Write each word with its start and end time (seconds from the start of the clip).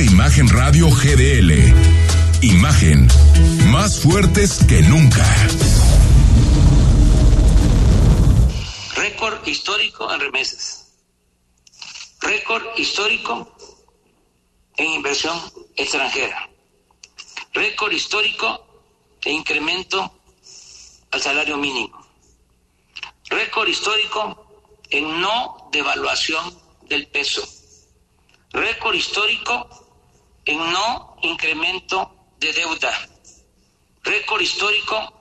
Imagen 0.00 0.48
Radio 0.50 0.90
GDL. 0.90 1.52
Imagen 2.42 3.08
más 3.68 3.98
fuertes 4.00 4.58
que 4.68 4.82
nunca. 4.82 5.24
Récord 8.94 9.46
histórico 9.46 10.12
en 10.12 10.20
remesas. 10.20 10.92
Récord 12.20 12.62
histórico 12.76 13.56
en 14.76 14.86
inversión 14.90 15.40
extranjera. 15.76 16.46
Récord 17.54 17.92
histórico 17.92 18.66
de 19.22 19.30
incremento 19.30 20.12
al 21.10 21.22
salario 21.22 21.56
mínimo. 21.56 22.06
Récord 23.30 23.68
histórico 23.68 24.74
en 24.90 25.22
no 25.22 25.70
devaluación 25.72 26.54
del 26.86 27.06
peso. 27.08 27.42
Récord 28.52 28.94
histórico 28.94 29.85
en 30.46 30.58
no 30.58 31.16
incremento 31.22 32.10
de 32.38 32.52
deuda. 32.52 32.92
Récord 34.02 34.40
histórico 34.40 35.12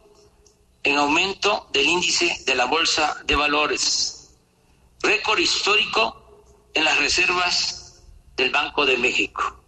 en 0.83 0.97
aumento 0.97 1.67
del 1.73 1.87
índice 1.87 2.43
de 2.45 2.55
la 2.55 2.65
Bolsa 2.65 3.17
de 3.25 3.35
Valores. 3.35 4.35
Récord 5.01 5.39
histórico 5.39 6.43
en 6.73 6.85
las 6.85 6.97
reservas 6.99 8.03
del 8.35 8.51
Banco 8.51 8.85
de 8.85 8.97
México. 8.97 9.63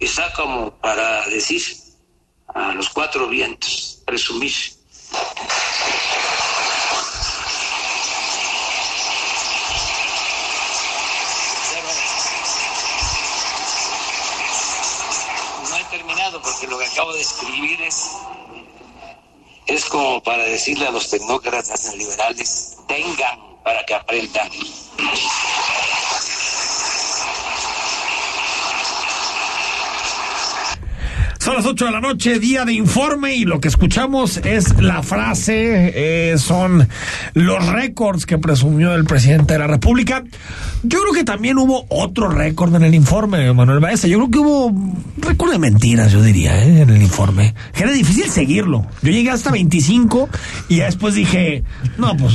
Está 0.00 0.32
como 0.32 0.72
para 0.78 1.26
decir 1.28 1.62
a 2.48 2.72
los 2.72 2.90
cuatro 2.90 3.28
vientos, 3.28 4.02
presumir. 4.04 4.52
No 15.68 15.76
he 15.76 15.84
terminado 15.84 16.35
porque 16.46 16.68
lo 16.68 16.78
que 16.78 16.86
acabo 16.86 17.12
de 17.12 17.20
escribir 17.20 17.82
es, 17.82 18.12
es 19.66 19.84
como 19.86 20.22
para 20.22 20.44
decirle 20.44 20.86
a 20.86 20.92
los 20.92 21.10
tecnócratas 21.10 21.92
liberales, 21.96 22.76
tengan 22.86 23.40
para 23.64 23.84
que 23.84 23.94
aprendan. 23.94 24.48
Son 31.46 31.54
las 31.54 31.64
8 31.64 31.84
de 31.84 31.90
la 31.92 32.00
noche, 32.00 32.40
día 32.40 32.64
de 32.64 32.72
informe, 32.72 33.36
y 33.36 33.44
lo 33.44 33.60
que 33.60 33.68
escuchamos 33.68 34.38
es 34.38 34.82
la 34.82 35.04
frase, 35.04 35.92
eh, 36.32 36.38
son 36.38 36.88
los 37.34 37.64
récords 37.68 38.26
que 38.26 38.36
presumió 38.36 38.92
el 38.96 39.04
presidente 39.04 39.52
de 39.52 39.60
la 39.60 39.68
República. 39.68 40.24
Yo 40.82 41.00
creo 41.02 41.12
que 41.12 41.22
también 41.22 41.56
hubo 41.58 41.86
otro 41.88 42.28
récord 42.28 42.74
en 42.74 42.82
el 42.82 42.96
informe, 42.96 43.52
Manuel 43.52 43.78
Baeza. 43.78 44.08
Yo 44.08 44.18
creo 44.18 44.30
que 44.32 44.38
hubo 44.40 44.74
récord 45.18 45.52
de 45.52 45.60
mentiras, 45.60 46.10
yo 46.10 46.20
diría, 46.20 46.64
eh, 46.64 46.80
en 46.80 46.90
el 46.90 47.00
informe. 47.00 47.54
Era 47.76 47.92
difícil 47.92 48.28
seguirlo. 48.28 48.84
Yo 49.02 49.12
llegué 49.12 49.30
hasta 49.30 49.52
25 49.52 50.28
y 50.68 50.78
ya 50.78 50.86
después 50.86 51.14
dije, 51.14 51.62
no, 51.96 52.16
pues 52.16 52.34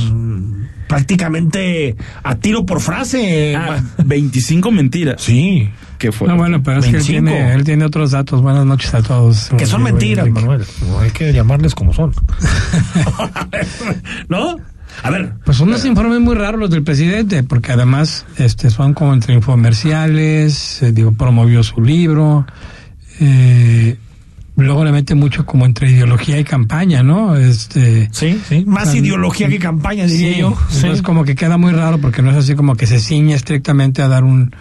prácticamente 0.92 1.96
a 2.22 2.34
tiro 2.34 2.66
por 2.66 2.80
frase. 2.80 3.56
Ah, 3.56 3.82
25 4.04 4.70
mentiras. 4.70 5.22
Sí. 5.22 5.70
¿Qué 5.98 6.12
fue? 6.12 6.28
No, 6.28 6.36
bueno, 6.36 6.62
pero 6.62 6.80
es 6.80 6.84
que 6.84 6.90
él 6.90 6.96
25. 6.96 7.30
tiene, 7.30 7.54
él 7.54 7.64
tiene 7.64 7.84
otros 7.86 8.10
datos. 8.10 8.42
Buenas 8.42 8.66
noches 8.66 8.92
a 8.92 9.02
todos. 9.02 9.50
Que 9.56 9.64
son 9.64 9.82
mentiras, 9.82 10.26
Enrique. 10.26 10.46
Manuel. 10.46 10.66
No 10.86 11.00
hay 11.00 11.10
que 11.10 11.32
llamarles 11.32 11.74
como 11.74 11.94
son. 11.94 12.12
¿No? 14.28 14.58
A 15.02 15.10
ver. 15.10 15.32
Pues 15.46 15.56
son 15.56 15.68
unos 15.68 15.84
informes 15.86 16.20
muy 16.20 16.34
raros 16.34 16.60
los 16.60 16.70
del 16.70 16.82
presidente, 16.82 17.42
porque 17.42 17.72
además 17.72 18.26
este 18.36 18.68
son 18.68 18.92
como 18.92 19.14
entre 19.14 19.32
infomerciales, 19.32 20.82
eh, 20.82 20.92
digo, 20.92 21.12
promovió 21.12 21.62
su 21.62 21.80
libro, 21.80 22.46
eh, 23.18 23.96
luego 24.56 24.84
le 24.84 24.92
mete 24.92 25.14
mucho 25.14 25.46
como 25.46 25.64
entre 25.66 25.90
ideología 25.90 26.38
y 26.38 26.44
campaña, 26.44 27.02
¿no? 27.02 27.36
Este, 27.36 28.08
Sí, 28.12 28.40
sí. 28.48 28.64
Más 28.66 28.84
Tan- 28.92 28.96
ideología 28.98 29.48
que 29.48 29.58
campaña, 29.58 30.06
diría 30.06 30.34
sí, 30.34 30.40
yo. 30.40 30.56
entonces 30.74 31.02
como 31.02 31.24
que 31.24 31.34
queda 31.34 31.56
muy 31.58 31.72
raro 31.72 31.98
porque 31.98 32.22
no 32.22 32.30
es 32.30 32.36
así 32.36 32.54
como 32.54 32.74
que 32.76 32.86
se 32.86 32.98
ciñe 33.00 33.34
estrictamente 33.34 34.02
a 34.02 34.08
dar 34.08 34.24
un... 34.24 34.54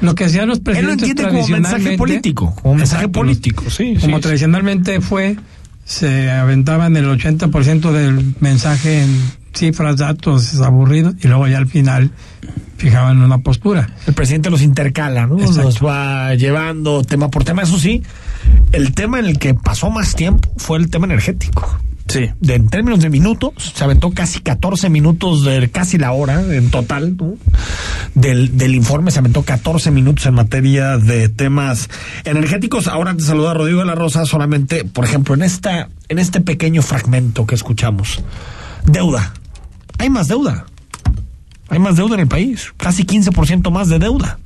Lo 0.00 0.14
que 0.14 0.24
hacían 0.24 0.48
los 0.48 0.58
Él 0.58 0.64
lo 0.64 0.70
presidentes 0.72 1.08
entiende 1.08 1.28
como 1.32 1.48
mensaje 1.48 1.96
político. 1.96 2.54
Como 2.60 2.74
mensaje 2.74 3.02
Exacto, 3.04 3.20
político, 3.20 3.64
sí. 3.70 3.96
como 4.00 4.16
sí, 4.16 4.22
tradicionalmente 4.22 5.00
fue, 5.00 5.36
se 5.84 6.30
aventaban 6.30 6.96
el 6.96 7.06
80% 7.06 7.92
del 7.92 8.34
mensaje 8.40 9.02
en 9.02 9.20
cifras, 9.54 9.98
datos 9.98 10.60
aburridos 10.60 11.14
y 11.22 11.28
luego 11.28 11.46
ya 11.46 11.58
al 11.58 11.68
final 11.68 12.10
fijaban 12.76 13.22
una 13.22 13.38
postura. 13.38 13.88
El 14.06 14.14
presidente 14.14 14.50
los 14.50 14.62
intercala, 14.62 15.26
¿no? 15.26 15.38
Exacto. 15.38 15.62
Los 15.62 15.82
va 15.84 16.34
llevando 16.34 17.02
tema 17.04 17.30
por 17.30 17.44
tema. 17.44 17.62
Eso 17.62 17.78
sí, 17.78 18.02
el 18.72 18.94
tema 18.94 19.18
en 19.18 19.26
el 19.26 19.38
que 19.38 19.54
pasó 19.54 19.90
más 19.90 20.14
tiempo 20.14 20.48
fue 20.56 20.78
el 20.78 20.90
tema 20.90 21.06
energético. 21.06 21.80
Sí. 22.06 22.30
De, 22.40 22.54
en 22.54 22.68
términos 22.68 23.00
de 23.00 23.08
minutos, 23.08 23.72
se 23.74 23.82
aventó 23.82 24.10
casi 24.10 24.40
14 24.40 24.90
minutos, 24.90 25.44
de 25.44 25.70
casi 25.70 25.96
la 25.96 26.12
hora 26.12 26.42
en 26.42 26.70
total, 26.70 27.16
¿no? 27.16 27.34
del, 28.14 28.56
del 28.56 28.74
informe, 28.74 29.10
se 29.10 29.18
aventó 29.20 29.42
14 29.42 29.90
minutos 29.90 30.26
en 30.26 30.34
materia 30.34 30.98
de 30.98 31.28
temas 31.28 31.88
energéticos. 32.24 32.88
Ahora 32.88 33.14
te 33.16 33.22
saluda 33.22 33.52
a 33.52 33.54
Rodrigo 33.54 33.80
de 33.80 33.86
la 33.86 33.94
Rosa, 33.94 34.26
solamente, 34.26 34.84
por 34.84 35.04
ejemplo, 35.04 35.34
en, 35.34 35.42
esta, 35.42 35.88
en 36.08 36.18
este 36.18 36.40
pequeño 36.40 36.82
fragmento 36.82 37.46
que 37.46 37.54
escuchamos. 37.54 38.22
Deuda. 38.86 39.32
Hay 39.98 40.10
más 40.10 40.28
deuda. 40.28 40.66
Hay 41.74 41.80
más 41.80 41.96
deuda 41.96 42.14
en 42.14 42.20
el 42.20 42.28
país, 42.28 42.72
casi 42.76 43.04
15% 43.04 43.70
más 43.72 43.88
de 43.88 43.98
deuda. 43.98 44.38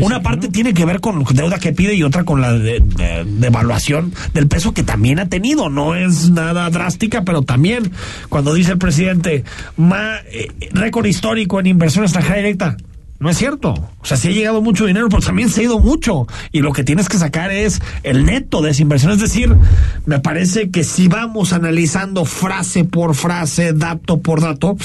Una 0.00 0.22
parte 0.22 0.46
tiene 0.48 0.72
que 0.72 0.84
ver 0.84 1.00
con 1.00 1.24
deuda 1.34 1.58
que 1.58 1.72
pide 1.72 1.94
y 1.94 2.04
otra 2.04 2.22
con 2.22 2.40
la 2.40 2.52
de- 2.52 2.78
de- 2.78 3.24
devaluación 3.26 4.12
del 4.34 4.46
peso 4.46 4.72
que 4.72 4.84
también 4.84 5.18
ha 5.18 5.28
tenido. 5.28 5.68
No 5.68 5.96
es 5.96 6.30
nada 6.30 6.70
drástica, 6.70 7.22
pero 7.24 7.42
también 7.42 7.90
cuando 8.28 8.54
dice 8.54 8.70
el 8.72 8.78
presidente, 8.78 9.42
ma- 9.76 10.18
eh, 10.30 10.46
récord 10.72 11.06
histórico 11.06 11.58
en 11.58 11.66
inversión 11.66 12.04
extranjera 12.04 12.36
directa. 12.36 12.76
No 13.18 13.30
es 13.30 13.38
cierto. 13.38 13.70
O 13.72 14.04
sea, 14.04 14.16
sí 14.16 14.28
ha 14.28 14.30
llegado 14.30 14.60
mucho 14.60 14.86
dinero, 14.86 15.08
pero 15.08 15.22
también 15.22 15.48
se 15.48 15.60
ha 15.60 15.64
ido 15.64 15.78
mucho. 15.78 16.26
Y 16.52 16.60
lo 16.60 16.72
que 16.72 16.84
tienes 16.84 17.08
que 17.08 17.18
sacar 17.18 17.50
es 17.50 17.80
el 18.02 18.24
neto 18.24 18.60
de 18.60 18.70
esa 18.70 18.82
inversión. 18.82 19.12
Es 19.12 19.20
decir, 19.20 19.54
me 20.04 20.20
parece 20.20 20.70
que 20.70 20.84
si 20.84 21.08
vamos 21.08 21.52
analizando 21.52 22.24
frase 22.24 22.84
por 22.84 23.14
frase, 23.14 23.72
dato 23.72 24.20
por 24.20 24.40
dato, 24.40 24.76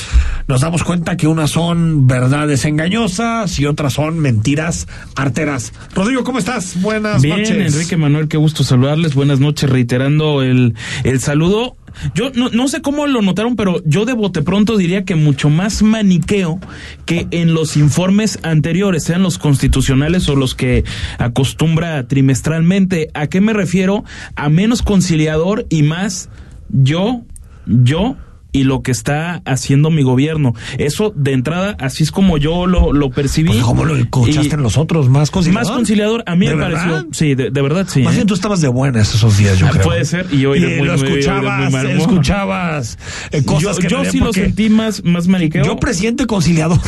nos 0.47 0.61
damos 0.61 0.83
cuenta 0.83 1.17
que 1.17 1.27
unas 1.27 1.51
son 1.51 2.07
verdades 2.07 2.65
engañosas 2.65 3.59
y 3.59 3.65
otras 3.65 3.93
son 3.93 4.19
mentiras 4.19 4.87
arteras. 5.15 5.73
Rodrigo, 5.93 6.23
¿cómo 6.23 6.39
estás? 6.39 6.81
Buenas 6.81 7.21
Bien, 7.21 7.39
noches. 7.39 7.73
Enrique 7.75 7.97
Manuel, 7.97 8.27
qué 8.27 8.37
gusto 8.37 8.63
saludarles. 8.63 9.13
Buenas 9.13 9.39
noches, 9.39 9.69
reiterando 9.69 10.41
el, 10.41 10.75
el 11.03 11.19
saludo. 11.19 11.75
Yo 12.15 12.31
no, 12.33 12.49
no 12.49 12.67
sé 12.67 12.81
cómo 12.81 13.07
lo 13.07 13.21
notaron, 13.21 13.55
pero 13.55 13.81
yo 13.85 14.05
de 14.05 14.13
bote 14.13 14.41
pronto 14.41 14.77
diría 14.77 15.05
que 15.05 15.15
mucho 15.15 15.49
más 15.49 15.81
maniqueo 15.81 16.59
que 17.05 17.27
en 17.31 17.53
los 17.53 17.77
informes 17.77 18.39
anteriores, 18.43 19.03
sean 19.03 19.23
los 19.23 19.37
constitucionales 19.37 20.27
o 20.29 20.35
los 20.35 20.55
que 20.55 20.83
acostumbra 21.17 22.07
trimestralmente. 22.07 23.09
¿A 23.13 23.27
qué 23.27 23.41
me 23.41 23.53
refiero? 23.53 24.03
A 24.35 24.49
menos 24.49 24.81
conciliador 24.81 25.65
y 25.69 25.83
más 25.83 26.29
yo, 26.69 27.21
yo 27.65 28.17
y 28.51 28.63
lo 28.63 28.81
que 28.81 28.91
está 28.91 29.41
haciendo 29.45 29.89
mi 29.91 30.03
gobierno. 30.03 30.53
Eso 30.77 31.13
de 31.15 31.33
entrada, 31.33 31.75
así 31.79 32.03
es 32.03 32.11
como 32.11 32.37
yo 32.37 32.65
lo, 32.67 32.91
lo 32.93 33.09
percibí. 33.11 33.49
Pues, 33.49 33.61
¿Cómo 33.63 33.85
lo 33.85 33.95
escuchaste 33.95 34.55
en 34.55 34.63
los 34.63 34.77
otros? 34.77 35.09
¿Más 35.09 35.31
conciliador? 35.31 35.67
más 35.67 35.75
conciliador, 35.75 36.23
a 36.25 36.35
mí 36.35 36.47
¿De 36.47 36.55
me 36.55 36.63
pareció. 36.63 37.07
Sí, 37.11 37.35
de, 37.35 37.49
de 37.51 37.61
verdad, 37.61 37.87
sí. 37.89 38.01
Más 38.01 38.13
¿eh? 38.13 38.17
bien 38.17 38.27
tú 38.27 38.33
estabas 38.33 38.61
de 38.61 38.67
buenas 38.67 39.13
esos 39.13 39.37
días, 39.37 39.57
yo 39.59 39.67
Ah, 39.67 39.71
creo. 39.71 39.83
puede 39.83 40.05
ser, 40.05 40.27
y 40.31 40.45
hoy 40.45 40.59
Y 40.59 40.61
de 40.61 40.77
muy- 40.79 40.87
lo 40.87 40.97
muy- 40.97 41.07
escuchabas, 41.07 41.71
muy 41.71 41.91
escuchabas 41.91 42.97
eh, 43.31 43.43
cosas 43.43 43.77
yo 43.77 43.81
que 43.81 43.87
yo 43.87 44.03
no- 44.03 44.11
sí 44.11 44.19
lo 44.19 44.33
sentí 44.33 44.69
más, 44.69 45.03
más 45.03 45.27
mariqueo. 45.27 45.63
Yo, 45.63 45.77
presidente 45.77 46.25
conciliador, 46.25 46.79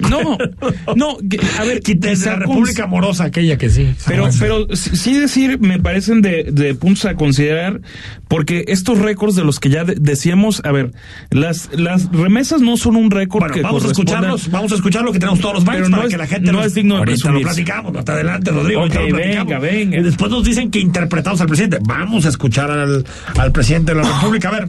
no, 0.00 0.08
lo 0.08 0.08
No, 0.08 0.38
no, 0.96 1.16
a 1.58 1.64
ver, 1.64 1.80
Desde 1.82 2.26
la 2.26 2.36
República 2.36 2.84
Amorosa, 2.84 3.24
aquella 3.24 3.56
que 3.58 3.70
sí. 3.70 3.94
Pero, 4.06 4.30
Sí. 4.32 4.38
pero 4.40 4.66
sí 4.74 4.96
sí 4.96 5.18
decir, 5.18 5.58
me 5.60 5.78
parecen 5.78 6.22
de, 6.22 6.44
de 6.44 6.74
puntos 6.74 7.04
a 7.06 7.14
considerar, 7.14 7.80
porque 8.28 8.64
estos 8.68 8.98
récords 8.98 9.34
de 9.36 9.44
los 9.44 9.60
que 9.60 9.70
ya 9.70 9.84
de- 9.84 9.96
decíamos, 10.00 10.60
a 10.64 10.72
ver, 10.74 10.92
las, 11.30 11.70
las 11.72 12.10
remesas 12.12 12.60
no 12.60 12.76
son 12.76 12.96
un 12.96 13.10
récord 13.10 13.40
Bueno, 13.40 13.54
que 13.54 13.62
vamos 13.62 13.84
a 13.84 13.88
escucharlos, 13.88 14.50
vamos 14.50 14.70
a 14.72 14.74
escuchar 14.74 15.02
lo 15.02 15.12
que 15.12 15.18
tenemos 15.18 15.40
todos 15.40 15.54
los 15.54 15.64
bancos 15.64 15.78
Pero 15.84 15.88
no 15.88 15.96
para 15.96 16.06
es- 16.08 16.12
que 16.12 16.18
la 16.18 16.26
gente 16.26 16.52
no 16.52 16.58
nos- 16.58 16.66
es 16.66 16.74
digno 16.74 16.94
de 16.96 17.00
Ahorita 17.00 17.30
lo 17.30 17.40
platicamos, 17.40 17.96
hasta 17.96 18.12
adelante, 18.12 18.50
Rodrigo. 18.50 18.80
ahorita 18.82 19.00
Ok, 19.00 19.08
lo 19.08 19.16
platicamos. 19.16 19.46
venga, 19.48 19.58
venga. 19.60 19.98
Y 19.98 20.02
después 20.02 20.30
nos 20.30 20.44
dicen 20.44 20.70
que 20.70 20.80
interpretamos 20.80 21.40
al 21.40 21.46
presidente. 21.46 21.78
Vamos 21.82 22.26
a 22.26 22.28
escuchar 22.28 22.70
al, 22.70 23.04
al 23.38 23.52
presidente 23.52 23.94
de 23.94 24.02
la 24.02 24.08
República. 24.20 24.48
A 24.48 24.52
ver, 24.52 24.68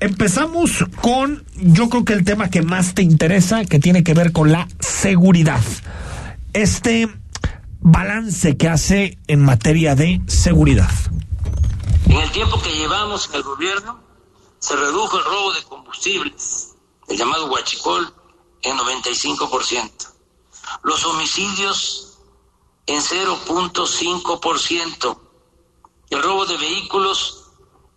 empezamos 0.00 0.84
con, 1.00 1.44
yo 1.60 1.88
creo 1.88 2.04
que 2.04 2.12
el 2.12 2.24
tema 2.24 2.48
que 2.50 2.62
más 2.62 2.94
te 2.94 3.02
interesa, 3.02 3.64
que 3.64 3.78
tiene 3.78 4.02
que 4.04 4.14
ver 4.14 4.32
con 4.32 4.52
la 4.52 4.68
seguridad. 4.80 5.60
Este 6.52 7.08
balance 7.80 8.56
que 8.56 8.68
hace 8.68 9.18
en 9.26 9.42
materia 9.42 9.94
de 9.94 10.20
seguridad. 10.26 10.90
En 12.08 12.16
el 12.16 12.30
tiempo 12.30 12.60
que 12.62 12.70
llevamos 12.70 13.28
en 13.30 13.36
el 13.36 13.42
gobierno, 13.42 14.00
se 14.66 14.74
redujo 14.74 15.18
el 15.18 15.24
robo 15.24 15.52
de 15.52 15.62
combustibles, 15.62 16.74
el 17.06 17.16
llamado 17.16 17.46
huachicol, 17.46 18.12
en 18.62 18.76
95%. 18.76 20.12
Los 20.82 21.04
homicidios 21.04 22.18
en 22.86 23.00
0.5%, 23.00 25.18
el 26.10 26.20
robo 26.20 26.46
de 26.46 26.56
vehículos 26.56 27.44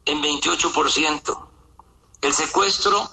en 0.06 0.22
28%, 0.22 1.48
el 2.22 2.34
secuestro 2.36 3.10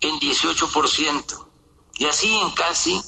en 0.00 0.20
18%, 0.20 1.46
y 1.94 2.04
así 2.04 2.36
en 2.36 2.50
casi 2.50 3.00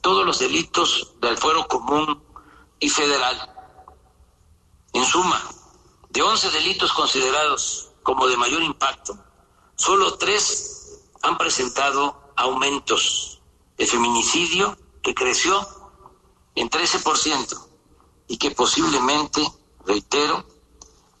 todos 0.00 0.26
los 0.26 0.40
delitos 0.40 1.12
del 1.20 1.38
fuero 1.38 1.68
común 1.68 2.20
y 2.80 2.88
federal. 2.88 3.48
En 4.92 5.04
suma, 5.04 5.40
de 6.08 6.20
11 6.20 6.50
delitos 6.50 6.92
considerados 6.92 7.92
como 8.04 8.28
de 8.28 8.36
mayor 8.36 8.62
impacto, 8.62 9.18
solo 9.74 10.16
tres 10.16 11.00
han 11.22 11.36
presentado 11.36 12.32
aumentos. 12.36 13.42
El 13.76 13.88
feminicidio, 13.88 14.78
que 15.02 15.14
creció 15.14 15.66
en 16.54 16.70
13% 16.70 17.66
y 18.28 18.36
que 18.38 18.52
posiblemente, 18.52 19.42
reitero, 19.84 20.46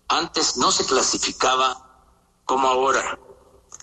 antes 0.08 0.56
no 0.56 0.70
se 0.70 0.86
clasificaba 0.86 2.04
como 2.44 2.68
ahora. 2.68 3.18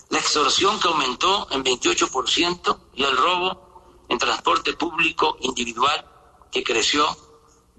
La 0.08 0.18
extorsión 0.18 0.80
que 0.80 0.88
aumentó 0.88 1.48
en 1.50 1.64
28% 1.64 2.78
y 2.94 3.02
el 3.02 3.16
robo 3.16 4.04
en 4.08 4.18
transporte 4.18 4.74
público 4.74 5.36
individual 5.40 6.06
que 6.50 6.62
creció 6.62 7.04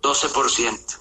12%. 0.01 0.99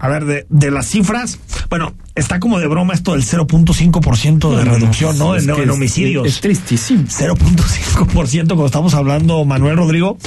A 0.00 0.08
ver, 0.08 0.24
de, 0.26 0.46
de 0.48 0.70
las 0.70 0.88
cifras, 0.88 1.38
bueno, 1.70 1.96
está 2.18 2.40
como 2.40 2.58
de 2.58 2.66
broma 2.66 2.94
esto 2.94 3.12
del 3.12 3.22
0.5% 3.22 4.56
de 4.56 4.64
reducción, 4.64 5.18
¿no? 5.18 5.36
En, 5.36 5.46
que 5.46 5.52
en 5.62 5.68
es- 5.68 5.74
homicidios. 5.74 6.26
Es, 6.26 6.40
tristísimo. 6.40 7.04
0.5% 7.04 8.46
cuando 8.46 8.66
estamos 8.66 8.94
hablando, 8.94 9.44
Manuel 9.44 9.76
Rodrigo, 9.76 10.18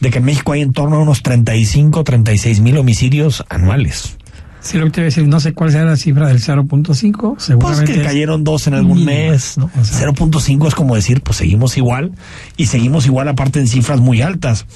de 0.00 0.10
que 0.10 0.18
en 0.18 0.24
México 0.24 0.52
hay 0.52 0.62
en 0.62 0.72
torno 0.72 0.96
a 0.96 0.98
unos 1.00 1.22
35, 1.22 2.04
36 2.04 2.60
mil 2.60 2.76
homicidios 2.78 3.44
anuales. 3.48 4.16
Sí, 4.62 4.76
lo 4.76 4.84
que 4.84 4.90
te 4.90 5.00
iba 5.00 5.04
a 5.04 5.06
decir, 5.06 5.26
no 5.26 5.40
sé 5.40 5.54
cuál 5.54 5.72
sea 5.72 5.84
la 5.84 5.96
cifra 5.96 6.28
del 6.28 6.38
0.5, 6.42 7.34
Pues 7.34 7.44
seguramente. 7.44 7.92
que 7.94 8.00
es 8.00 8.06
cayeron 8.06 8.44
dos 8.44 8.66
en 8.66 8.74
algún 8.74 9.06
mes, 9.06 9.56
¿no? 9.56 9.70
O 9.80 9.84
sea, 9.84 10.06
0.5 10.06 10.68
es 10.68 10.74
como 10.74 10.94
decir, 10.96 11.22
pues 11.22 11.38
seguimos 11.38 11.78
igual 11.78 12.12
y 12.58 12.66
seguimos 12.66 13.06
igual 13.06 13.28
aparte 13.28 13.58
en 13.58 13.66
cifras 13.68 14.00
muy 14.00 14.20
altas. 14.20 14.66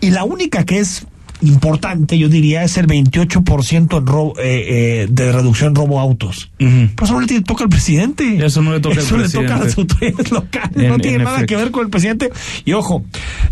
Y 0.00 0.12
la 0.12 0.24
única 0.24 0.64
que 0.64 0.78
es 0.78 1.04
importante, 1.42 2.18
yo 2.18 2.28
diría, 2.28 2.64
es 2.64 2.76
el 2.78 2.86
28% 2.86 3.98
en 3.98 4.06
robo, 4.06 4.34
eh, 4.38 5.02
eh, 5.04 5.06
de 5.10 5.32
reducción 5.32 5.68
en 5.70 5.74
robo 5.76 6.00
autos. 6.00 6.50
Pero 6.58 7.04
eso 7.04 7.12
no 7.14 7.20
le 7.20 7.40
toca 7.42 7.64
al 7.64 7.70
presidente. 7.70 8.44
Eso 8.44 8.62
no 8.62 8.72
le 8.72 8.80
toca 8.80 8.96
al 8.96 9.00
Eso 9.02 9.16
le 9.16 9.28
toca 9.28 9.54
a 9.56 9.58
las 9.58 9.74
presidente. 9.74 9.94
autoridades 9.94 10.30
locales. 10.32 10.76
En- 10.76 10.88
no 10.88 10.98
tiene 10.98 11.16
en 11.18 11.24
nada 11.24 11.36
efecto. 11.36 11.54
que 11.54 11.62
ver 11.62 11.70
con 11.70 11.84
el 11.84 11.90
presidente. 11.90 12.30
Y 12.64 12.72
ojo, 12.72 13.04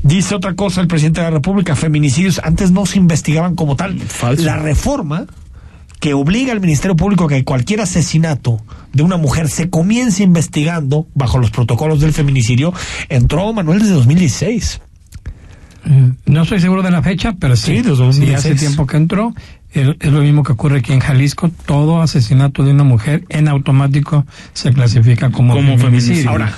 dice 0.02 0.34
otra 0.34 0.54
cosa 0.54 0.80
el 0.80 0.88
presidente 0.88 1.20
de 1.20 1.26
la 1.26 1.30
República, 1.30 1.76
feminicidios 1.76 2.40
antes 2.42 2.70
no 2.70 2.86
se 2.86 2.98
investigaban 2.98 3.54
como 3.54 3.76
tal. 3.76 3.98
Falso. 4.00 4.44
La 4.44 4.56
reforma 4.56 5.26
que 6.00 6.12
obliga 6.12 6.52
al 6.52 6.60
Ministerio 6.60 6.94
Público 6.94 7.24
a 7.24 7.28
que 7.28 7.42
cualquier 7.44 7.80
asesinato 7.80 8.60
de 8.92 9.02
una 9.02 9.16
mujer 9.16 9.48
se 9.48 9.70
comience 9.70 10.22
investigando 10.22 11.06
bajo 11.14 11.38
los 11.38 11.50
protocolos 11.50 12.00
del 12.00 12.12
feminicidio, 12.12 12.72
entró 13.08 13.50
Manuel 13.52 13.78
desde 13.80 13.94
2016. 13.94 14.80
Eh, 15.86 16.12
no 16.26 16.42
estoy 16.42 16.60
seguro 16.60 16.82
de 16.82 16.90
la 16.90 17.02
fecha, 17.02 17.34
pero 17.38 17.56
sí, 17.56 17.66
Sí, 17.66 17.72
desde 17.76 17.94
sí, 17.96 18.02
2016. 18.02 18.36
hace 18.36 18.54
tiempo 18.54 18.86
que 18.86 18.96
entró. 18.96 19.34
Es, 19.72 19.86
lo 20.10 20.22
mismo 20.22 20.42
que 20.42 20.52
ocurre 20.52 20.78
aquí 20.78 20.92
en 20.92 21.00
Jalisco. 21.00 21.50
Todo 21.66 22.00
asesinato 22.00 22.62
de 22.64 22.70
una 22.72 22.84
mujer 22.84 23.24
en 23.28 23.46
automático 23.46 24.26
se 24.54 24.72
clasifica 24.72 25.30
como, 25.30 25.54
Como 25.54 25.78
feminicidio. 25.78 26.30
Ahora, 26.30 26.52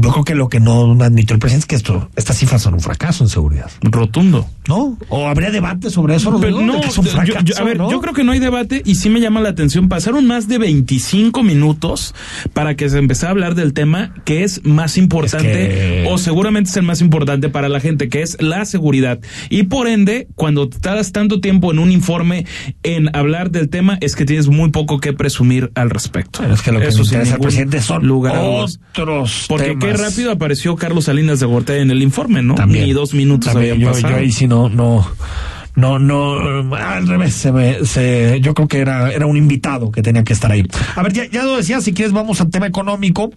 yo 0.00 0.10
creo 0.12 0.24
que 0.24 0.34
lo 0.34 0.48
que 0.48 0.60
no 0.60 0.92
admitió 1.02 1.34
el 1.34 1.40
presidente 1.40 1.64
es 1.64 1.66
que 1.66 1.76
esto, 1.76 2.08
estas 2.16 2.36
cifras 2.38 2.62
son 2.62 2.74
un 2.74 2.80
fracaso 2.80 3.24
en 3.24 3.30
seguridad. 3.30 3.70
Rotundo. 3.82 4.46
¿No? 4.68 4.98
¿O 5.08 5.26
habría 5.26 5.50
debate 5.50 5.88
sobre 5.90 6.16
eso? 6.16 6.38
Pero 6.40 6.60
no, 6.60 6.76
es 6.76 6.98
un 6.98 7.04
yo- 7.06 7.10
fracaso, 7.10 7.44
yo- 7.44 7.58
a 7.58 7.62
ver, 7.64 7.78
¿no? 7.78 7.90
yo 7.90 8.00
creo 8.02 8.12
que 8.12 8.22
no 8.22 8.32
hay 8.32 8.38
debate 8.38 8.82
y 8.84 8.96
sí 8.96 9.08
me 9.08 9.20
llama 9.20 9.40
la 9.40 9.48
atención. 9.48 9.88
Pasaron 9.88 10.26
más 10.26 10.46
de 10.46 10.58
25 10.58 11.42
minutos 11.42 12.14
para 12.52 12.74
que 12.76 12.88
se 12.90 12.98
empezara 12.98 13.28
a 13.28 13.32
hablar 13.32 13.54
del 13.54 13.72
tema 13.72 14.12
que 14.24 14.44
es 14.44 14.64
más 14.64 14.98
importante 14.98 15.48
Es 16.02 16.04
que- 16.04 16.06
o 16.10 16.18
seguramente 16.18 16.70
es 16.70 16.76
el 16.76 16.82
más 16.82 17.00
importante 17.00 17.48
para 17.48 17.68
la 17.70 17.80
gente, 17.80 18.08
que 18.10 18.22
es 18.22 18.36
la 18.42 18.64
seguridad. 18.66 19.18
Y 19.48 19.64
por 19.64 19.88
ende, 19.88 20.28
cuando 20.34 20.68
tardas 20.68 21.12
tanto 21.12 21.40
tiempo 21.40 21.72
en 21.72 21.78
un 21.78 21.90
informe 21.90 22.44
en 22.82 23.14
hablar 23.16 23.50
del 23.50 23.70
tema, 23.70 23.96
es 24.02 24.16
que 24.16 24.26
tienes 24.26 24.48
muy 24.48 24.70
poco 24.70 25.00
que 25.00 25.12
presumir 25.14 25.72
al 25.74 25.88
respecto. 25.90 26.40
Bueno, 26.40 26.54
es 26.54 26.62
que 26.62 26.72
lo 26.72 26.80
que 26.80 26.88
Eso 26.88 27.02
interesa 27.02 27.34
al 27.34 27.40
presidente 27.40 27.80
son 27.80 28.06
lugar 28.06 28.36
otros 28.38 29.46
Porque 29.48 29.76
qué 29.96 30.02
rápido 30.02 30.32
apareció 30.32 30.76
Carlos 30.76 31.04
Salinas 31.04 31.40
de 31.40 31.46
Gortari 31.46 31.80
en 31.80 31.90
el 31.90 32.02
informe, 32.02 32.42
¿no? 32.42 32.54
También. 32.54 32.86
Ni 32.86 32.92
dos 32.92 33.14
minutos 33.14 33.52
También, 33.52 33.74
habían 33.74 33.88
yo, 33.88 33.92
pasado. 33.92 34.14
yo 34.14 34.20
ahí 34.20 34.32
sí 34.32 34.46
no, 34.46 34.68
no, 34.68 35.06
no, 35.78 36.00
no, 36.00 36.74
al 36.74 37.06
revés, 37.06 37.34
se 37.34 37.52
me, 37.52 37.84
se, 37.84 38.40
yo 38.40 38.52
creo 38.52 38.66
que 38.66 38.78
era, 38.78 39.12
era 39.12 39.26
un 39.26 39.36
invitado 39.36 39.92
que 39.92 40.02
tenía 40.02 40.24
que 40.24 40.32
estar 40.32 40.50
ahí. 40.50 40.66
A 40.96 41.04
ver, 41.04 41.12
ya, 41.12 41.26
ya 41.26 41.44
lo 41.44 41.56
decía, 41.56 41.80
si 41.80 41.92
quieres 41.92 42.12
vamos 42.12 42.40
al 42.40 42.50
tema 42.50 42.66
económico. 42.66 43.30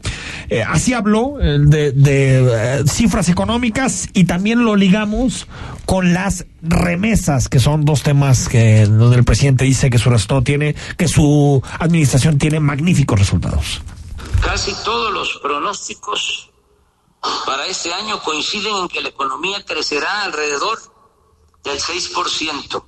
Eh, 0.49 0.63
así 0.63 0.93
habló 0.93 1.39
eh, 1.39 1.59
de, 1.59 1.91
de 1.91 2.79
eh, 2.79 2.83
cifras 2.87 3.29
económicas 3.29 4.09
y 4.13 4.23
también 4.23 4.65
lo 4.65 4.75
ligamos 4.75 5.47
con 5.85 6.13
las 6.13 6.47
remesas, 6.63 7.47
que 7.47 7.59
son 7.59 7.85
dos 7.85 8.01
temas 8.01 8.49
que 8.49 8.87
donde 8.87 9.17
el 9.17 9.23
presidente 9.23 9.63
dice 9.65 9.91
que 9.91 9.99
su 9.99 10.09
resultado 10.09 10.41
tiene, 10.41 10.73
que 10.97 11.07
su 11.07 11.61
administración 11.79 12.39
tiene 12.39 12.59
magníficos 12.59 13.19
resultados. 13.19 13.83
Casi 14.41 14.73
todos 14.83 15.13
los 15.13 15.37
pronósticos 15.37 16.49
para 17.45 17.67
este 17.67 17.93
año 17.93 18.19
coinciden 18.23 18.75
en 18.75 18.87
que 18.87 19.01
la 19.01 19.09
economía 19.09 19.63
crecerá 19.63 20.23
alrededor 20.23 20.81
del 21.63 21.79
6%. 21.79 22.83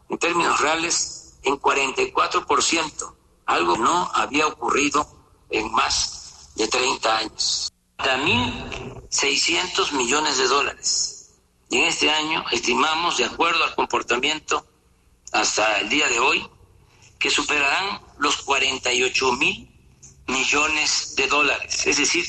en 0.09 0.19
términos 0.19 0.59
reales 0.61 1.35
en 1.43 1.59
44%, 1.61 3.15
algo 3.47 3.75
que 3.75 3.81
no 3.81 4.11
había 4.15 4.47
ocurrido 4.47 5.07
en 5.51 5.71
más 5.73 6.51
de 6.55 6.69
30 6.69 7.17
años. 7.19 7.71
1.600 7.99 9.93
millones 9.93 10.39
de 10.39 10.49
dólares. 10.49 11.22
Y 11.73 11.79
en 11.79 11.85
este 11.85 12.11
año 12.11 12.45
estimamos, 12.53 13.17
de 13.17 13.25
acuerdo 13.25 13.65
al 13.65 13.75
comportamiento 13.75 14.67
hasta 15.33 15.81
el 15.81 15.89
día 15.89 16.07
de 16.07 16.21
hoy, 16.21 16.47
que 17.19 17.31
superarán 17.31 17.99
los 18.19 18.37
48 18.43 19.33
mil 19.33 19.75
millones 20.27 21.17
de 21.17 21.27
dólares, 21.29 21.87
es 21.87 21.97
decir, 21.97 22.27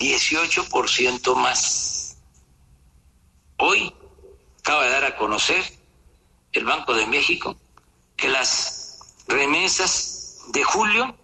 18% 0.00 1.36
más. 1.36 2.16
Hoy 3.58 3.94
acaba 4.58 4.86
de 4.86 4.90
dar 4.90 5.04
a 5.04 5.16
conocer 5.16 5.62
el 6.50 6.64
Banco 6.64 6.94
de 6.94 7.06
México 7.06 7.56
que 8.16 8.28
las 8.28 9.14
remesas 9.28 10.38
de 10.48 10.64
julio 10.64 11.16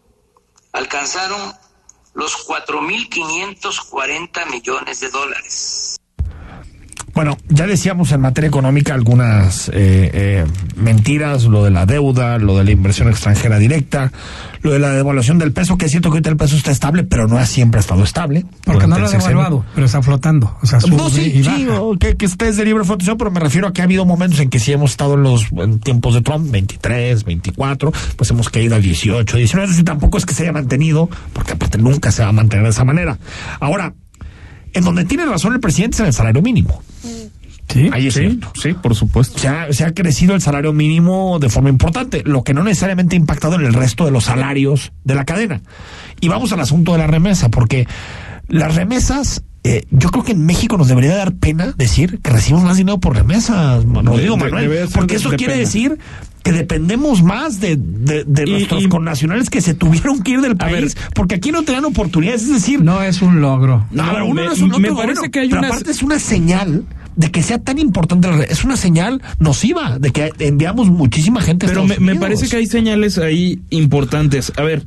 alcanzaron 0.71 1.53
los 2.13 2.47
4.540 2.47 4.51
millones 4.53 5.01
de 5.01 5.11
dólares. 5.11 5.84
Bueno, 7.15 7.39
ya 7.49 7.67
decíamos 7.67 8.11
en 8.11 8.21
materia 8.21 8.49
económica 8.49 8.93
algunas 8.93 9.69
eh, 9.69 10.11
eh, 10.13 10.45
mentiras, 10.77 11.45
lo 11.45 11.63
de 11.63 11.71
la 11.71 11.87
deuda, 11.87 12.39
lo 12.39 12.59
de 12.59 12.65
la 12.65 12.73
inversión 12.73 13.09
extranjera 13.09 13.59
directa, 13.59 14.11
lo 14.63 14.73
de 14.73 14.81
la 14.81 14.91
devaluación 14.91 15.39
del 15.39 15.53
peso, 15.53 15.79
que 15.79 15.85
es 15.87 15.93
cierto 15.93 16.11
que 16.11 16.15
ahorita 16.15 16.31
el 16.31 16.37
peso 16.37 16.57
está 16.57 16.73
estable, 16.73 17.05
pero 17.05 17.29
no 17.29 17.39
ha 17.39 17.47
siempre 17.47 17.79
estado 17.79 18.03
estable. 18.03 18.45
Porque 18.65 18.89
no 18.89 18.99
lo 18.99 19.07
ha 19.07 19.11
devaluado, 19.11 19.65
pero 19.77 19.87
está 19.87 20.03
flotando. 20.03 20.57
O 20.61 20.67
sea, 20.67 20.81
sube 20.81 20.97
No, 20.97 21.09
sí, 21.09 21.33
y 21.37 21.45
sí, 21.45 21.69
o 21.71 21.97
que, 21.99 22.17
que 22.17 22.27
estés 22.27 22.57
de 22.57 22.65
libre 22.65 22.83
flotación, 22.83 23.17
pero 23.17 23.31
me 23.31 23.39
refiero 23.39 23.69
a 23.69 23.73
que 23.73 23.81
ha 23.81 23.85
habido 23.85 24.05
momentos 24.05 24.41
en 24.41 24.51
que 24.51 24.59
sí 24.59 24.73
hemos 24.73 24.91
estado 24.91 25.15
en 25.15 25.23
los 25.23 25.47
en 25.53 25.79
tiempos 25.79 26.15
de 26.15 26.23
Trump, 26.23 26.51
23, 26.51 27.25
24, 27.25 27.93
pues 28.17 28.31
hemos 28.31 28.49
caído 28.49 28.75
al 28.75 28.83
18, 28.83 29.37
19, 29.37 29.65
es 29.65 29.71
decir, 29.71 29.85
tampoco 29.85 30.19
es 30.19 30.27
que 30.27 30.35
se 30.35 30.43
haya 30.43 30.53
mantenido, 30.53 31.09
porque 31.33 31.53
aparte 31.53 31.79
nunca 31.79 32.11
se 32.11 32.25
va 32.25 32.31
a 32.31 32.33
mantener 32.33 32.65
de 32.65 32.71
esa 32.71 32.85
manera. 32.85 33.19
Ahora, 33.61 33.95
en 34.75 34.85
donde 34.85 35.05
tiene 35.05 35.25
razón 35.25 35.55
el 35.55 35.61
presidente 35.61 35.97
es 35.97 36.01
en 36.01 36.07
el 36.07 36.13
salario 36.13 36.43
mínimo. 36.43 36.83
Sí, 37.69 37.89
ahí 37.93 38.09
es 38.09 38.15
sí, 38.15 38.39
sí, 38.61 38.75
por 38.75 38.95
supuesto. 38.95 39.39
Se 39.39 39.49
ha, 39.49 39.73
se 39.73 39.85
ha, 39.85 39.95
crecido 39.95 40.35
el 40.35 40.43
salario 40.43 40.73
mínimo 40.73 41.39
de 41.39 41.49
forma 41.49 41.71
importante, 41.71 42.23
lo 42.25 42.45
que 42.45 42.53
no 42.53 42.63
necesariamente 42.63 43.17
ha 43.17 43.19
impactado 43.19 43.55
en 43.55 43.63
el 43.63 43.73
resto 43.73 44.05
de 44.05 44.11
los 44.11 44.25
salarios 44.25 44.93
de 45.03 45.15
la 45.15 45.25
cadena. 45.25 45.63
Y 46.21 46.29
vamos 46.29 46.53
al 46.53 46.61
asunto 46.61 46.93
de 46.93 46.99
la 46.99 47.07
remesa, 47.07 47.49
porque 47.49 47.89
las 48.49 48.75
remesas 48.75 49.43
eh, 49.67 49.87
yo 49.91 50.11
creo 50.11 50.23
que 50.23 50.33
en 50.33 50.45
México 50.45 50.77
nos 50.77 50.89
debería 50.89 51.17
dar 51.17 51.33
pena 51.33 51.75
decir 51.79 52.21
que 52.21 52.31
recibimos 52.31 52.65
más 52.65 52.77
dinero 52.77 53.01
por 53.01 53.17
remesas, 53.17 53.83
digo 53.83 54.37
Manuel, 54.37 54.89
porque 54.93 55.17
eso 55.17 55.31
quiere 55.31 55.57
decir 55.57 55.99
que 56.43 56.53
dependemos 56.53 57.23
más 57.23 57.61
de, 57.61 57.79
de, 57.79 58.47
nuestros 58.47 58.87
connacionales 58.89 59.49
que 59.49 59.63
se 59.63 59.73
tuvieron 59.73 60.23
que 60.23 60.33
ir 60.33 60.43
del 60.43 60.59
país, 60.59 60.95
porque 61.15 61.37
aquí 61.37 61.51
no 61.51 61.63
te 61.63 61.73
dan 61.73 61.87
oportunidades, 61.87 62.43
es 62.43 62.53
decir... 62.53 62.83
No 62.83 63.03
es 63.03 63.23
un 63.23 63.41
logro. 63.41 63.87
No, 63.91 64.05
uno 64.27 64.45
no 64.45 64.53
es 64.53 64.61
un 64.61 64.69
logro, 64.69 64.95
me 64.95 64.95
parece 64.95 65.31
que 65.31 65.41
hay 65.41 65.51
una... 65.51 65.69
aparte 65.69 65.91
es 65.91 66.03
una 66.03 66.19
señal 66.19 66.85
de 67.17 67.31
que 67.31 67.43
sea 67.43 67.59
tan 67.59 67.79
importante, 67.79 68.29
es 68.51 68.65
una 68.65 68.77
señal 68.77 69.23
nociva 69.39 69.99
de 69.99 70.11
que 70.11 70.31
enviamos 70.41 70.91
muchísima 70.91 71.41
gente. 71.41 71.67
Pero 71.67 71.87
me, 71.87 71.99
me 71.99 72.17
parece 72.17 72.49
que 72.49 72.57
hay 72.57 72.67
señales 72.67 73.17
ahí 73.17 73.63
importantes. 73.71 74.53
A 74.57 74.63
ver, 74.63 74.85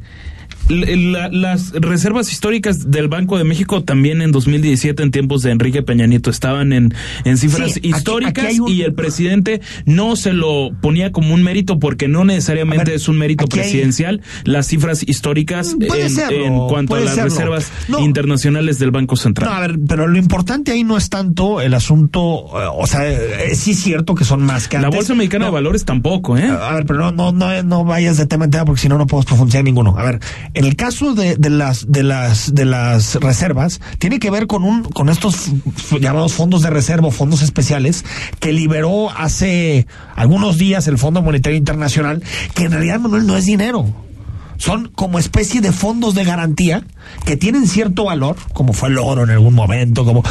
las 0.70 1.72
reservas 1.72 2.32
históricas 2.32 2.92
del 2.92 3.08
Banco 3.08 3.38
de 3.38 3.44
México 3.44 3.84
también 3.84 4.22
en 4.22 4.32
2017, 4.32 5.04
en 5.04 5.12
tiempos 5.12 5.42
de 5.42 5.52
Enrique 5.52 5.84
Peña 5.84 6.08
Nieto, 6.08 6.30
estaban 6.30 6.74
en, 6.74 6.94
en 7.24 7.38
cifras 7.38 7.80
históricas 7.82 8.54
y 8.68 8.82
el 8.82 8.94
presidente 8.94 9.62
no 9.86 10.16
se 10.16 10.34
lo 10.34 10.72
ponía 10.82 11.12
como 11.12 11.34
un 11.34 11.44
mérito 11.44 11.80
porque 11.80 12.08
no 12.08 12.26
necesariamente 12.26 12.94
es 12.94 13.08
un 13.08 13.18
mérito 13.18 13.48
presidencial 13.48 14.22
las 14.44 14.68
cifras 14.68 15.04
históricas 15.08 15.76
en, 15.80 16.58
cuanto 16.68 16.96
a 16.96 17.00
las 17.00 17.18
reservas 17.18 17.72
internacionales 18.00 18.80
del 18.80 18.92
Banco 18.92 19.16
Central. 19.16 19.50
No, 19.50 19.56
a 19.56 19.60
ver, 19.62 19.80
pero 19.88 20.08
lo 20.08 20.18
importante 20.18 20.72
ahí 20.72 20.84
no 20.84 20.98
es 20.98 21.10
tanto 21.10 21.62
el 21.62 21.74
asunto, 21.74 22.48
eh, 22.54 22.70
o 22.74 22.88
sea, 22.88 23.08
eh, 23.10 23.56
sí 23.56 23.72
es 23.72 23.80
cierto 23.80 24.16
que 24.16 24.26
son 24.26 24.44
más 24.44 24.68
que 24.68 24.80
La 24.80 24.90
Bolsa 24.90 25.16
Mexicana 25.16 25.46
de 25.46 25.52
Valores 25.52 25.86
tampoco, 25.86 26.38
¿eh? 26.38 26.48
A 26.48 26.74
ver, 26.74 26.86
pero 26.86 27.00
no, 27.00 27.12
no, 27.12 27.32
no, 27.32 27.64
no 27.64 27.84
vayas 27.84 28.18
de 28.18 28.26
tema 28.26 28.46
en 28.46 28.52
tema 28.52 28.66
porque 28.66 28.82
si 28.82 28.90
no, 28.90 28.98
no 28.98 29.08
podemos 29.08 29.26
profundizar 29.26 29.64
ninguno. 29.64 29.96
A 29.98 30.04
ver, 30.04 30.20
en 30.58 30.66
el 30.66 30.76
caso 30.76 31.14
de, 31.14 31.38
las 31.52 31.92
de 31.92 32.02
las 32.02 32.56
de 32.56 32.66
las 32.66 33.14
reservas 33.16 33.80
tiene 34.00 34.18
que 34.18 34.32
ver 34.32 34.48
con 34.48 34.64
un 34.64 34.82
con 34.82 35.08
estos 35.08 35.52
llamados 36.02 36.34
fondos 36.34 36.64
de 36.64 36.72
reserva, 36.72 37.12
fondos 37.12 37.44
especiales 37.44 38.04
que 38.40 38.52
liberó 38.54 39.12
hace 39.12 39.86
algunos 40.16 40.58
días 40.58 40.88
el 40.88 40.98
Fondo 40.98 41.22
Monetario 41.22 41.60
Internacional, 41.60 42.24
que 42.56 42.64
en 42.64 42.72
realidad 42.72 43.00
Manuel 43.00 43.28
no 43.28 43.38
es 43.38 43.46
dinero. 43.46 43.86
Son 44.58 44.88
como 44.88 45.20
especie 45.20 45.62
de 45.62 45.72
fondos 45.72 46.16
de 46.16 46.24
garantía 46.24 46.84
que 47.24 47.38
tienen 47.38 47.68
cierto 47.68 48.06
valor, 48.06 48.36
como 48.54 48.74
fue 48.74 48.90
el 48.90 48.98
oro 48.98 49.26
en 49.26 49.30
algún 49.30 49.54
momento, 49.54 50.06
como 50.06 50.24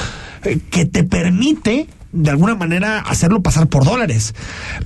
eh, 0.42 0.58
que 0.70 0.86
te 0.86 1.04
permite 1.04 1.86
de 2.16 2.30
alguna 2.30 2.54
manera 2.54 3.00
hacerlo 3.00 3.42
pasar 3.42 3.68
por 3.68 3.84
dólares. 3.84 4.34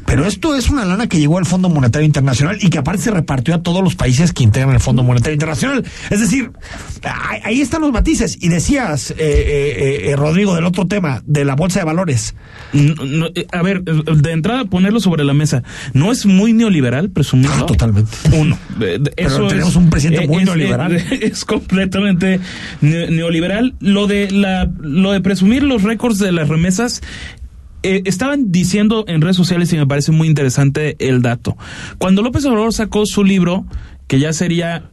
Pero 0.07 0.27
esto 0.27 0.55
es 0.55 0.71
una 0.71 0.85
lana 0.85 1.09
que 1.09 1.19
llegó 1.19 1.39
al 1.39 1.47
Fondo 1.47 1.69
Monetario 1.69 2.07
Internacional 2.07 2.59
y 2.61 2.71
que 2.71 2.79
aparte 2.79 3.03
se 3.03 3.11
repartió 3.11 3.55
a 3.55 3.63
todos 3.63 3.83
los 3.83 3.95
países 3.95 4.33
que 4.33 4.43
integran 4.43 4.75
el 4.75 4.81
Fondo 4.81 5.03
Monetario 5.03 5.35
Internacional. 5.35 5.85
Es 6.11 6.21
decir, 6.21 6.51
ahí 7.43 7.61
están 7.61 7.83
los 7.83 7.93
matices. 7.93 8.39
Y 8.41 8.49
decías, 8.49 9.13
eh, 9.13 9.17
eh, 9.19 10.11
eh, 10.11 10.17
Rodrigo, 10.17 10.55
del 10.55 10.65
otro 10.65 10.87
tema, 10.87 11.23
de 11.27 11.45
la 11.45 11.55
bolsa 11.55 11.81
de 11.81 11.85
valores. 11.85 12.35
a 13.53 13.63
ver, 13.63 13.83
de 13.83 14.33
entrada 14.33 14.65
ponerlo 14.65 15.01
sobre 15.01 15.25
la 15.25 15.35
mesa, 15.35 15.63
¿no 15.93 16.13
es 16.13 16.27
muy 16.27 16.53
neoliberal 16.53 17.11
presumirlo? 17.11 17.57
No, 17.57 17.67
totalmente. 17.67 18.11
Uno. 18.33 18.59
Eso 19.17 19.47
tenemos 19.47 19.77
un 19.77 19.91
presidente 19.91 20.27
muy 20.27 20.45
neoliberal. 20.45 20.97
Es, 21.21 21.45
completamente 21.45 22.41
neoliberal. 22.81 23.75
Lo 23.81 24.07
de, 24.07 24.31
la, 24.31 24.71
lo 24.81 25.13
de 25.13 25.21
presumir 25.21 25.63
los 25.63 25.83
récords 25.83 26.19
de 26.19 26.33
las 26.33 26.49
remesas 26.49 27.03
eh, 27.83 28.03
estaban 28.05 28.53
diciendo 28.53 29.05
en 29.09 29.21
redes 29.21 29.37
sociales 29.37 29.73
y 29.73 29.77
me 29.77 29.87
parece 29.87 30.13
muy 30.13 30.29
interesante 30.29 30.97
el 30.99 31.23
dato. 31.23 31.57
Cuando 31.99 32.23
López 32.23 32.45
Obrador 32.45 32.73
sacó 32.73 33.07
su 33.07 33.25
libro, 33.25 33.65
que 34.07 34.19
ya 34.19 34.33
sería 34.33 34.91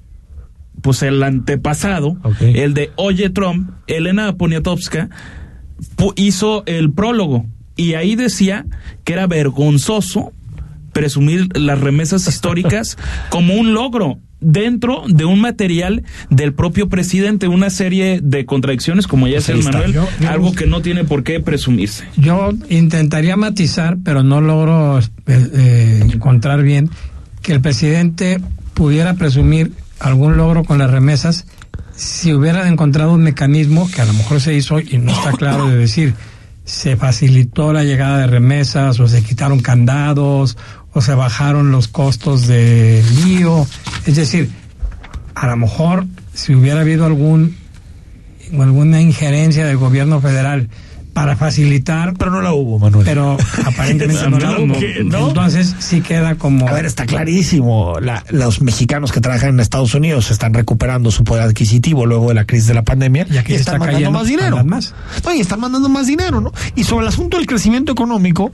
pues 0.82 1.02
el 1.02 1.22
antepasado, 1.24 2.18
el 2.40 2.74
de 2.74 2.92
Oye 2.96 3.30
Trump, 3.30 3.72
Elena 3.88 4.38
Poniatowska 4.38 5.10
hizo 6.16 6.64
el 6.66 6.92
prólogo 6.92 7.46
y 7.76 7.96
ahí 7.96 8.16
decía 8.16 8.66
que 9.04 9.14
era 9.14 9.28
vergonzoso 9.28 10.34
presumir 10.94 11.56
las 11.58 11.80
remesas 11.80 12.28
históricas 12.28 12.98
como 13.30 13.56
un 13.56 13.74
logro 13.74 14.20
dentro 14.40 15.04
de 15.08 15.26
un 15.26 15.42
material 15.42 16.04
del 16.30 16.54
propio 16.54 16.90
presidente, 16.90 17.48
una 17.48 17.70
serie 17.70 18.20
de 18.22 18.46
contradicciones, 18.46 19.08
como 19.08 19.28
ya 19.28 19.36
decía 19.36 19.56
Manuel, 19.56 20.00
algo 20.28 20.54
que 20.54 20.68
no 20.68 20.82
tiene 20.82 21.04
por 21.04 21.24
qué 21.24 21.40
presumirse. 21.40 22.06
Yo 22.18 22.52
intentaría 22.70 23.36
matizar, 23.36 23.98
pero 24.04 24.24
no 24.24 24.42
logro 24.42 25.00
eh, 25.00 25.04
eh, 25.28 26.00
encontrar 26.12 26.64
bien 26.64 26.90
que 27.42 27.54
el 27.54 27.62
presidente 27.62 28.40
pudiera 28.74 29.16
presumir 29.16 29.72
algún 30.00 30.38
logro 30.38 30.64
con 30.64 30.78
las 30.78 30.92
remesas 30.92 31.46
si 31.96 32.32
hubieran 32.32 32.68
encontrado 32.68 33.14
un 33.14 33.24
mecanismo 33.24 33.90
que 33.90 34.02
a 34.02 34.06
lo 34.06 34.14
mejor 34.14 34.40
se 34.40 34.54
hizo 34.54 34.80
y 34.80 35.00
no 35.00 35.12
está 35.12 35.32
claro 35.32 35.68
de 35.68 35.78
decir 35.78 36.14
se 36.68 36.98
facilitó 36.98 37.72
la 37.72 37.86
llegada 37.86 38.20
de 38.20 38.28
remesas 38.28 39.00
o 39.00 39.08
se 39.08 39.24
quitaron 39.24 39.62
candados 39.62 40.58
o 40.94 41.02
se 41.02 41.14
bajaron 41.14 41.72
los 41.72 41.88
costos 41.88 42.48
de 42.48 43.04
lío. 43.24 43.66
Es 44.06 44.16
decir, 44.16 44.50
a 45.36 45.48
lo 45.48 45.58
mejor 45.58 46.06
si 46.34 46.56
hubiera 46.56 46.82
habido 46.82 47.06
algún 47.06 47.58
alguna 48.60 49.02
injerencia 49.02 49.66
del 49.66 49.78
gobierno 49.78 50.22
federal 50.22 50.70
para 51.18 51.36
facilitar. 51.36 52.14
Pero 52.14 52.30
no 52.30 52.44
la 52.44 52.54
hubo, 52.54 52.78
Manuel. 52.78 53.04
Pero 53.04 53.38
aparentemente 53.66 54.30
no 54.30 54.38
la 54.38 54.52
hubo. 54.60 54.76
Entonces 54.76 55.76
sí 55.80 56.02
queda 56.02 56.36
como. 56.36 56.68
A 56.68 56.74
ver, 56.74 56.86
está 56.86 57.08
clarísimo. 57.08 57.96
los 58.30 58.62
mexicanos 58.62 59.12
que 59.12 59.20
trabajan 59.20 59.50
en 59.50 59.60
Estados 59.60 59.96
Unidos 59.96 60.30
están 60.30 60.54
recuperando 60.54 61.10
su 61.10 61.24
poder 61.24 61.42
adquisitivo 61.44 62.06
luego 62.06 62.30
de 62.30 62.36
la 62.36 62.46
crisis 62.46 62.68
de 62.68 62.76
la 62.76 62.84
pandemia 62.84 63.26
y, 63.32 63.38
aquí 63.38 63.56
están 63.56 63.80
mandando 63.80 64.12
más 64.12 64.28
dinero. 64.28 64.64
Más. 64.64 64.94
No, 65.26 65.34
y 65.34 65.40
están 65.40 65.60
mandando 65.60 65.90
más 65.90 66.06
dinero, 66.06 66.40
¿no? 66.40 66.52
Y 66.76 66.84
sobre 66.84 67.08
el 67.08 67.10
asunto 67.10 67.38
del 67.38 67.48
crecimiento 67.48 67.94
económico, 67.94 68.52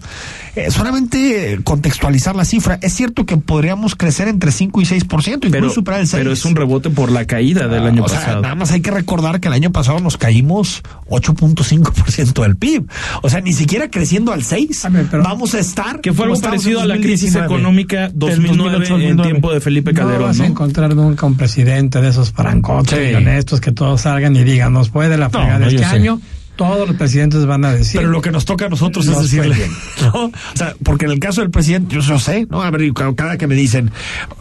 eh, 0.56 0.72
solamente 0.72 1.60
contextualizar 1.66 2.34
la 2.34 2.46
cifra. 2.46 2.80
Es 2.82 2.94
cierto 2.94 3.26
que 3.26 3.36
podríamos 3.36 3.96
crecer 3.96 4.30
entre 4.30 4.54
5 4.54 4.80
y 4.82 4.86
6%, 4.86 5.50
pero, 5.52 5.70
superar 5.70 6.00
el 6.00 6.08
6%. 6.08 6.12
Pero 6.14 6.32
es 6.32 6.46
un 6.46 6.56
rebote 6.56 6.90
por 6.90 7.12
la 7.12 7.26
caída 7.26 7.68
del 7.68 7.84
ah, 7.84 7.90
año 7.90 8.04
pasado. 8.04 8.42
nada 8.42 8.56
más 8.56 8.72
hay 8.72 8.80
que 8.80 8.92
recordar 8.92 9.42
que 9.42 9.50
el 9.50 9.54
año 9.54 9.72
pasado 9.72 10.00
nos 10.00 10.16
caímos 10.16 10.82
8.5% 11.10 12.42
del 12.42 12.53
PIB. 12.56 12.88
O 13.22 13.30
sea, 13.30 13.42
ni 13.42 13.54
siquiera 13.54 13.90
creciendo 13.90 14.32
al 14.32 14.44
6. 14.44 14.88
vamos 15.24 15.54
a 15.56 15.60
estar. 15.60 16.02
Que 16.02 16.14
fue 16.14 16.26
algo 16.26 16.40
parecido 16.40 16.82
a 16.82 16.86
la 16.86 16.98
crisis 16.98 17.36
económica 17.36 18.10
2009, 18.14 19.10
en 19.10 19.22
tiempo 19.22 19.54
de 19.54 19.62
Felipe 19.62 19.94
Calderón. 19.94 20.22
No 20.22 20.28
vas 20.28 20.40
a 20.40 20.46
encontrar 20.46 20.96
nunca 20.96 21.26
un 21.26 21.36
presidente 21.36 22.02
de 22.02 22.10
esos 22.10 22.32
francotes 22.32 23.12
y 23.12 23.16
honestos 23.16 23.62
que 23.62 23.72
todos 23.72 24.02
salgan 24.02 24.36
y 24.36 24.44
digan, 24.44 24.74
nos 24.74 24.90
puede 24.90 25.18
la 25.18 25.30
fregada 25.30 25.68
este 25.68 25.86
año 25.86 26.20
todos 26.56 26.88
los 26.88 26.98
presidentes 26.98 27.46
van 27.46 27.66
a 27.66 27.74
decir. 27.74 28.00
Pero 28.00 28.12
lo 28.12 28.22
que 28.22 28.32
nos 28.32 28.46
toca 28.46 28.66
a 28.66 28.70
nosotros 28.70 29.08
es 29.08 29.20
decirle. 29.20 29.56
¿no? 30.02 30.26
O 30.26 30.32
sea, 30.56 30.76
porque 30.84 31.06
en 31.06 31.12
el 31.12 31.20
caso 31.20 31.42
del 31.42 31.50
presidente, 31.50 31.96
yo, 31.96 32.20
sé, 32.20 32.48
¿no? 32.50 32.62
A 32.62 32.72
ver, 32.72 32.92
cada 33.16 33.38
que 33.38 33.48
me 33.48 33.56
dicen, 33.56 33.92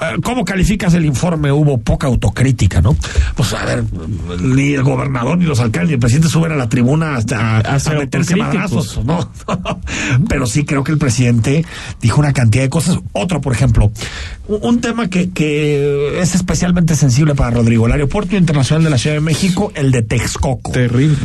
eh, 0.00 0.16
¿cómo 0.22 0.44
calificas 0.44 0.94
el 0.94 1.04
informe? 1.04 1.50
Hubo 1.52 1.78
poca 1.78 2.06
autocrítica, 2.06 2.80
¿no? 2.80 2.96
Pues 3.34 3.52
a 3.54 3.64
ver, 3.64 3.84
ni 4.40 4.74
el 4.74 4.82
gobernador, 4.82 5.38
ni 5.38 5.44
los 5.44 5.60
alcaldes, 5.60 5.88
ni 5.88 5.94
el 5.94 6.00
presidente 6.00 6.28
suben 6.28 6.52
a 6.52 6.56
la 6.56 6.68
tribuna 6.68 7.16
hasta, 7.16 7.58
a 7.58 7.94
meterse 7.94 8.36
madrazos, 8.36 9.00
¿no? 9.04 9.30
Pero 10.28 10.46
sí 10.46 10.64
creo 10.64 10.84
que 10.84 10.92
el 10.92 10.98
presidente 10.98 11.64
dijo 12.00 12.20
una 12.20 12.32
cantidad 12.32 12.64
de 12.64 12.70
cosas. 12.70 12.98
Otro, 13.12 13.40
por 13.40 13.52
ejemplo, 13.52 13.90
un 14.48 14.80
tema 14.80 15.08
que, 15.08 15.30
que 15.30 16.20
es 16.20 16.34
especialmente 16.34 16.94
sensible 16.94 17.34
para 17.34 17.50
Rodrigo, 17.50 17.86
el 17.86 17.92
Aeropuerto 17.92 18.36
Internacional 18.36 18.84
de 18.84 18.90
la 18.90 18.98
Ciudad 18.98 19.16
de 19.16 19.20
México, 19.20 19.72
el 19.74 19.92
de 19.92 20.02
Texcoco. 20.02 20.72
Terrible. 20.72 21.16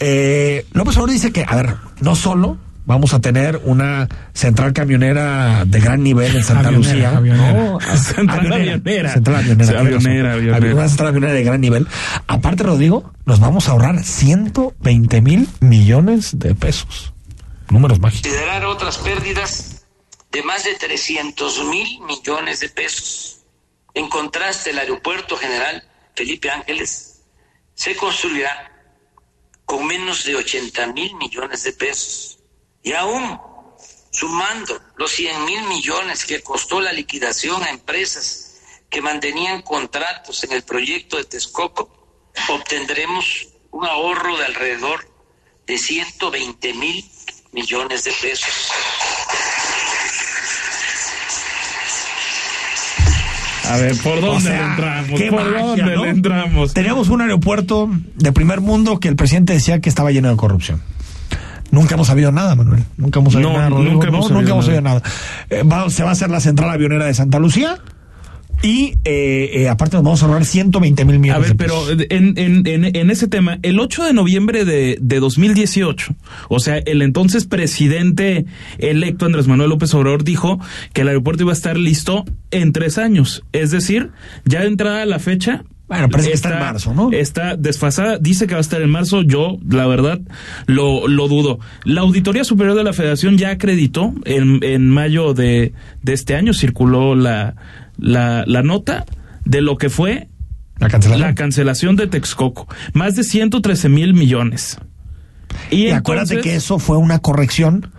Eh, 0.00 0.66
López 0.72 0.96
Obrador 0.96 1.10
dice 1.10 1.32
que, 1.32 1.44
a 1.46 1.56
ver, 1.56 1.76
no 2.00 2.16
solo 2.16 2.58
vamos 2.86 3.14
a 3.14 3.20
tener 3.20 3.60
una 3.64 4.08
central 4.32 4.72
camionera 4.72 5.64
de 5.64 5.80
gran 5.80 6.02
nivel 6.02 6.36
en 6.36 6.44
Santa 6.44 6.70
Lucía. 6.70 7.12
No, 7.20 7.78
central 7.96 8.52
avionera. 8.52 9.12
Central 9.12 9.36
avionera. 9.36 10.32
avionera, 10.32 10.74
Una 10.74 10.88
central 10.88 11.08
avionera 11.08 11.32
de 11.32 11.44
gran 11.44 11.60
nivel. 11.60 11.86
Aparte, 12.26 12.62
Rodrigo, 12.62 13.12
nos 13.24 13.40
vamos 13.40 13.68
a 13.68 13.72
ahorrar 13.72 14.02
120 14.02 15.20
mil 15.22 15.48
millones 15.60 16.38
de 16.38 16.54
pesos. 16.54 17.12
Números 17.70 17.98
mágicos. 18.00 18.30
Considerar 18.30 18.64
otras 18.66 18.98
pérdidas 18.98 19.86
de 20.30 20.42
más 20.42 20.64
de 20.64 20.74
300 20.74 21.64
mil 21.66 22.00
millones 22.00 22.60
de 22.60 22.68
pesos. 22.68 23.40
En 23.94 24.08
contraste, 24.08 24.70
el 24.70 24.78
Aeropuerto 24.78 25.36
General 25.36 25.82
Felipe 26.14 26.50
Ángeles 26.50 27.22
se 27.74 27.96
construirá 27.96 28.73
con 29.64 29.86
menos 29.86 30.24
de 30.24 30.36
80 30.36 30.86
mil 30.88 31.14
millones 31.16 31.64
de 31.64 31.72
pesos. 31.72 32.38
Y 32.82 32.92
aún 32.92 33.40
sumando 34.10 34.80
los 34.96 35.10
100 35.12 35.44
mil 35.44 35.62
millones 35.64 36.24
que 36.24 36.42
costó 36.42 36.80
la 36.80 36.92
liquidación 36.92 37.62
a 37.64 37.70
empresas 37.70 38.60
que 38.88 39.02
mantenían 39.02 39.62
contratos 39.62 40.44
en 40.44 40.52
el 40.52 40.62
proyecto 40.62 41.16
de 41.16 41.24
Texcoco, 41.24 41.90
obtendremos 42.48 43.48
un 43.72 43.84
ahorro 43.86 44.36
de 44.36 44.44
alrededor 44.44 45.08
de 45.66 45.78
120 45.78 46.74
mil 46.74 47.10
millones 47.52 48.04
de 48.04 48.12
pesos. 48.12 48.70
A 53.70 53.76
ver, 53.78 53.96
¿por 54.02 54.20
dónde 54.20 54.36
O 54.36 54.40
sea, 54.40 54.52
le 54.52 54.70
entramos? 54.70 55.20
¿Por 55.20 55.32
magia, 55.54 55.62
dónde 55.64 55.96
¿no? 55.96 56.04
le 56.04 56.10
entramos? 56.10 56.74
Teníamos 56.74 57.08
un 57.08 57.20
aeropuerto 57.22 57.90
de 58.16 58.32
primer 58.32 58.60
mundo 58.60 59.00
que 59.00 59.08
el 59.08 59.16
presidente 59.16 59.52
decía 59.54 59.80
que 59.80 59.88
estaba 59.88 60.10
lleno 60.10 60.28
de 60.30 60.36
corrupción. 60.36 60.82
Nunca 61.70 61.94
hemos 61.94 62.06
sabido 62.06 62.30
nada, 62.30 62.54
Manuel. 62.54 62.84
Nunca 62.96 63.18
hemos 63.20 63.32
sabido 63.32 63.50
No, 63.50 63.56
nada. 63.58 63.70
Rodrigo. 63.70 63.92
nunca 63.94 64.06
No, 64.10 64.12
hemos 64.18 64.30
nunca 64.30 64.46
sabido 64.50 64.54
hemos 64.54 64.84
nada. 64.84 65.00
sabido 65.00 65.64
nada. 65.64 65.80
Eh, 65.80 65.84
va- 65.84 65.90
se 65.90 66.02
va 66.04 66.10
a 66.10 66.12
hacer 66.12 66.30
la 66.30 66.40
central 66.40 66.70
avionera 66.70 67.06
de 67.06 67.14
Santa 67.14 67.38
Lucía 67.38 67.78
y 68.64 68.94
eh, 69.04 69.50
eh, 69.52 69.68
aparte 69.68 69.98
nos 69.98 70.04
vamos 70.04 70.22
a 70.22 70.26
ahorrar 70.26 70.46
120 70.46 71.04
mil 71.04 71.16
A 71.16 71.18
millones 71.18 71.42
ver, 71.42 71.50
de 71.50 71.54
pero 71.56 71.90
en, 71.90 72.38
en, 72.38 72.66
en, 72.66 72.96
en 72.96 73.10
ese 73.10 73.28
tema, 73.28 73.58
el 73.62 73.78
8 73.78 74.04
de 74.04 74.14
noviembre 74.14 74.64
de, 74.64 74.96
de 74.98 75.20
2018, 75.20 76.14
o 76.48 76.58
sea, 76.60 76.78
el 76.78 77.02
entonces 77.02 77.44
presidente 77.44 78.46
electo 78.78 79.26
Andrés 79.26 79.48
Manuel 79.48 79.68
López 79.68 79.92
Obrador 79.92 80.24
dijo 80.24 80.60
que 80.94 81.02
el 81.02 81.08
aeropuerto 81.08 81.42
iba 81.42 81.52
a 81.52 81.54
estar 81.54 81.76
listo 81.76 82.24
en 82.50 82.72
tres 82.72 82.96
años. 82.96 83.44
Es 83.52 83.70
decir, 83.70 84.12
ya 84.46 84.60
de 84.60 84.68
entrada 84.68 85.04
la 85.04 85.18
fecha. 85.18 85.62
Bueno, 85.86 86.08
parece 86.08 86.30
que 86.30 86.34
está 86.34 86.54
en 86.54 86.60
marzo, 86.60 86.94
¿no? 86.94 87.12
Está 87.12 87.56
desfasada, 87.56 88.16
dice 88.16 88.46
que 88.46 88.54
va 88.54 88.58
a 88.58 88.62
estar 88.62 88.80
en 88.80 88.90
marzo, 88.90 89.20
yo 89.20 89.58
la 89.68 89.86
verdad 89.86 90.18
lo, 90.64 91.06
lo 91.06 91.28
dudo. 91.28 91.58
La 91.84 92.00
Auditoría 92.00 92.44
Superior 92.44 92.74
de 92.74 92.84
la 92.84 92.94
Federación 92.94 93.36
ya 93.36 93.50
acreditó, 93.50 94.14
en, 94.24 94.64
en 94.64 94.88
mayo 94.88 95.34
de, 95.34 95.74
de 96.02 96.12
este 96.14 96.36
año 96.36 96.54
circuló 96.54 97.14
la, 97.14 97.56
la, 97.98 98.44
la 98.46 98.62
nota 98.62 99.04
de 99.44 99.60
lo 99.60 99.76
que 99.76 99.90
fue 99.90 100.28
La 100.78 100.88
cancelación. 100.88 101.28
la 101.28 101.34
cancelación 101.34 101.96
de 101.96 102.06
Texcoco. 102.06 102.66
Más 102.92 103.14
de 103.16 103.24
113 103.24 103.88
mil 103.88 104.14
millones. 104.14 104.78
y 105.70 105.90
acuérdate 105.90 106.34
entonces- 106.34 106.42
que 106.52 106.56
eso 106.56 106.78
fue 106.78 106.96
una 106.96 107.18
corrección 107.20 107.90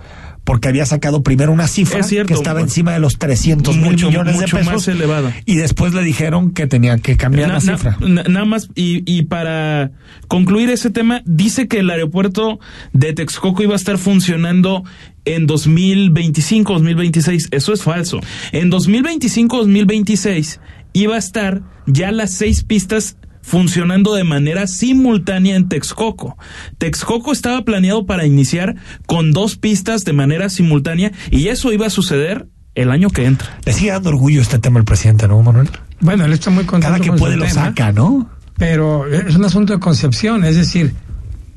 porque 0.46 0.70
había 0.70 0.86
sacado 0.86 1.22
primero 1.24 1.52
una 1.52 1.68
cifra 1.68 2.00
Es 2.00 2.08
cierto, 2.08 2.28
que 2.30 2.34
estaba 2.36 2.60
bueno. 2.60 2.68
encima 2.68 2.94
de 2.94 3.00
los 3.00 3.18
300 3.18 3.76
mil 3.76 3.92
Mucho- 3.92 4.08
millones 4.08 4.40
de 4.40 4.46
pesos 4.48 4.66
más 4.66 4.88
elevada. 4.88 5.34
y 5.46 5.56
después 5.56 5.94
le 5.94 6.04
dijeron 6.04 6.52
que 6.52 6.68
tenía 6.68 6.98
que 7.00 7.18
cambiar 7.18 7.50
Na- 7.50 7.56
la 7.56 7.60
na- 7.60 7.78
cifra. 7.78 7.98
na- 8.00 8.24
nada 8.24 8.46
más, 8.46 8.70
y, 8.76 9.04
y 9.12 9.24
para 9.24 9.92
concluir 10.30 10.70
ese 10.70 10.90
tema, 10.92 11.22
dice 11.26 11.68
que 11.68 11.80
el 11.80 11.90
aeropuerto 11.90 12.60
de 12.94 13.12
Texcoco 13.14 13.62
iba 13.64 13.74
a 13.74 13.76
estar 13.76 13.98
funcionando 13.98 14.84
en 15.26 15.48
2025, 15.48 16.74
2026. 16.74 17.48
Eso 17.52 17.74
es 17.74 17.82
falso. 17.84 18.20
En 18.52 18.70
2025, 18.70 19.58
2026 19.58 20.60
iba 20.94 21.16
a 21.16 21.18
estar 21.20 21.62
ya 21.88 22.12
las 22.12 22.32
seis 22.32 22.64
pistas 22.64 23.18
funcionando 23.46 24.16
de 24.16 24.24
manera 24.24 24.66
simultánea 24.66 25.56
en 25.56 25.70
Texcoco. 25.70 26.38
Texcoco 26.80 27.32
estaba 27.32 27.64
planeado 27.64 28.06
para 28.06 28.26
iniciar 28.26 28.76
con 29.06 29.32
dos 29.32 29.56
pistas 29.56 30.04
de 30.04 30.14
manera 30.14 30.50
simultánea 30.50 31.12
y 31.30 31.48
eso 31.50 31.72
iba 31.72 31.86
a 31.86 31.92
suceder 31.92 32.48
el 32.74 32.92
año 32.92 33.10
que 33.10 33.26
entra. 33.26 33.60
Le 33.64 33.72
sigue 33.72 33.92
dando 33.92 34.10
orgullo 34.10 34.42
este 34.42 34.58
tema 34.58 34.80
al 34.80 34.86
presidente, 34.86 35.28
¿no, 35.28 35.42
Manuel? 35.42 35.70
Bueno, 36.02 36.26
él 36.26 36.34
está 36.34 36.50
muy 36.50 36.66
contento 36.66 36.88
Cada 36.88 37.00
que 37.00 37.10
con 37.10 37.20
puede 37.20 37.38
lo 37.38 37.46
tema, 37.46 37.66
saca, 37.66 37.92
¿no? 37.92 38.30
Pero 38.58 39.08
es 39.08 39.36
un 39.36 39.46
asunto 39.46 39.74
de 39.74 39.80
concepción, 39.80 40.44
es 40.44 40.56
decir, 40.56 40.96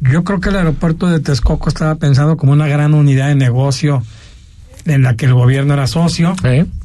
yo 0.00 0.24
creo 0.24 0.40
que 0.40 0.50
el 0.50 0.56
aeropuerto 0.56 1.06
de 1.08 1.20
Texcoco 1.20 1.68
estaba 1.68 1.94
pensado 1.94 2.36
como 2.36 2.52
una 2.52 2.68
gran 2.68 2.92
unidad 2.92 3.28
de 3.28 3.34
negocio 3.34 4.02
en 4.84 5.02
la 5.02 5.16
que 5.16 5.26
el 5.26 5.34
gobierno 5.34 5.74
era 5.74 5.86
socio 5.86 6.36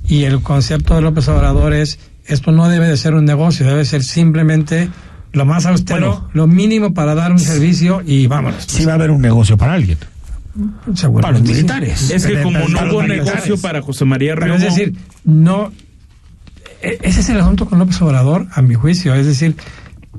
y 0.08 0.24
el 0.24 0.42
concepto 0.42 0.96
de 0.96 1.02
López 1.02 1.28
Obrador 1.28 1.74
es 1.74 2.00
esto 2.26 2.52
no 2.52 2.70
debe 2.70 2.88
de 2.88 2.98
ser 2.98 3.14
un 3.14 3.26
negocio, 3.26 3.66
debe 3.66 3.86
ser 3.86 4.04
simplemente 4.04 4.90
lo 5.34 5.46
más 5.46 5.66
austero, 5.66 6.12
Bueno. 6.12 6.30
lo 6.34 6.48
mínimo 6.48 6.94
para 6.94 7.16
dar 7.16 7.32
un 7.32 7.40
servicio 7.40 8.02
y 8.06 8.28
vámonos. 8.28 8.64
Sí 8.68 8.86
va 8.86 8.92
a 8.94 8.96
haber 8.96 9.12
un 9.12 9.22
negocio 9.22 9.58
para 9.58 9.74
alguien. 9.74 9.98
Para 11.22 11.32
los 11.40 11.42
sí. 11.48 11.54
militares. 11.54 12.12
Es 12.12 12.26
que 12.28 12.42
como 12.44 12.60
no 12.70 12.80
hubo 12.92 13.02
negocio 13.04 13.58
para 13.58 13.82
José 13.82 14.06
María 14.06 14.36
Pero 14.36 14.46
Riobo, 14.56 14.58
es 14.60 14.64
decir, 14.76 14.94
no. 15.24 15.72
e- 16.82 17.00
Ese 17.02 17.22
es 17.22 17.30
el 17.30 17.40
asunto 17.40 17.66
con 17.66 17.80
López 17.80 18.00
Obrador, 18.04 18.48
a 18.54 18.62
mi 18.62 18.76
juicio. 18.76 19.16
Es 19.16 19.26
decir, 19.26 19.56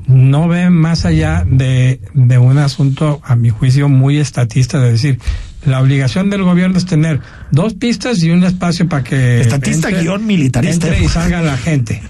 no 0.09 0.48
ve 0.48 0.70
más 0.70 1.05
allá 1.05 1.44
de, 1.48 2.00
de 2.14 2.38
un 2.38 2.59
asunto, 2.59 3.20
a 3.22 3.37
mi 3.37 3.50
juicio, 3.50 3.88
muy 3.88 4.18
estatista. 4.18 4.81
De 4.81 4.90
decir, 4.90 5.20
la 5.66 5.81
obligación 5.81 6.31
del 6.31 6.42
gobierno 6.42 6.79
es 6.79 6.87
tener 6.87 7.20
dos 7.50 7.74
pistas 7.74 8.22
y 8.22 8.31
un 8.31 8.44
espacio 8.44 8.88
para 8.88 9.05
que. 9.05 9.40
Estatista 9.40 9.90
guion 9.90 10.27
militarista. 10.27 10.88
entre 10.88 11.05
y 11.05 11.09
salga 11.09 11.42
la 11.42 11.57
gente. 11.57 12.03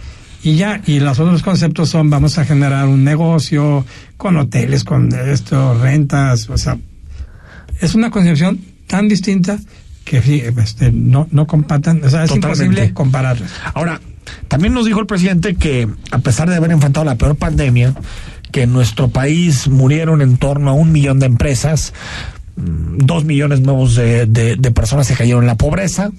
Y 0.43 0.57
ya, 0.57 0.83
y 0.87 1.01
los 1.01 1.19
otros 1.19 1.43
conceptos 1.43 1.89
son: 1.89 2.11
vamos 2.11 2.39
a 2.39 2.45
generar 2.45 2.87
un 2.87 3.05
negocio 3.05 3.85
con 4.17 4.37
hoteles, 4.37 4.85
con 4.85 5.13
esto, 5.15 5.79
rentas, 5.81 6.49
o 6.51 6.59
sea, 6.59 6.77
es 7.81 7.95
una 7.95 8.11
concepción 8.11 8.61
tan 8.87 9.09
distinta 9.09 9.59
que 10.05 10.19
este, 10.59 10.93
no, 10.93 11.29
no 11.31 11.47
compatan, 11.47 12.05
o 12.05 12.11
sea, 12.11 12.25
es 12.25 12.31
Totalmente. 12.31 12.65
imposible 12.65 12.95
compararlas. 12.95 13.51
Ahora, 13.73 14.01
también 14.49 14.75
nos 14.75 14.87
dijo 14.87 15.01
el 15.01 15.07
presidente 15.07 15.55
que 15.55 15.89
a 16.11 16.19
pesar 16.19 16.49
de 16.49 16.57
haber 16.57 16.73
enfrentado 16.73 17.05
la 17.05 17.17
peor 17.17 17.37
pandemia, 17.37 17.95
que 18.53 18.63
en 18.63 18.73
nuestro 18.73 19.09
país 19.09 19.67
murieron 19.69 20.23
en 20.23 20.37
torno 20.37 20.71
a 20.71 20.75
un 20.75 20.93
millón 20.93 21.19
de 21.19 21.27
empresas, 21.27 21.93
dos 22.57 23.25
millones 23.25 23.61
nuevos 23.61 23.95
de, 23.97 24.73
personas 24.75 25.07
se 25.07 25.17
cayeron 25.17 25.43
en 25.43 25.49
la 25.49 25.57
pobreza. 25.57 26.11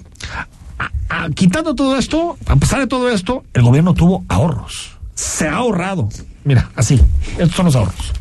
Quitando 1.35 1.75
todo 1.75 1.97
esto, 1.97 2.37
a 2.45 2.55
pesar 2.55 2.79
de 2.79 2.87
todo 2.87 3.09
esto, 3.09 3.43
el 3.53 3.63
gobierno 3.63 3.93
tuvo 3.93 4.25
ahorros. 4.27 4.97
Se 5.13 5.47
ha 5.47 5.55
ahorrado. 5.55 6.09
Mira, 6.43 6.71
así. 6.75 6.99
Estos 7.37 7.55
son 7.55 7.65
los 7.65 7.75
ahorros. 7.75 8.13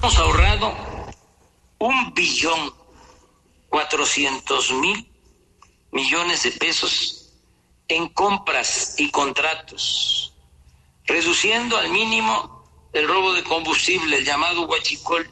Hemos 0.00 0.18
ahorrado 0.18 0.72
un 1.78 2.12
billón 2.14 2.70
cuatrocientos 3.68 4.72
mil 4.72 5.08
millones 5.92 6.42
de 6.42 6.50
pesos 6.52 7.32
en 7.88 8.08
compras 8.08 8.94
y 8.98 9.10
contratos, 9.10 10.34
reduciendo 11.06 11.76
al 11.76 11.90
mínimo 11.90 12.64
el 12.92 13.06
robo 13.08 13.32
de 13.34 13.42
combustible, 13.44 14.18
el 14.18 14.24
llamado 14.24 14.66
huachicol, 14.66 15.30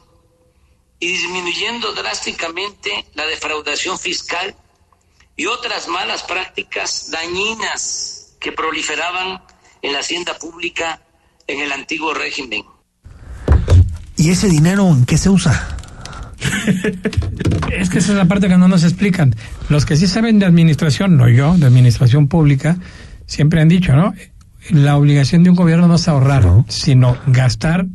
y 1.00 1.08
disminuyendo 1.08 1.92
drásticamente 1.94 2.90
la 3.14 3.26
defraudación 3.26 3.98
fiscal 3.98 4.54
y 5.36 5.46
otras 5.46 5.88
malas 5.88 6.22
prácticas 6.22 7.10
dañinas 7.10 8.34
que 8.38 8.52
proliferaban 8.52 9.40
en 9.82 9.92
la 9.94 10.00
hacienda 10.00 10.38
pública 10.38 11.00
en 11.46 11.60
el 11.60 11.72
antiguo 11.72 12.12
régimen. 12.14 12.62
¿Y 14.16 14.30
ese 14.30 14.48
dinero 14.48 14.86
en 14.88 15.06
qué 15.06 15.16
se 15.16 15.30
usa? 15.30 15.76
Es 17.72 17.88
que 17.90 17.98
esa 17.98 18.12
es 18.12 18.18
la 18.18 18.26
parte 18.26 18.48
que 18.48 18.56
no 18.58 18.68
nos 18.68 18.84
explican. 18.84 19.34
Los 19.68 19.86
que 19.86 19.96
sí 19.96 20.06
saben 20.06 20.38
de 20.38 20.46
administración, 20.46 21.16
no 21.16 21.28
yo, 21.28 21.56
de 21.56 21.66
administración 21.66 22.28
pública, 22.28 22.76
siempre 23.26 23.60
han 23.62 23.68
dicho, 23.68 23.94
¿no? 23.94 24.14
La 24.70 24.96
obligación 24.96 25.42
de 25.42 25.50
un 25.50 25.56
gobierno 25.56 25.88
no 25.88 25.94
es 25.94 26.06
ahorrar, 26.08 26.44
No. 26.44 26.66
sino 26.68 27.16
gastar 27.26 27.86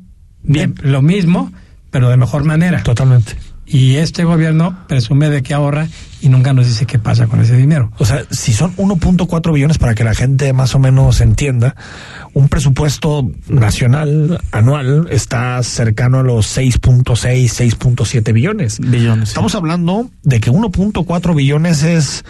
Bien. 0.41 0.73
lo 0.81 1.01
mismo, 1.01 1.51
pero 1.95 2.09
de 2.09 2.17
mejor 2.17 2.43
manera. 2.43 2.83
Totalmente. 2.83 3.37
Y 3.65 3.95
este 3.95 4.25
gobierno 4.25 4.77
presume 4.89 5.29
de 5.29 5.41
que 5.41 5.53
ahorra 5.53 5.87
y 6.21 6.27
nunca 6.27 6.51
nos 6.51 6.67
dice 6.67 6.85
qué 6.85 6.99
pasa 6.99 7.27
con 7.27 7.39
ese 7.39 7.55
dinero. 7.55 7.89
O 7.99 8.03
sea, 8.03 8.25
si 8.31 8.51
son 8.51 8.75
1.4 8.75 9.53
billones 9.53 9.77
para 9.77 9.95
que 9.95 10.03
la 10.03 10.13
gente 10.13 10.51
más 10.51 10.75
o 10.75 10.79
menos 10.79 11.21
entienda, 11.21 11.73
un 12.33 12.49
presupuesto 12.49 13.31
nacional 13.47 14.41
anual 14.51 15.07
está 15.09 15.63
cercano 15.63 16.19
a 16.19 16.23
los 16.23 16.57
6.6, 16.57 17.05
6.7 17.77 18.33
billones. 18.33 18.81
Billones, 18.81 19.29
sí. 19.29 19.31
Estamos 19.31 19.55
hablando 19.55 20.09
de 20.23 20.41
que 20.41 20.51
1.4 20.51 21.33
billones 21.33 21.83
es 21.83 22.25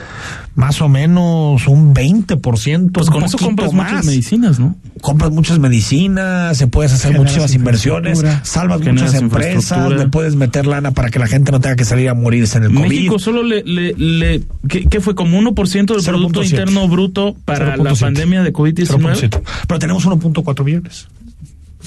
más 0.53 0.79
o 0.79 0.89
menos 0.89 1.67
un 1.67 1.95
20%. 1.95 2.91
pues 2.91 3.07
un 3.07 3.13
con 3.13 3.23
eso 3.23 3.39
compras 3.39 3.73
más. 3.73 3.91
muchas 3.91 4.05
medicinas, 4.05 4.59
¿no? 4.59 4.75
Compras 5.01 5.31
muchas 5.31 5.59
medicinas, 5.59 6.57
se 6.57 6.67
puedes 6.67 6.93
hacer 6.93 7.11
Generas 7.11 7.33
muchísimas 7.33 7.53
inversiones, 7.53 8.23
salvas 8.43 8.79
Generas 8.79 9.01
muchas 9.01 9.21
empresas, 9.21 9.91
le 9.91 10.07
puedes 10.07 10.35
meter 10.35 10.65
lana 10.65 10.91
para 10.91 11.09
que 11.09 11.19
la 11.19 11.27
gente 11.27 11.51
no 11.51 11.59
tenga 11.59 11.75
que 11.75 11.85
salir 11.85 12.09
a 12.09 12.13
morirse 12.13 12.57
en 12.57 12.63
el 12.65 12.73
COVID. 12.73 12.87
México 12.87 13.19
solo 13.19 13.43
le, 13.43 13.63
le, 13.63 13.93
le 13.93 14.43
¿qué, 14.67 14.85
qué 14.85 15.01
fue? 15.01 15.13
Como 15.13 15.39
1% 15.39 15.53
del 15.71 15.87
0.7. 15.87 16.03
Producto 16.03 16.43
Interno 16.43 16.87
Bruto 16.87 17.35
para 17.45 17.75
la 17.77 17.91
0.7. 17.91 17.99
pandemia 17.99 18.43
de 18.43 18.53
COVID-19. 18.53 18.87
0.7. 18.87 19.41
Pero 19.67 19.79
tenemos 19.79 20.07
1.4 20.07 20.63
billones. 20.63 21.07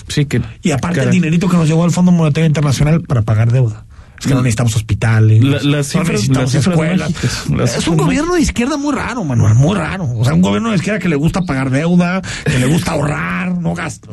Sí, 0.06 0.26
que. 0.26 0.40
Y 0.62 0.70
aparte 0.70 1.02
el 1.02 1.10
dinerito 1.10 1.48
que 1.48 1.56
nos 1.56 1.66
llegó 1.66 1.84
al 1.84 1.90
Fondo 1.90 2.12
Monetario 2.12 2.46
Internacional 2.46 3.02
para 3.02 3.22
pagar 3.22 3.50
deuda. 3.50 3.84
Es 4.20 4.26
que 4.26 4.34
no 4.34 4.42
necesitamos 4.42 4.74
hospitales. 4.76 5.42
La- 5.44 5.60
las 5.62 5.94
no 5.94 6.02
necesitamos 6.04 6.42
las 6.42 6.50
cifras 6.52 6.66
escuelas. 6.66 7.10
mágicas, 7.10 7.50
las 7.50 7.70
Es 7.70 7.76
un 7.76 7.82
cifras 7.82 7.98
gobierno 7.98 8.34
de 8.34 8.40
izquierda 8.40 8.76
muy 8.76 8.94
raro, 8.94 9.24
Manuel, 9.24 9.54
muy 9.54 9.76
raro. 9.76 10.04
O 10.16 10.24
sea, 10.24 10.34
un 10.34 10.42
gobierno 10.42 10.70
de 10.70 10.76
izquierda 10.76 10.98
que 10.98 11.08
le 11.08 11.16
gusta 11.16 11.42
pagar 11.42 11.70
deuda, 11.70 12.20
que 12.44 12.58
le 12.58 12.66
gusta 12.66 12.92
ahorrar, 12.92 13.56
no 13.58 13.74
gasta. 13.74 14.08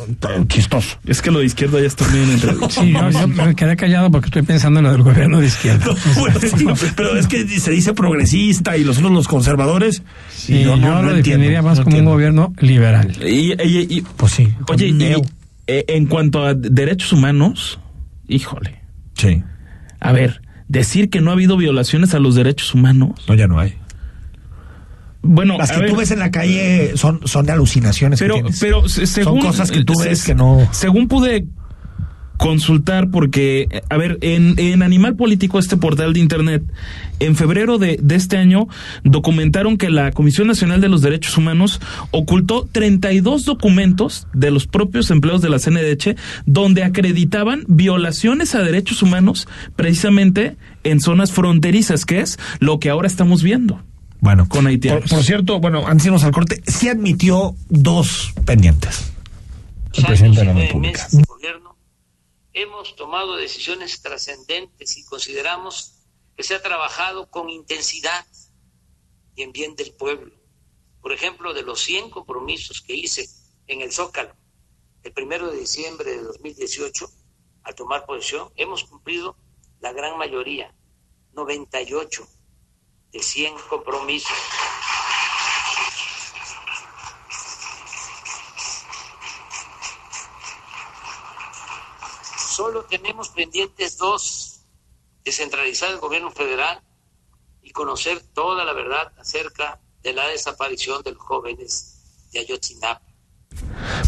Chistoso. 0.48 0.98
Es 1.06 1.22
que 1.22 1.32
lo 1.32 1.40
de 1.40 1.46
izquierda 1.46 1.80
ya 1.82 1.88
está 1.88 2.08
bien 2.08 2.30
entre. 2.30 2.54
Sí, 2.70 2.92
yo, 2.92 3.10
yo 3.10 3.28
me 3.28 3.56
quedé 3.56 3.76
callado 3.76 4.12
porque 4.12 4.28
estoy 4.28 4.44
pensando 4.44 4.80
en 4.80 4.86
lo 4.86 4.92
del 4.92 5.02
gobierno 5.04 5.40
de 5.40 5.48
izquierda. 5.48 5.86
Bueno, 6.20 6.40
sí, 6.40 6.90
pero 6.96 7.18
es 7.18 7.28
que 7.28 7.48
se 7.60 7.72
dice 7.72 7.94
progresista 7.94 8.78
y 8.78 8.84
los 8.84 8.98
otros 8.98 9.12
los 9.12 9.28
conservadores. 9.28 10.04
Sí, 10.34 10.58
y 10.58 10.64
yo, 10.64 10.76
lo 10.78 11.14
definiría 11.14 11.62
más 11.62 11.80
como 11.82 11.98
un 11.98 12.06
gobierno 12.06 12.54
liberal. 12.60 13.12
Y, 13.22 13.54
y- 13.54 13.88
y- 13.90 14.02
Pues 14.16 14.34
sí. 14.34 14.48
oye, 14.70 14.88
y, 14.88 15.16
eh, 15.68 15.86
en 15.88 16.06
cuanto 16.06 16.44
a 16.46 16.54
derechos 16.54 17.12
humanos, 17.14 17.80
híjole. 18.28 18.82
Sí. 19.16 19.42
A 20.08 20.12
ver, 20.12 20.42
decir 20.68 21.10
que 21.10 21.22
no 21.22 21.30
ha 21.32 21.34
habido 21.34 21.58
violaciones 21.58 22.14
a 22.14 22.20
los 22.20 22.36
derechos 22.36 22.74
humanos. 22.74 23.12
No, 23.28 23.36
ya 23.36 23.48
no 23.48 23.60
hay. 23.60 23.76
Bueno, 25.28 25.58
Las 25.58 25.72
que 25.72 25.80
ver, 25.82 25.90
tú 25.90 25.96
ves 25.96 26.12
en 26.12 26.20
la 26.20 26.30
calle 26.30 26.92
son, 26.98 27.20
son 27.26 27.46
de 27.48 27.52
alucinaciones. 27.54 28.20
pero, 28.20 28.36
pero 28.60 28.88
se- 28.88 29.08
según, 29.08 29.42
son 29.42 29.50
cosas 29.52 29.72
que 29.72 29.84
tú 29.84 29.96
se- 29.96 30.10
ves 30.10 30.24
que 30.24 30.36
no. 30.36 30.68
Según 30.72 31.08
pude 31.08 31.48
consultar, 32.38 33.10
porque, 33.10 33.68
eh, 33.70 33.82
a 33.90 33.98
ver, 33.98 34.18
en, 34.22 34.56
en 34.58 34.84
Animal 34.84 35.16
Político, 35.16 35.60
este 35.60 35.78
portal 35.78 36.14
de 36.14 36.20
Internet, 36.20 36.64
en 37.20 37.36
febrero 37.36 37.78
de, 37.78 37.98
de 38.02 38.16
este 38.16 38.38
año, 38.38 38.68
documentaron 39.04 39.78
que 39.78 39.90
la 39.90 40.12
Comisión 40.12 40.48
Nacional 40.48 40.82
de 40.82 40.90
los 40.90 41.02
Derechos 41.02 41.38
Humanos 41.38 41.80
ocultó 42.12 42.68
32 42.72 43.46
documentos 43.46 44.28
de 44.34 44.52
los 44.52 44.68
propios 44.68 45.12
empleados 45.12 45.42
de 45.42 45.50
la 45.50 45.60
CNDH 45.60 46.16
donde 46.46 46.84
acreditaban 46.84 47.64
violaciones 47.68 48.56
a 48.56 48.60
derechos 48.60 49.02
humanos 49.02 49.48
precisamente 49.76 50.58
en 50.84 51.00
zonas 51.00 51.32
fronterizas, 51.32 52.06
que 52.06 52.20
es 52.22 52.38
lo 52.60 52.80
que 52.80 52.90
ahora 52.90 53.08
estamos 53.08 53.44
viendo. 53.44 53.82
Bueno, 54.20 54.48
con 54.48 54.66
haitianos. 54.66 55.04
Por, 55.04 55.10
por 55.10 55.24
cierto, 55.24 55.60
bueno, 55.60 55.86
antes 55.88 56.04
de 56.04 56.08
irnos 56.10 56.24
al 56.24 56.32
corte, 56.32 56.62
sí 56.66 56.90
admitió 56.90 57.56
dos 57.70 58.34
pendientes. 58.46 59.12
El 59.94 60.06
presidente 60.06 60.40
de 60.40 60.46
la 60.46 60.54
República. 60.54 61.08
gobierno, 61.28 61.75
hemos 62.56 62.96
tomado 62.96 63.36
decisiones 63.36 64.02
trascendentes 64.02 64.98
y 64.98 65.06
consideramos 65.06 66.08
que 66.36 66.44
se 66.44 66.56
ha 66.56 66.62
trabajado 66.62 67.30
con 67.30 67.50
intensidad 67.50 68.26
y 69.36 69.44
en 69.44 69.52
bien 69.52 69.76
del 69.76 69.94
pueblo. 69.94 70.34
Por 71.02 71.12
ejemplo, 71.12 71.54
de 71.54 71.64
los 71.64 71.82
100 71.82 72.10
compromisos 72.10 72.82
que 72.82 72.96
hice 72.96 73.30
en 73.68 73.82
el 73.82 73.92
Zócalo 73.92 74.34
el 75.06 75.14
primero 75.14 75.52
de 75.52 75.60
diciembre 75.60 76.10
de 76.10 76.24
2018, 76.24 77.08
al 77.62 77.76
tomar 77.76 78.08
posesión, 78.08 78.52
hemos 78.56 78.86
cumplido 78.86 79.38
la 79.80 79.94
gran 79.94 80.18
mayoría, 80.18 80.76
98 81.34 82.28
de 83.12 83.20
100 83.22 83.54
compromisos. 83.70 84.36
Solo 92.56 92.86
tenemos 92.86 93.28
pendientes 93.28 93.98
dos, 93.98 94.62
descentralizar 95.26 95.92
el 95.92 95.98
gobierno 95.98 96.32
federal 96.32 96.80
y 97.62 97.72
conocer 97.72 98.22
toda 98.34 98.64
la 98.64 98.72
verdad 98.72 99.12
acerca 99.20 99.82
de 100.02 100.14
la 100.14 100.26
desaparición 100.30 101.04
de 101.04 101.12
los 101.12 101.22
jóvenes 101.22 102.30
de 102.32 102.40
Ayotzinapa. 102.40 103.02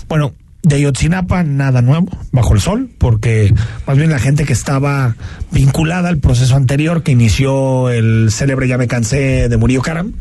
Bueno, 0.07 0.33
de 0.63 0.77
Ayotzinapa 0.77 1.43
nada 1.43 1.81
nuevo, 1.81 2.07
bajo 2.31 2.53
el 2.53 2.61
sol, 2.61 2.89
porque 2.97 3.53
más 3.85 3.97
bien 3.97 4.11
la 4.11 4.19
gente 4.19 4.45
que 4.45 4.53
estaba 4.53 5.17
vinculada 5.51 6.07
al 6.07 6.19
proceso 6.19 6.55
anterior 6.55 7.03
que 7.03 7.11
inició 7.11 7.89
el 7.89 8.29
célebre 8.31 8.69
Ya 8.69 8.77
me 8.77 8.87
cansé 8.87 9.49
de 9.49 9.57
Murillo 9.57 9.81
Karam, 9.81 10.13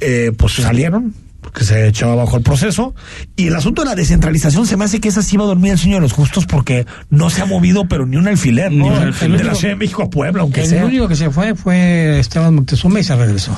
eh, 0.00 0.32
pues 0.34 0.54
salieron, 0.54 1.14
porque 1.54 1.66
se 1.66 1.86
echaba 1.86 2.16
bajo 2.16 2.36
el 2.36 2.42
proceso. 2.42 2.94
Y 3.36 3.46
el 3.46 3.54
asunto 3.54 3.82
de 3.82 3.88
la 3.90 3.94
descentralización 3.94 4.66
se 4.66 4.76
me 4.76 4.84
hace 4.86 5.00
que 5.00 5.08
esa 5.08 5.22
sí 5.22 5.36
va 5.36 5.44
a 5.44 5.46
dormir 5.46 5.70
el 5.72 5.78
sueño 5.78 5.96
de 5.96 6.00
los 6.00 6.12
justos 6.12 6.46
porque 6.46 6.84
no 7.10 7.30
se 7.30 7.42
ha 7.42 7.46
movido, 7.46 7.86
pero 7.86 8.06
ni 8.06 8.16
un 8.16 8.26
alfiler, 8.26 8.72
Ni 8.72 8.78
¿no? 8.78 8.86
un 8.88 8.94
alfiler. 8.94 9.38
De 9.38 9.44
la 9.44 9.54
Ciudad 9.54 9.74
de 9.74 9.78
México 9.78 10.02
a 10.02 10.10
Puebla, 10.10 10.42
aunque 10.42 10.62
El 10.62 10.66
sea. 10.68 10.84
único 10.84 11.06
que 11.06 11.14
se 11.14 11.30
fue 11.30 11.54
fue 11.54 12.18
Esteban 12.18 12.56
Moctezuma 12.56 12.98
y 12.98 13.04
se 13.04 13.14
regresó. 13.14 13.56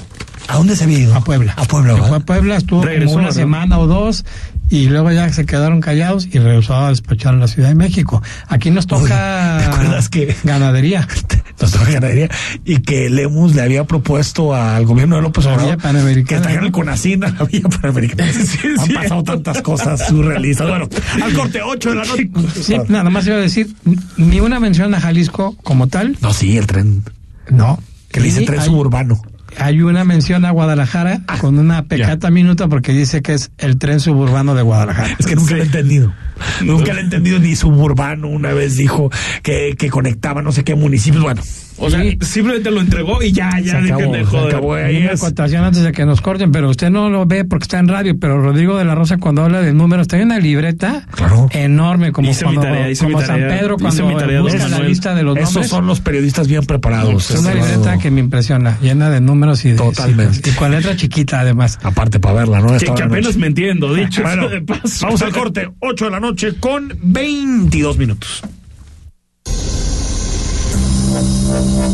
¿A 0.49 0.57
dónde 0.57 0.77
se 0.77 0.85
había 0.85 0.99
ido? 1.01 1.15
A 1.15 1.21
Puebla. 1.23 1.55
A 1.57 1.65
Puebla, 1.65 1.95
Se 1.97 2.03
fue 2.03 2.17
a 2.17 2.21
Puebla, 2.21 2.57
estuvo 2.57 2.83
Regresó, 2.83 3.07
como 3.07 3.15
una 3.17 3.25
¿verdad? 3.29 3.41
semana 3.41 3.79
o 3.79 3.87
dos 3.87 4.25
y 4.69 4.87
luego 4.89 5.11
ya 5.13 5.33
se 5.33 5.45
quedaron 5.47 5.81
callados 5.81 6.27
y 6.31 6.39
regresó 6.39 6.75
a 6.77 6.89
despachar 6.91 7.35
a 7.35 7.39
la 7.39 7.49
Ciudad 7.49 7.69
de 7.69 7.75
México. 7.75 8.23
Aquí 8.49 8.71
nos 8.71 8.87
toca 8.87 9.57
Oye, 9.57 9.65
¿te 9.65 9.71
acuerdas 9.73 10.09
que- 10.09 10.37
ganadería. 10.45 11.07
nos 11.61 11.71
toca 11.73 11.91
ganadería 11.91 12.29
y 12.65 12.79
que 12.79 13.09
Lemus 13.11 13.55
le 13.55 13.63
había 13.63 13.85
propuesto 13.85 14.55
al 14.55 14.85
gobierno 14.87 15.17
de 15.17 15.23
López 15.23 15.45
La 15.45 15.53
Obrador 15.53 15.71
Villa 15.77 15.83
Panamericana, 15.83 16.25
que 16.41 16.43
trajeran 16.43 16.61
¿no? 16.63 16.67
el 16.67 16.73
CONACIN 16.73 17.25
a 17.25 17.29
la 17.31 17.45
Villa 17.45 17.69
Panamericana. 17.69 18.33
Han 18.81 18.89
pasado 18.95 19.23
tantas 19.25 19.63
cosas 19.63 20.07
surrealistas. 20.09 20.69
Bueno, 20.69 20.89
al 21.25 21.33
corte 21.33 21.61
8 21.63 21.89
de 21.91 21.95
la 21.97 22.05
noche. 22.05 22.31
Sí, 22.61 22.77
nada 22.89 23.09
más 23.11 23.27
iba 23.27 23.37
a 23.37 23.41
decir, 23.41 23.75
ni 24.17 24.41
una 24.41 24.59
mención 24.61 24.95
a 24.95 25.01
Jalisco 25.01 25.57
como 25.63 25.87
tal, 25.89 26.17
No, 26.21 26.33
sí, 26.33 26.57
el 26.57 26.67
tren. 26.67 27.03
no. 27.51 27.81
Que 28.11 28.21
le 28.21 28.27
dice 28.27 28.43
tren 28.43 28.61
hay- 28.61 28.67
suburbano. 28.67 29.21
Hay 29.59 29.83
una 29.83 30.05
mención 30.05 30.45
a 30.45 30.51
Guadalajara 30.51 31.21
con 31.41 31.59
una 31.59 31.85
pecata 31.85 32.31
minuta 32.31 32.69
porque 32.69 32.93
dice 32.93 33.23
que 33.23 33.35
es 33.35 33.51
el 33.59 33.79
tren 33.79 34.01
suburbano 34.01 34.55
de 34.55 34.63
Guadalajara. 34.63 35.17
Es 35.19 35.27
que 35.27 35.37
nunca 35.37 35.55
lo 35.55 35.63
he 35.63 35.67
entendido. 35.67 36.13
Nunca 36.65 36.93
lo 36.93 37.01
he 37.01 37.03
entendido 37.03 37.39
ni 37.39 37.57
suburbano. 37.57 38.29
Una 38.29 38.53
vez 38.53 38.77
dijo 38.77 39.11
que, 39.43 39.75
que 39.79 39.89
conectaba 39.91 40.43
no 40.43 40.53
sé 40.53 40.65
qué 40.65 40.75
municipios. 40.75 41.23
Bueno, 41.23 41.43
O 41.79 41.91
sea, 41.91 42.01
Sí. 42.03 42.17
simplemente 42.23 42.71
lo 42.71 42.81
entregó 42.81 43.23
y 43.23 43.33
ya, 43.33 43.51
ya, 43.63 43.83
Se 43.83 43.93
acabó, 43.93 44.13
de 44.15 44.19
se 44.21 44.25
joder. 44.25 44.47
acabó. 44.49 44.75
Ahí 44.75 44.97
Una 44.97 45.11
es. 45.13 45.23
acotación 45.23 45.63
antes 45.63 45.83
de 45.83 45.93
que 45.93 46.07
nos 46.07 46.23
corten, 46.23 46.51
pero 46.51 46.71
usted 46.71 46.89
no 46.89 47.11
lo 47.11 47.27
ve 47.27 47.45
porque 47.45 47.65
está 47.65 47.79
en 47.79 47.89
radio, 47.89 48.19
pero 48.19 48.41
Rodrigo 48.41 48.79
de 48.79 48.85
la 48.87 48.95
Rosa 48.95 49.19
cuando 49.19 49.43
habla 49.45 49.61
de 49.61 49.75
números 49.75 50.09
trae 50.09 50.23
una 50.23 50.39
libreta 50.39 51.07
Claro. 51.11 51.49
enorme 51.53 52.13
como, 52.13 52.31
Hice 52.31 52.45
cuando- 52.45 52.63
tarea, 52.63 52.89
como 52.99 53.21
San 53.21 53.27
tarea. 53.41 53.59
Pedro 53.61 53.77
cuando 53.77 54.17
tarea, 54.17 54.41
busca 54.41 54.69
la 54.69 54.79
lista 54.81 55.15
de 55.15 55.23
los 55.23 55.37
Esos 55.37 55.53
nombres. 55.53 55.71
son 55.71 55.87
los 55.87 56.01
periodistas 56.01 56.49
bien 56.49 56.65
preparados. 56.65 57.31
es 57.31 57.41
una 57.41 57.53
libreta 57.53 57.99
que 57.99 58.11
me 58.11 58.21
impresiona, 58.21 58.79
llena 58.81 59.11
de 59.11 59.21
números 59.21 59.63
y 59.67 59.73
de 59.73 59.77
Totalmente. 59.77 60.33
cifras. 60.35 60.55
y 60.55 60.59
con 60.59 60.71
letra 60.71 60.97
chiquita 60.97 61.41
además. 61.41 61.79
Aparte 61.83 62.19
para 62.21 62.37
verla, 62.37 62.61
¿no? 62.61 62.69
Que, 62.79 62.87
que 62.87 63.03
apenas 63.03 63.37
me 63.37 63.49
entiendo, 63.49 63.93
dicho 63.93 64.23
Bueno, 64.23 64.49
de 64.49 64.63
paso. 64.63 65.05
vamos 65.07 65.21
al 65.21 65.33
corte, 65.33 65.69
8 65.81 66.07
de 66.07 66.11
la 66.11 66.21
noche 66.21 66.26
con 66.61 66.99
22 67.03 67.99
minutos. 67.99 68.43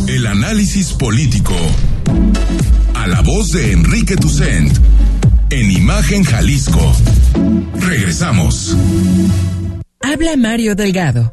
El 0.08 0.26
análisis 0.26 0.94
político. 0.94 1.54
A 2.94 3.06
la 3.08 3.20
voz 3.20 3.50
de 3.50 3.72
Enrique 3.72 4.16
Tucent. 4.16 4.72
En 5.50 5.70
Imagen 5.70 6.24
Jalisco. 6.24 6.96
Regresamos. 7.78 8.74
Habla 10.00 10.36
Mario 10.36 10.74
Delgado. 10.74 11.32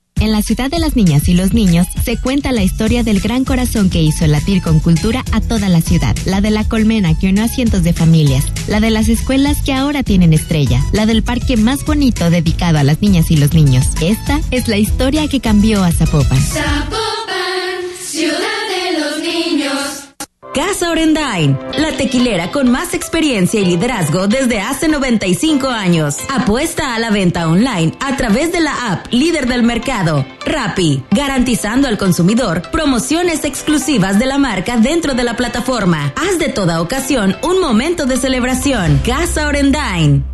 En 0.21 0.31
la 0.31 0.43
ciudad 0.43 0.69
de 0.69 0.77
las 0.77 0.95
niñas 0.95 1.27
y 1.27 1.33
los 1.33 1.51
niños 1.51 1.87
se 2.05 2.15
cuenta 2.15 2.51
la 2.51 2.61
historia 2.61 3.01
del 3.01 3.21
gran 3.21 3.43
corazón 3.43 3.89
que 3.89 4.03
hizo 4.03 4.27
latir 4.27 4.61
con 4.61 4.79
cultura 4.79 5.25
a 5.31 5.41
toda 5.41 5.67
la 5.67 5.81
ciudad. 5.81 6.15
La 6.25 6.41
de 6.41 6.51
la 6.51 6.63
colmena 6.63 7.17
que 7.17 7.29
unió 7.29 7.43
a 7.43 7.47
cientos 7.47 7.81
de 7.81 7.91
familias. 7.91 8.45
La 8.67 8.79
de 8.79 8.91
las 8.91 9.09
escuelas 9.09 9.63
que 9.63 9.73
ahora 9.73 10.03
tienen 10.03 10.31
estrella. 10.31 10.79
La 10.93 11.07
del 11.07 11.23
parque 11.23 11.57
más 11.57 11.83
bonito 11.85 12.29
dedicado 12.29 12.77
a 12.77 12.83
las 12.83 13.01
niñas 13.01 13.31
y 13.31 13.37
los 13.37 13.55
niños. 13.55 13.87
Esta 13.99 14.39
es 14.51 14.67
la 14.67 14.77
historia 14.77 15.27
que 15.27 15.39
cambió 15.39 15.83
a 15.83 15.91
Zapopan. 15.91 16.39
Zapopan, 16.39 17.81
ciudad. 17.99 18.60
Casa 20.53 20.89
Orendain, 20.91 21.57
la 21.77 21.95
tequilera 21.95 22.51
con 22.51 22.69
más 22.69 22.93
experiencia 22.93 23.61
y 23.61 23.65
liderazgo 23.65 24.27
desde 24.27 24.59
hace 24.59 24.89
95 24.89 25.69
años. 25.69 26.17
Apuesta 26.29 26.93
a 26.93 26.99
la 26.99 27.09
venta 27.09 27.47
online 27.47 27.93
a 28.01 28.17
través 28.17 28.51
de 28.51 28.59
la 28.59 28.91
app 28.91 29.07
líder 29.11 29.47
del 29.47 29.63
mercado, 29.63 30.25
Rappi, 30.45 31.03
garantizando 31.11 31.87
al 31.87 31.97
consumidor 31.97 32.63
promociones 32.69 33.45
exclusivas 33.45 34.19
de 34.19 34.25
la 34.25 34.37
marca 34.37 34.75
dentro 34.75 35.13
de 35.13 35.23
la 35.23 35.37
plataforma. 35.37 36.13
Haz 36.17 36.37
de 36.37 36.49
toda 36.49 36.81
ocasión 36.81 37.37
un 37.43 37.61
momento 37.61 38.05
de 38.05 38.17
celebración. 38.17 38.99
Casa 39.05 39.47
Orendain. 39.47 40.30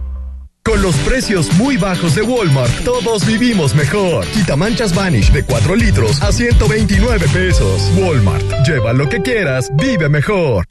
Con 0.68 0.82
los 0.82 0.98
precios 0.98 1.50
muy 1.54 1.78
bajos 1.78 2.14
de 2.16 2.24
Walmart, 2.24 2.84
todos 2.84 3.26
vivimos 3.26 3.74
mejor. 3.74 4.28
Quitamanchas 4.28 4.94
Vanish 4.94 5.32
de 5.32 5.44
4 5.44 5.78
litros 5.78 6.22
a 6.22 6.34
129 6.34 7.26
pesos. 7.30 7.90
Walmart, 7.96 8.44
lleva 8.68 8.92
lo 8.92 9.08
que 9.08 9.22
quieras, 9.22 9.72
vive 9.78 10.10
mejor. 10.10 10.66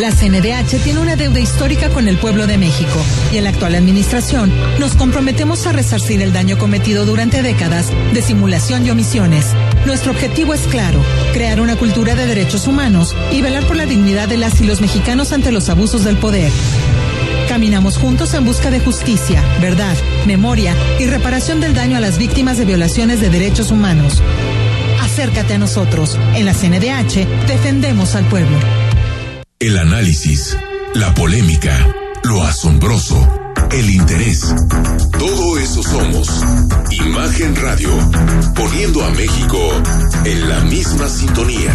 La 0.00 0.10
CNDH 0.10 0.82
tiene 0.82 0.98
una 0.98 1.14
deuda 1.14 1.38
histórica 1.38 1.88
con 1.88 2.08
el 2.08 2.18
pueblo 2.18 2.48
de 2.48 2.58
México 2.58 3.04
y 3.32 3.36
en 3.36 3.44
la 3.44 3.50
actual 3.50 3.76
administración 3.76 4.52
nos 4.80 4.96
comprometemos 4.96 5.68
a 5.68 5.72
resarcir 5.72 6.20
el 6.20 6.32
daño 6.32 6.58
cometido 6.58 7.04
durante 7.04 7.40
décadas 7.40 7.92
de 8.12 8.22
simulación 8.22 8.86
y 8.86 8.90
omisiones. 8.90 9.46
Nuestro 9.86 10.10
objetivo 10.10 10.52
es 10.52 10.66
claro, 10.66 11.00
crear 11.32 11.60
una 11.60 11.76
cultura 11.76 12.16
de 12.16 12.26
derechos 12.26 12.66
humanos 12.66 13.14
y 13.30 13.40
velar 13.40 13.64
por 13.68 13.76
la 13.76 13.86
dignidad 13.86 14.28
de 14.28 14.36
las 14.36 14.60
y 14.60 14.66
los 14.66 14.80
mexicanos 14.80 15.32
ante 15.32 15.52
los 15.52 15.68
abusos 15.68 16.04
del 16.04 16.16
poder. 16.16 16.50
Caminamos 17.58 17.98
juntos 17.98 18.34
en 18.34 18.44
busca 18.44 18.70
de 18.70 18.78
justicia, 18.78 19.42
verdad, 19.60 19.96
memoria 20.28 20.76
y 21.00 21.06
reparación 21.06 21.60
del 21.60 21.74
daño 21.74 21.96
a 21.96 22.00
las 22.00 22.16
víctimas 22.16 22.56
de 22.56 22.64
violaciones 22.64 23.20
de 23.20 23.30
derechos 23.30 23.72
humanos. 23.72 24.22
Acércate 25.00 25.54
a 25.54 25.58
nosotros. 25.58 26.16
En 26.36 26.44
la 26.44 26.54
CNDH 26.54 27.26
defendemos 27.48 28.14
al 28.14 28.26
pueblo. 28.26 28.56
El 29.58 29.76
análisis, 29.76 30.56
la 30.94 31.12
polémica, 31.14 31.76
lo 32.22 32.44
asombroso, 32.44 33.28
el 33.72 33.90
interés. 33.90 34.54
Todo 35.18 35.58
eso 35.58 35.82
somos. 35.82 36.28
Imagen 36.92 37.56
Radio, 37.56 37.90
poniendo 38.54 39.04
a 39.04 39.10
México 39.10 39.58
en 40.24 40.48
la 40.48 40.60
misma 40.60 41.08
sintonía. 41.08 41.74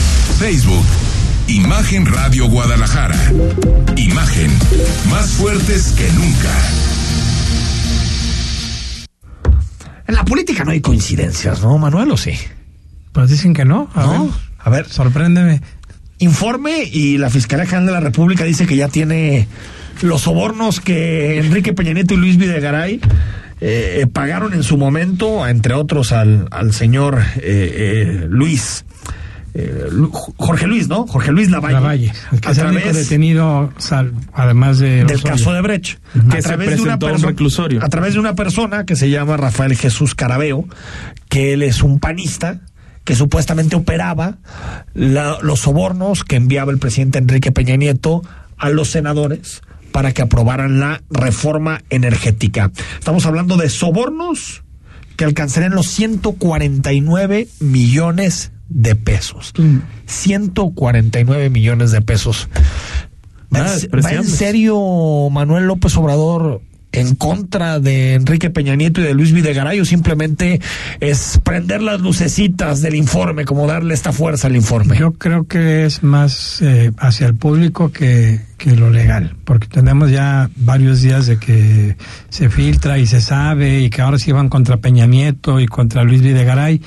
Facebook. 0.41 0.83
Imagen 1.49 2.03
Radio 2.07 2.47
Guadalajara. 2.47 3.15
Imagen. 3.95 4.49
Más 5.11 5.29
fuertes 5.33 5.93
que 5.95 6.11
nunca. 6.13 6.49
En 10.07 10.15
la 10.15 10.25
política 10.25 10.63
no 10.65 10.71
hay 10.71 10.81
coincidencias, 10.81 11.61
¿no, 11.61 11.77
Manuel? 11.77 12.09
¿O 12.09 12.17
sí? 12.17 12.31
Pues 13.11 13.29
dicen 13.29 13.53
que 13.53 13.65
no. 13.65 13.91
A 13.93 14.01
¿No? 14.01 14.23
ver, 14.25 14.31
A 14.57 14.69
ver, 14.71 14.89
sorpréndeme. 14.89 15.61
informe 16.17 16.85
y 16.91 17.19
la 17.19 17.29
Fiscalía 17.29 17.67
General 17.67 17.85
de 17.85 17.91
la 17.91 17.99
República 17.99 18.43
dice 18.43 18.65
que 18.65 18.75
ya 18.75 18.87
tiene 18.87 19.47
los 20.01 20.21
sobornos 20.21 20.79
que 20.79 21.37
Enrique 21.37 21.73
Peña 21.73 21.93
Nieto 21.93 22.15
y 22.15 22.17
Luis 22.17 22.37
Videgaray 22.37 22.99
eh, 23.61 24.07
pagaron 24.11 24.55
en 24.55 24.63
su 24.63 24.75
momento, 24.77 25.47
entre 25.47 25.75
otros 25.75 26.11
al, 26.11 26.47
al 26.49 26.73
señor 26.73 27.19
eh, 27.37 28.23
eh, 28.23 28.25
Luis. 28.27 28.85
Eh, 29.53 29.85
Jorge 30.37 30.67
Luis, 30.67 30.87
¿no? 30.87 31.05
Jorge 31.07 31.31
Luis 31.31 31.49
Lavalle. 31.49 31.73
Lavalle, 31.73 32.13
el 32.31 32.39
que 32.41 32.47
a 32.47 32.51
es 32.51 32.57
el 32.57 32.65
único 32.67 32.81
través 32.83 32.95
detenido, 33.09 33.73
sal- 33.77 34.13
además 34.33 34.79
de 34.79 35.03
del 35.05 35.21
caso 35.21 35.51
de 35.53 35.61
Brecht. 35.61 35.99
Que 36.29 36.37
a 36.37 36.41
se 36.41 36.47
través 36.47 36.75
de 36.77 36.81
una 36.81 36.97
persona 36.99 37.27
reclusorio. 37.27 37.83
a 37.83 37.89
través 37.89 38.13
de 38.13 38.19
una 38.19 38.35
persona 38.35 38.85
que 38.85 38.95
se 38.95 39.09
llama 39.09 39.37
Rafael 39.37 39.75
Jesús 39.75 40.15
Carabeo, 40.15 40.65
que 41.29 41.53
él 41.53 41.63
es 41.63 41.83
un 41.83 41.99
panista 41.99 42.61
que 43.03 43.15
supuestamente 43.15 43.75
operaba 43.75 44.37
la- 44.93 45.37
los 45.41 45.59
sobornos 45.61 46.23
que 46.23 46.35
enviaba 46.37 46.71
el 46.71 46.77
presidente 46.77 47.19
Enrique 47.19 47.51
Peña 47.51 47.75
Nieto 47.75 48.21
a 48.57 48.69
los 48.69 48.89
senadores 48.89 49.61
para 49.91 50.13
que 50.13 50.21
aprobaran 50.21 50.79
la 50.79 51.01
reforma 51.09 51.81
energética. 51.89 52.71
Estamos 52.99 53.25
hablando 53.25 53.57
de 53.57 53.69
sobornos 53.69 54.63
que 55.17 55.25
alcanzarían 55.25 55.73
los 55.73 55.87
149 55.87 57.47
millones 57.59 58.51
de 58.73 58.95
pesos. 58.95 59.53
149 60.05 61.49
millones 61.49 61.91
de 61.91 62.01
pesos. 62.01 62.49
¿Va 63.53 63.59
en- 63.59 63.63
Nada 63.63 63.65
¿Va 63.67 63.73
en 63.75 63.79
despreciables. 63.81 64.31
serio 64.31 65.29
Manuel 65.31 65.65
López 65.65 65.95
Obrador 65.97 66.61
en 66.93 67.15
contra 67.15 67.79
de 67.79 68.15
Enrique 68.15 68.49
Peña 68.49 68.75
Nieto 68.75 68.99
y 68.99 69.05
de 69.05 69.13
Luis 69.13 69.31
Videgaray 69.31 69.79
o 69.79 69.85
simplemente 69.85 70.59
es 70.99 71.39
prender 71.41 71.81
las 71.81 72.01
lucecitas 72.01 72.81
del 72.81 72.95
informe, 72.95 73.45
como 73.45 73.65
darle 73.65 73.93
esta 73.93 74.11
fuerza 74.11 74.47
al 74.47 74.57
informe? 74.57 74.97
Yo 74.97 75.13
creo 75.13 75.45
que 75.47 75.85
es 75.85 76.03
más 76.03 76.61
eh, 76.61 76.91
hacia 76.97 77.27
el 77.27 77.35
público 77.35 77.93
que, 77.93 78.41
que 78.57 78.75
lo 78.75 78.89
legal, 78.89 79.37
porque 79.45 79.67
tenemos 79.67 80.11
ya 80.11 80.49
varios 80.57 81.01
días 81.01 81.27
de 81.27 81.37
que 81.39 81.95
se 82.27 82.49
filtra 82.49 82.99
y 82.99 83.07
se 83.07 83.21
sabe 83.21 83.79
y 83.81 83.89
que 83.89 84.01
ahora 84.01 84.19
sí 84.19 84.33
van 84.33 84.49
contra 84.49 84.77
Peña 84.77 85.05
Nieto 85.07 85.61
y 85.61 85.67
contra 85.67 86.03
Luis 86.03 86.21
Videgaray. 86.21 86.81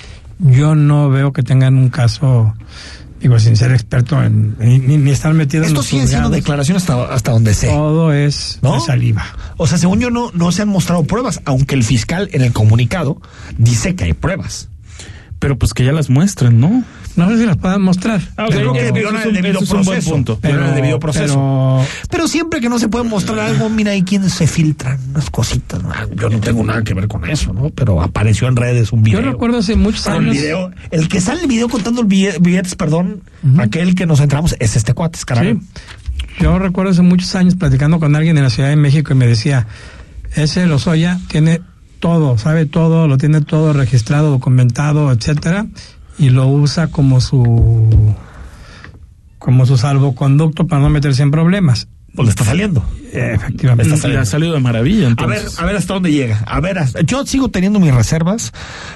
Yo 0.44 0.74
no 0.74 1.09
veo 1.11 1.33
que 1.33 1.42
tengan 1.42 1.76
un 1.76 1.88
caso, 1.88 2.54
digo, 3.20 3.38
sin 3.38 3.57
ser 3.57 3.72
experto 3.72 4.22
en 4.22 4.54
ni, 4.59 4.78
ni- 4.78 4.98
ni 4.98 5.11
estar 5.11 5.33
metido 5.33 5.62
en 5.64 5.68
Esto 5.68 5.78
los 5.78 5.87
sigue 5.87 6.02
siendo 6.07 6.28
juzgados. 6.28 6.33
declaración 6.37 6.76
hasta, 6.76 7.04
hasta 7.14 7.33
donde 7.33 7.54
sé. 7.54 7.68
Todo 7.68 8.12
es 8.12 8.59
¿No? 8.62 8.74
de 8.74 8.80
saliva. 8.80 9.24
O 9.57 9.66
sea, 9.66 9.78
según 9.78 10.00
yo 10.00 10.11
no, 10.11 10.30
no 10.35 10.52
se 10.52 10.62
han 10.62 10.68
mostrado 10.68 11.04
pruebas, 11.04 11.40
aunque 11.46 11.74
el 11.74 11.83
fiscal 11.83 12.28
en 12.33 12.42
el 12.42 12.52
comunicado 12.52 13.20
dice 13.57 13.94
que 13.96 14.04
hay 14.04 14.12
pruebas. 14.12 14.68
Pero 15.38 15.59
pues 15.59 15.72
que 15.74 15.85
ya 15.85 15.92
las 15.92 16.11
muestren, 16.11 16.61
¿no? 16.61 16.85
No 17.16 17.29
sé 17.31 17.38
si 17.38 17.46
las 17.46 17.57
puedan 17.57 17.81
mostrar. 17.83 18.20
Ah, 18.37 18.46
Yo 18.50 18.57
creo 18.57 18.70
ok, 18.72 18.77
que 18.77 18.85
eso 18.87 18.94
viola 18.94 19.20
es 19.20 19.27
el 19.27 19.35
debido 19.35 19.55
eso 19.61 19.64
es 19.64 19.70
un 19.70 19.77
buen 19.77 19.85
proceso. 19.87 20.11
punto. 20.11 20.38
Viola 20.42 20.68
el 20.70 20.74
debido 20.74 20.98
proceso. 20.98 21.35
pero- 21.35 22.09
Pero 22.11 22.29
siempre 22.29 22.61
que 22.61 22.68
no 22.68 22.79
se 22.79 22.88
puede 22.88 23.05
mostrar 23.05 23.38
algo, 23.38 23.68
mira, 23.68 23.92
hay 23.92 24.03
quienes 24.03 24.33
se 24.33 24.46
filtran 24.46 24.98
unas 25.11 25.31
cositas. 25.31 25.83
¿no? 25.83 25.90
Ah, 25.92 26.07
Yo 26.14 26.29
no 26.29 26.40
tengo 26.40 26.64
nada 26.64 26.83
que 26.83 26.92
ver 26.94 27.07
con 27.07 27.24
eso, 27.31 27.53
¿no? 27.53 27.70
Pero 27.70 28.03
apareció 28.03 28.48
en 28.48 28.57
redes 28.57 28.92
un 28.92 29.03
video. 29.05 29.20
Yo 29.20 29.31
recuerdo 29.31 29.59
hace 29.59 29.77
muchos 29.77 30.07
años. 30.09 30.35
video. 30.35 30.70
El 30.90 31.09
que 31.09 31.20
sale 31.20 31.42
el 31.42 31.46
video 31.46 31.68
contando 31.68 32.00
el 32.03 32.09
bille- 32.09 32.38
billetes, 32.40 32.74
perdón, 32.74 33.22
aquel 33.59 33.94
que 33.94 34.07
nos 34.07 34.18
entramos, 34.20 34.57
es 34.59 34.74
este 34.77 34.92
cuate, 34.94 35.18
es. 35.18 35.24
Sí. 35.40 35.59
Yo 36.40 36.59
recuerdo 36.59 36.90
hace 36.90 37.03
muchos 37.03 37.33
años 37.37 37.55
platicando 37.55 38.00
con 38.00 38.16
alguien 38.16 38.37
en 38.38 38.42
la 38.42 38.50
Ciudad 38.50 38.68
de 38.70 38.77
México 38.77 39.12
y 39.12 39.16
me 39.16 39.27
decía, 39.29 39.68
ese 40.35 40.66
Lozoya 40.66 41.20
tiene 41.29 41.61
todo, 42.00 42.38
sabe 42.38 42.66
todo, 42.66 43.07
lo 43.07 43.18
tiene 43.18 43.40
todo 43.40 43.72
registrado, 43.72 44.31
documentado, 44.31 45.12
etcétera, 45.12 45.66
y 46.18 46.31
lo 46.31 46.46
usa 46.48 46.88
como 46.88 47.20
su 47.20 48.14
como 49.38 49.66
su 49.66 49.77
salvoconducto 49.77 50.66
para 50.66 50.81
no 50.83 50.88
meterse 50.90 51.22
en 51.22 51.31
problemas. 51.31 51.88
Pues 52.14 52.27
le 52.27 52.31
está 52.31 52.44
saliendo. 52.44 52.85
Efectivamente. 53.12 53.83
Está 53.92 53.96
saliendo. 54.03 54.22
ha 54.22 54.27
salido 54.27 54.55
de 54.55 54.61
maravilla, 54.61 55.07
A 55.07 55.11
entonces. 55.11 55.42
ver, 55.57 55.64
a 55.64 55.66
ver 55.66 55.77
hasta 55.77 55.94
dónde 55.94 56.12
llega. 56.12 56.38
A 56.46 56.61
ver, 56.61 56.79
hasta- 56.79 57.00
yo 57.03 57.27
sigo 57.27 57.48
teniendo 57.48 57.81
mis 57.81 57.92
reservas 57.92 58.53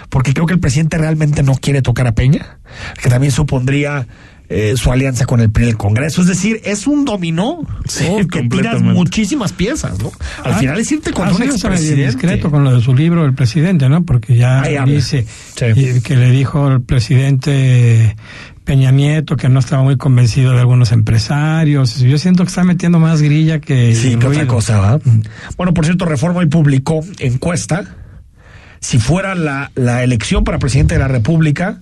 porque 0.09 0.33
creo 0.33 0.47
que 0.47 0.55
el 0.55 0.61
presidente 0.61 0.99
realmente 0.99 1.43
no 1.43 1.57
quiere 1.57 1.83
tocar 1.83 2.07
a 2.07 2.13
Peña, 2.13 2.61
que 3.03 3.09
también 3.11 3.33
supondría 3.33 4.07
eh, 4.51 4.75
su 4.77 4.91
alianza 4.91 5.27
con 5.27 5.41
el 5.41 5.51
PRI 5.51 5.65
en 5.65 5.69
el 5.71 5.77
Congreso. 5.77 6.23
Es 6.23 6.27
decir, 6.27 6.61
es 6.65 6.87
un 6.87 7.05
dominó 7.05 7.59
Sí, 7.87 8.07
que 8.33 8.43
tiras 8.49 8.81
muchísimas 8.83 9.53
piezas, 9.53 9.99
¿no? 9.99 10.11
Al 10.43 10.55
Ah, 10.55 10.59
final 10.59 10.79
es 10.79 10.91
irte 10.91 11.13
con 11.13 11.29
ha 11.29 11.33
un 11.33 11.43
expresidente. 11.43 12.07
discreto 12.07 12.51
con 12.51 12.65
lo 12.65 12.75
de 12.75 12.83
su 12.83 12.95
libro 12.95 13.25
el 13.27 13.35
presidente, 13.35 13.89
¿no? 13.89 14.05
Porque 14.05 14.37
ya 14.37 14.63
Ahí 14.63 14.79
dice 14.87 15.27
Sí. 15.57 15.65
y 15.77 16.01
que 16.01 16.17
le 16.17 16.31
dijo 16.31 16.69
el 16.69 16.81
presidente 16.83 18.17
Peña 18.65 18.91
Nieto 18.91 19.37
que 19.37 19.49
no 19.49 19.61
estaba 19.61 19.83
muy 19.83 19.97
convencido 19.97 20.53
de 20.53 20.61
algunos 20.61 20.93
empresarios. 20.93 21.99
Yo 21.99 22.19
siento 22.19 22.45
que 22.45 22.49
está 22.49 22.65
metiendo 22.65 22.99
más 22.99 23.23
grilla 23.23 23.61
que 23.61 23.95
Sí, 23.95 24.17
que 24.17 24.27
otra 24.27 24.47
cosa. 24.47 24.99
Bueno, 25.57 25.75
por 25.75 25.85
cierto, 25.85 26.05
Reforma 26.05 26.41
hoy 26.41 26.47
publicó 26.47 27.01
encuesta. 27.19 27.97
Si 28.81 28.99
fuera 28.99 29.35
la, 29.35 29.71
la 29.75 30.05
elección 30.05 30.45
para 30.45 30.59
presidente 30.59 30.95
de 30.95 31.01
la 31.01 31.09
República, 31.09 31.81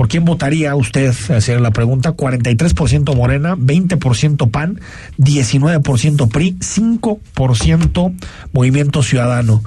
¿por 0.00 0.08
quién 0.08 0.24
votaría 0.24 0.74
usted? 0.76 1.12
Era 1.28 1.60
la 1.60 1.72
pregunta. 1.72 2.16
43% 2.16 3.14
Morena, 3.14 3.54
20% 3.54 4.50
PAN, 4.50 4.80
19% 5.18 6.28
PRI, 6.30 6.56
5% 6.58 8.14
Movimiento 8.54 9.02
Ciudadano. 9.02 9.62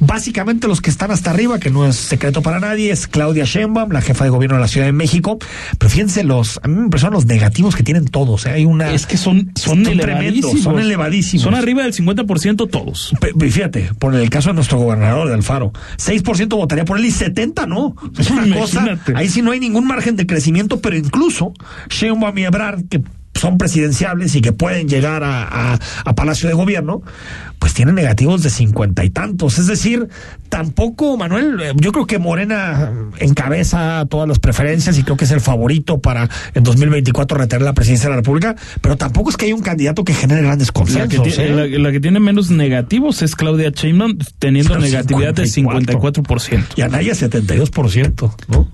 Básicamente 0.00 0.66
los 0.66 0.80
que 0.80 0.88
están 0.88 1.10
hasta 1.10 1.30
arriba, 1.30 1.58
que 1.58 1.70
no 1.70 1.86
es 1.86 1.96
secreto 1.96 2.40
para 2.42 2.58
nadie, 2.58 2.90
es 2.90 3.06
Claudia 3.06 3.44
Sheinbaum, 3.44 3.92
la 3.92 4.00
jefa 4.00 4.24
de 4.24 4.30
gobierno 4.30 4.56
de 4.56 4.62
la 4.62 4.68
Ciudad 4.68 4.86
de 4.86 4.92
México. 4.92 5.38
Pero 5.78 5.90
fíjense 5.90 6.24
los, 6.24 6.58
a 6.62 6.68
mí 6.68 6.74
me 6.74 6.84
impresionan 6.84 7.14
los 7.14 7.26
negativos 7.26 7.76
que 7.76 7.82
tienen 7.82 8.06
todos. 8.06 8.46
¿eh? 8.46 8.50
Hay 8.50 8.64
una, 8.64 8.92
Es 8.92 9.06
que 9.06 9.18
son, 9.18 9.52
son, 9.56 9.84
Son 9.84 9.98
tremendos, 9.98 10.14
elevadísimos. 10.14 10.62
son 10.62 10.78
elevadísimos. 10.78 11.42
Son 11.44 11.54
arriba 11.54 11.82
del 11.82 11.92
50% 11.92 12.70
todos. 12.70 13.14
Fíjate, 13.38 13.90
por 13.98 14.14
el 14.14 14.30
caso 14.30 14.48
de 14.50 14.54
nuestro 14.54 14.78
gobernador 14.78 15.28
de 15.28 15.34
Alfaro, 15.34 15.72
6% 15.98 16.48
votaría 16.48 16.86
por 16.86 16.98
él 16.98 17.04
y 17.04 17.10
70 17.10 17.66
no. 17.66 17.94
Es 18.18 18.30
una 18.30 18.54
cosa, 18.58 18.98
ahí 19.14 19.28
sí 19.28 19.42
no 19.42 19.50
hay 19.50 19.60
ningún 19.60 19.69
margen 19.86 20.16
de 20.16 20.26
crecimiento, 20.26 20.80
pero 20.80 20.96
incluso 20.96 21.52
Sheinbaum 21.88 22.36
y 22.38 22.44
Ebrard, 22.44 22.84
que 22.88 23.02
son 23.34 23.56
presidenciables 23.56 24.34
y 24.34 24.42
que 24.42 24.52
pueden 24.52 24.88
llegar 24.88 25.22
a, 25.24 25.44
a- 25.74 25.78
a 26.04 26.14
Palacio 26.14 26.48
de 26.48 26.54
Gobierno, 26.54 27.00
pues 27.58 27.72
tienen 27.74 27.94
negativos 27.94 28.42
de 28.42 28.50
cincuenta 28.50 29.02
y 29.04 29.10
tantos. 29.10 29.58
Es 29.58 29.66
decir, 29.66 30.08
tampoco, 30.50 31.16
Manuel, 31.16 31.58
eh, 31.62 31.72
yo 31.76 31.92
creo 31.92 32.06
que 32.06 32.18
Morena 32.18 32.92
encabeza 33.18 34.04
todas 34.10 34.28
las 34.28 34.38
preferencias 34.40 34.98
y 34.98 35.04
creo 35.04 35.16
que 35.16 35.24
es 35.24 35.30
el 35.30 35.40
favorito 35.40 36.00
para 36.00 36.28
en 36.54 36.62
2024 36.64 37.38
retener 37.38 37.62
la 37.62 37.72
presidencia 37.72 38.06
de 38.08 38.10
la 38.10 38.16
República, 38.16 38.56
pero 38.82 38.96
tampoco 38.96 39.30
es 39.30 39.36
que 39.38 39.46
haya 39.46 39.54
un 39.54 39.62
candidato 39.62 40.04
que 40.04 40.12
genere 40.12 40.42
grandes 40.42 40.68
La 40.68 40.72
consensos. 40.72 41.22
que, 41.24 41.30
tiene, 41.30 41.44
¿eh? 41.50 41.68
la- 41.70 41.78
la 41.78 41.92
que 41.92 42.00
tiene 42.00 42.20
menos 42.20 42.50
negativos 42.50 43.22
es 43.22 43.36
Claudia 43.36 43.70
Sheinbaum, 43.70 44.18
teniendo 44.38 44.70
Pero 44.74 44.82
negatividad 44.82 45.32
de 45.34 45.44
54%. 45.44 46.64
Y 46.76 46.82
Anaya 46.82 47.12
72%, 47.14 48.34
¿no? 48.48 48.68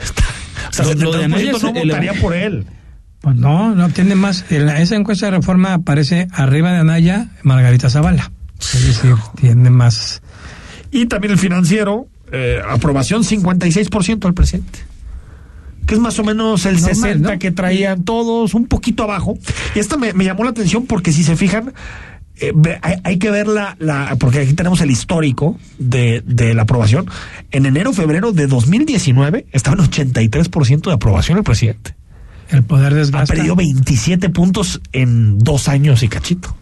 Está- 0.00 0.24
o 0.68 0.72
sea, 0.72 0.84
Lo- 0.86 0.94
lo 0.94 1.12
de 1.12 1.24
72% 1.24 1.24
Anaya 1.24 1.50
es 1.52 1.62
no 1.62 1.72
votaría 1.72 2.12
por 2.14 2.34
él. 2.34 2.66
Pues 3.20 3.36
no, 3.36 3.74
no 3.74 3.88
tiene 3.90 4.14
más. 4.14 4.44
En 4.50 4.68
esa 4.68 4.94
encuesta 4.94 5.26
de 5.26 5.32
reforma 5.32 5.74
aparece 5.74 6.28
arriba 6.32 6.72
de 6.72 6.78
Anaya 6.78 7.28
Margarita 7.42 7.90
Zavala. 7.90 8.30
Es 8.60 8.86
decir, 8.86 9.14
tiene 9.40 9.70
más. 9.70 10.22
Y 10.92 11.06
también 11.06 11.32
el 11.32 11.38
financiero, 11.38 12.06
eh, 12.32 12.60
aprobación 12.68 13.22
56% 13.24 14.20
del 14.20 14.34
presidente. 14.34 14.78
Que 15.86 15.94
es 15.94 16.00
más 16.00 16.18
o 16.18 16.24
menos 16.24 16.66
el 16.66 16.74
Normal, 16.74 16.94
60 16.94 17.32
¿no? 17.32 17.38
que 17.38 17.50
traían 17.52 18.04
todos, 18.04 18.54
un 18.54 18.66
poquito 18.66 19.02
abajo. 19.04 19.38
Y 19.74 19.78
esta 19.78 19.96
me, 19.96 20.12
me 20.12 20.24
llamó 20.24 20.44
la 20.44 20.50
atención 20.50 20.86
porque 20.86 21.12
si 21.12 21.22
se 21.22 21.36
fijan, 21.36 21.72
eh, 22.40 22.52
hay, 22.82 22.96
hay 23.04 23.18
que 23.18 23.30
ver 23.30 23.46
la, 23.48 23.76
la, 23.78 24.16
porque 24.18 24.40
aquí 24.40 24.52
tenemos 24.54 24.80
el 24.80 24.90
histórico 24.90 25.58
de, 25.78 26.22
de 26.26 26.54
la 26.54 26.62
aprobación. 26.62 27.06
En 27.50 27.66
enero, 27.66 27.92
febrero 27.92 28.32
de 28.32 28.46
2019 28.46 29.46
estaba 29.52 29.76
en 29.82 29.88
83% 29.90 30.82
de 30.86 30.92
aprobación 30.92 31.38
el 31.38 31.44
presidente. 31.44 31.94
El 32.50 32.62
poder 32.62 32.92
Ha 32.92 32.96
desgasta. 32.96 33.34
perdido 33.34 33.56
27 33.56 34.28
puntos 34.30 34.80
en 34.92 35.38
dos 35.38 35.68
años 35.68 36.02
y 36.02 36.08
cachito. 36.08 36.56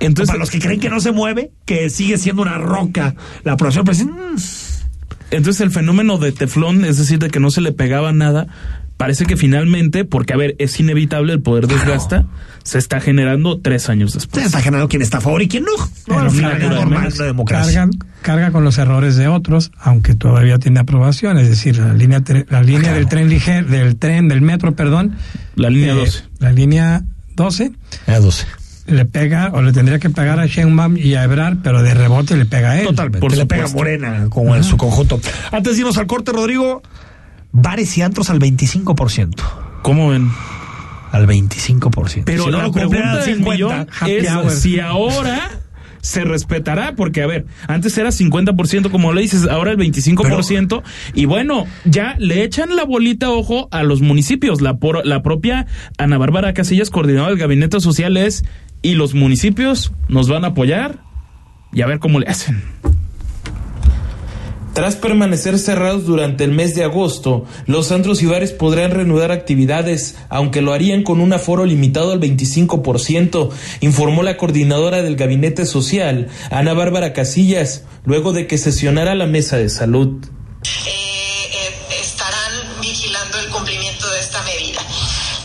Entonces, 0.00 0.28
Para 0.28 0.38
los 0.38 0.50
que 0.50 0.60
creen 0.60 0.80
que 0.80 0.88
no 0.90 1.00
se 1.00 1.12
mueve, 1.12 1.50
que 1.64 1.90
sigue 1.90 2.18
siendo 2.18 2.42
una 2.42 2.56
roca 2.58 3.14
la 3.44 3.52
aprobación 3.52 3.84
del 3.84 3.90
presidente. 3.94 4.20
mm, 4.20 5.34
Entonces 5.34 5.60
el 5.60 5.70
fenómeno 5.70 6.18
de 6.18 6.32
teflón, 6.32 6.84
es 6.84 6.96
decir, 6.98 7.18
de 7.18 7.28
que 7.30 7.40
no 7.40 7.50
se 7.50 7.60
le 7.60 7.72
pegaba 7.72 8.12
nada, 8.12 8.46
parece 8.98 9.24
que 9.24 9.38
finalmente, 9.38 10.04
porque 10.04 10.34
a 10.34 10.36
ver, 10.36 10.54
es 10.58 10.78
inevitable, 10.78 11.32
el 11.32 11.40
poder 11.40 11.66
desgasta, 11.68 12.26
se 12.64 12.76
está 12.78 13.00
generando 13.00 13.58
tres 13.58 13.88
años 13.88 14.12
Se 14.12 14.18
después. 14.18 14.44
está 14.44 14.60
generando 14.60 14.88
quién 14.88 15.00
está 15.00 15.18
a 15.18 15.20
favor 15.22 15.40
y 15.40 15.48
quién 15.48 15.64
no. 15.64 15.70
No, 15.78 15.86
Pero 16.06 16.20
al 16.20 16.30
final 16.30 16.52
carga- 16.52 16.64
es 16.64 16.70
normal 16.74 17.06
en 17.06 17.12
una 17.14 17.24
democracia. 17.24 17.72
Cargan, 17.80 17.90
carga 18.20 18.50
con 18.50 18.64
los 18.64 18.76
errores 18.76 19.16
de 19.16 19.28
otros, 19.28 19.70
aunque 19.78 20.14
todavía 20.14 20.58
tiene 20.58 20.80
aprobación. 20.80 21.38
Es 21.38 21.48
decir, 21.48 21.78
la 21.78 21.94
línea, 21.94 22.20
tre- 22.20 22.44
la 22.50 22.62
línea 22.62 22.80
Claro. 22.82 22.96
del 22.96 23.08
tren 23.08 23.28
ligero, 23.30 23.66
del 23.68 23.96
tren, 23.96 24.28
del 24.28 24.42
metro, 24.42 24.74
perdón. 24.76 25.14
La 25.54 25.70
línea 25.70 25.92
eh, 25.94 25.96
12. 25.96 26.24
La 26.40 26.52
línea 26.52 27.02
12 27.36 27.72
A 28.06 28.18
12. 28.18 28.46
le 28.88 29.04
pega 29.04 29.50
o 29.54 29.62
le 29.62 29.72
tendría 29.72 29.98
que 29.98 30.10
pegar 30.10 30.40
a 30.40 30.46
Sheinbaum 30.46 30.96
y 30.98 31.14
a 31.14 31.22
Ebrar, 31.24 31.58
pero 31.62 31.82
de 31.82 31.94
rebote 31.94 32.36
le 32.36 32.44
pega 32.46 32.72
a 32.72 32.80
él. 32.80 32.86
Totalmente. 32.86 33.20
por 33.20 33.34
le 33.36 33.46
pega. 33.46 33.68
Morena 33.68 34.26
como 34.28 34.56
en 34.56 34.64
su 34.64 34.76
conjunto. 34.76 35.20
Antes 35.52 35.74
de 35.74 35.80
irnos 35.80 35.96
al 35.98 36.06
corte, 36.06 36.32
Rodrigo, 36.32 36.82
bares 37.52 37.96
y 37.98 38.02
antros 38.02 38.30
al 38.30 38.38
25%. 38.38 39.34
¿Cómo 39.82 40.10
ven? 40.10 40.28
Al 41.12 41.26
25%. 41.26 42.22
Pero 42.24 42.44
Si 42.44 42.50
no 42.50 42.62
lo 42.62 42.72
pregunta 42.72 43.12
al 43.12 43.24
del 43.24 43.36
50, 43.36 43.76
millón 43.76 43.86
es 44.06 44.30
hour. 44.30 44.50
si 44.50 44.80
ahora 44.80 45.50
se 46.00 46.22
respetará, 46.24 46.94
porque 46.94 47.22
a 47.22 47.26
ver, 47.26 47.46
antes 47.66 47.96
era 47.98 48.10
50% 48.10 48.90
como 48.90 49.12
le 49.12 49.22
dices, 49.22 49.46
ahora 49.48 49.72
el 49.72 49.78
25%, 49.78 50.82
y 51.14 51.24
bueno, 51.24 51.66
ya 51.84 52.14
le 52.18 52.44
echan 52.44 52.76
la 52.76 52.84
bolita 52.84 53.30
ojo 53.30 53.68
a 53.72 53.82
los 53.82 54.00
municipios, 54.00 54.60
la, 54.60 54.76
por- 54.78 55.04
la 55.04 55.22
propia 55.22 55.66
Ana 55.98 56.16
Bárbara 56.18 56.54
Casillas, 56.54 56.90
coordinadora 56.90 57.30
del 57.30 57.38
Gabinete 57.38 57.80
Social, 57.80 58.16
es, 58.16 58.44
y 58.80 58.94
los 58.94 59.14
municipios 59.14 59.92
nos 60.08 60.28
van 60.28 60.44
a 60.44 60.48
apoyar, 60.48 61.00
y 61.72 61.82
a 61.82 61.86
ver 61.86 61.98
cómo 61.98 62.20
le 62.20 62.26
hacen. 62.28 62.62
Tras 64.78 64.94
permanecer 64.94 65.58
cerrados 65.58 66.04
durante 66.04 66.44
el 66.44 66.52
mes 66.52 66.76
de 66.76 66.84
agosto, 66.84 67.44
los 67.66 67.90
antros 67.90 68.22
y 68.22 68.26
bares 68.26 68.52
podrán 68.52 68.92
reanudar 68.92 69.32
actividades, 69.32 70.14
aunque 70.28 70.62
lo 70.62 70.72
harían 70.72 71.02
con 71.02 71.20
un 71.20 71.32
aforo 71.32 71.64
limitado 71.64 72.12
al 72.12 72.20
25%, 72.20 73.50
informó 73.80 74.22
la 74.22 74.36
coordinadora 74.36 75.02
del 75.02 75.16
Gabinete 75.16 75.66
Social, 75.66 76.28
Ana 76.52 76.74
Bárbara 76.74 77.12
Casillas, 77.12 77.82
luego 78.04 78.32
de 78.32 78.46
que 78.46 78.56
sesionara 78.56 79.16
la 79.16 79.26
mesa 79.26 79.56
de 79.56 79.68
salud. 79.68 80.24
estarán 82.00 82.80
vigilando 82.80 83.36
el 83.40 83.48
cumplimiento 83.48 84.08
de 84.08 84.20
esta 84.20 84.40
medida. 84.44 84.80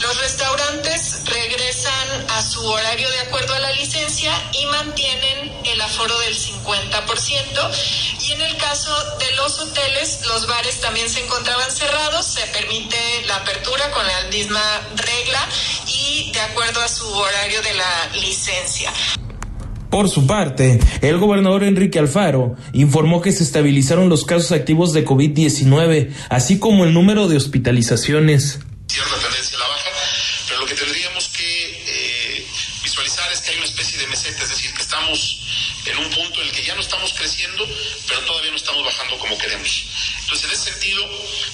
Los 0.04 0.22
restaurantes 0.22 1.22
regresan 1.26 2.30
a 2.30 2.42
su 2.44 2.64
horario 2.64 3.10
de 3.10 3.20
acuerdo 3.22 3.56
a 3.56 3.60
la 3.62 3.72
licencia 3.72 4.32
y 4.62 4.66
mantienen 4.68 5.52
el 5.66 5.82
aforo 5.82 6.20
del 6.20 6.36
50%. 6.36 8.13
Y 8.26 8.32
en 8.32 8.42
el 8.42 8.56
caso 8.56 8.90
de 9.20 9.36
los 9.36 9.60
hoteles, 9.60 10.22
los 10.28 10.48
bares 10.48 10.80
también 10.80 11.10
se 11.10 11.22
encontraban 11.22 11.70
cerrados, 11.70 12.26
se 12.26 12.42
permite 12.58 12.96
la 13.28 13.36
apertura 13.36 13.92
con 13.92 14.06
la 14.08 14.30
misma 14.32 14.62
regla 14.96 15.40
y 15.88 16.32
de 16.32 16.40
acuerdo 16.40 16.80
a 16.80 16.88
su 16.88 17.06
horario 17.06 17.62
de 17.62 17.74
la 17.74 18.22
licencia. 18.22 18.94
Por 19.90 20.10
su 20.10 20.26
parte, 20.26 20.80
el 21.02 21.18
gobernador 21.18 21.64
Enrique 21.64 22.00
Alfaro 22.00 22.56
informó 22.72 23.22
que 23.22 23.34
se 23.34 23.44
estabilizaron 23.44 24.08
los 24.08 24.24
casos 24.24 24.54
activos 24.54 24.94
de 24.94 25.06
COVID-19, 25.06 26.14
así 26.30 26.60
como 26.60 26.86
el 26.86 26.94
número 26.94 27.28
de 27.28 27.36
hospitalizaciones. 27.36 28.60
cierta 28.88 29.33
como 39.24 39.38
queremos. 39.38 39.86
Entonces, 40.20 40.46
en 40.46 40.52
ese 40.52 40.72
sentido, 40.72 41.10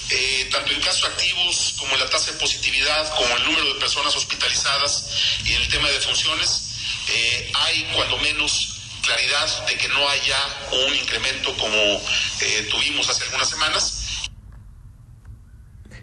eh, 0.09 0.49
tanto 0.51 0.73
en 0.73 0.81
casos 0.81 1.05
activos 1.05 1.75
como 1.77 1.93
en 1.93 1.99
la 1.99 2.09
tasa 2.09 2.31
de 2.31 2.39
positividad, 2.39 3.15
como 3.15 3.37
el 3.37 3.43
número 3.43 3.73
de 3.73 3.79
personas 3.79 4.15
hospitalizadas 4.15 5.05
y 5.45 5.53
en 5.53 5.61
el 5.61 5.67
tema 5.69 5.87
de 5.87 5.99
funciones, 5.99 6.63
eh, 7.09 7.51
hay 7.53 7.83
cuando 7.93 8.17
menos 8.17 8.69
claridad 9.03 9.67
de 9.67 9.77
que 9.77 9.87
no 9.89 10.09
haya 10.09 10.37
un 10.87 10.95
incremento 10.95 11.55
como 11.57 11.77
eh, 12.41 12.67
tuvimos 12.71 13.07
hace 13.07 13.23
algunas 13.25 13.49
semanas. 13.49 13.98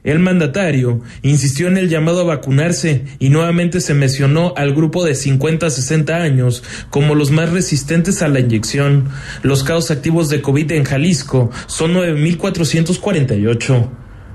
El 0.07 0.21
mandatario 0.21 1.03
insistió 1.23 1.67
en 1.67 1.77
el 1.77 1.91
llamado 1.91 2.21
a 2.21 2.25
vacunarse 2.25 3.05
y 3.19 3.29
nuevamente 3.29 3.81
se 3.81 3.93
mencionó 3.93 4.55
al 4.57 4.73
grupo 4.73 5.05
de 5.05 5.17
50 5.17 5.67
a 5.67 5.71
60 5.71 6.15
años 6.15 6.63
como 6.91 7.17
los 7.17 7.33
más 7.33 7.51
resistentes 7.51 8.23
a 8.23 8.29
la 8.29 8.39
inyección. 8.39 9.09
Los 9.43 9.65
casos 9.65 9.91
activos 9.91 10.29
de 10.29 10.41
COVID 10.41 10.71
en 10.73 10.85
Jalisco 10.85 11.51
son 11.67 11.95
9.448. 11.95 13.91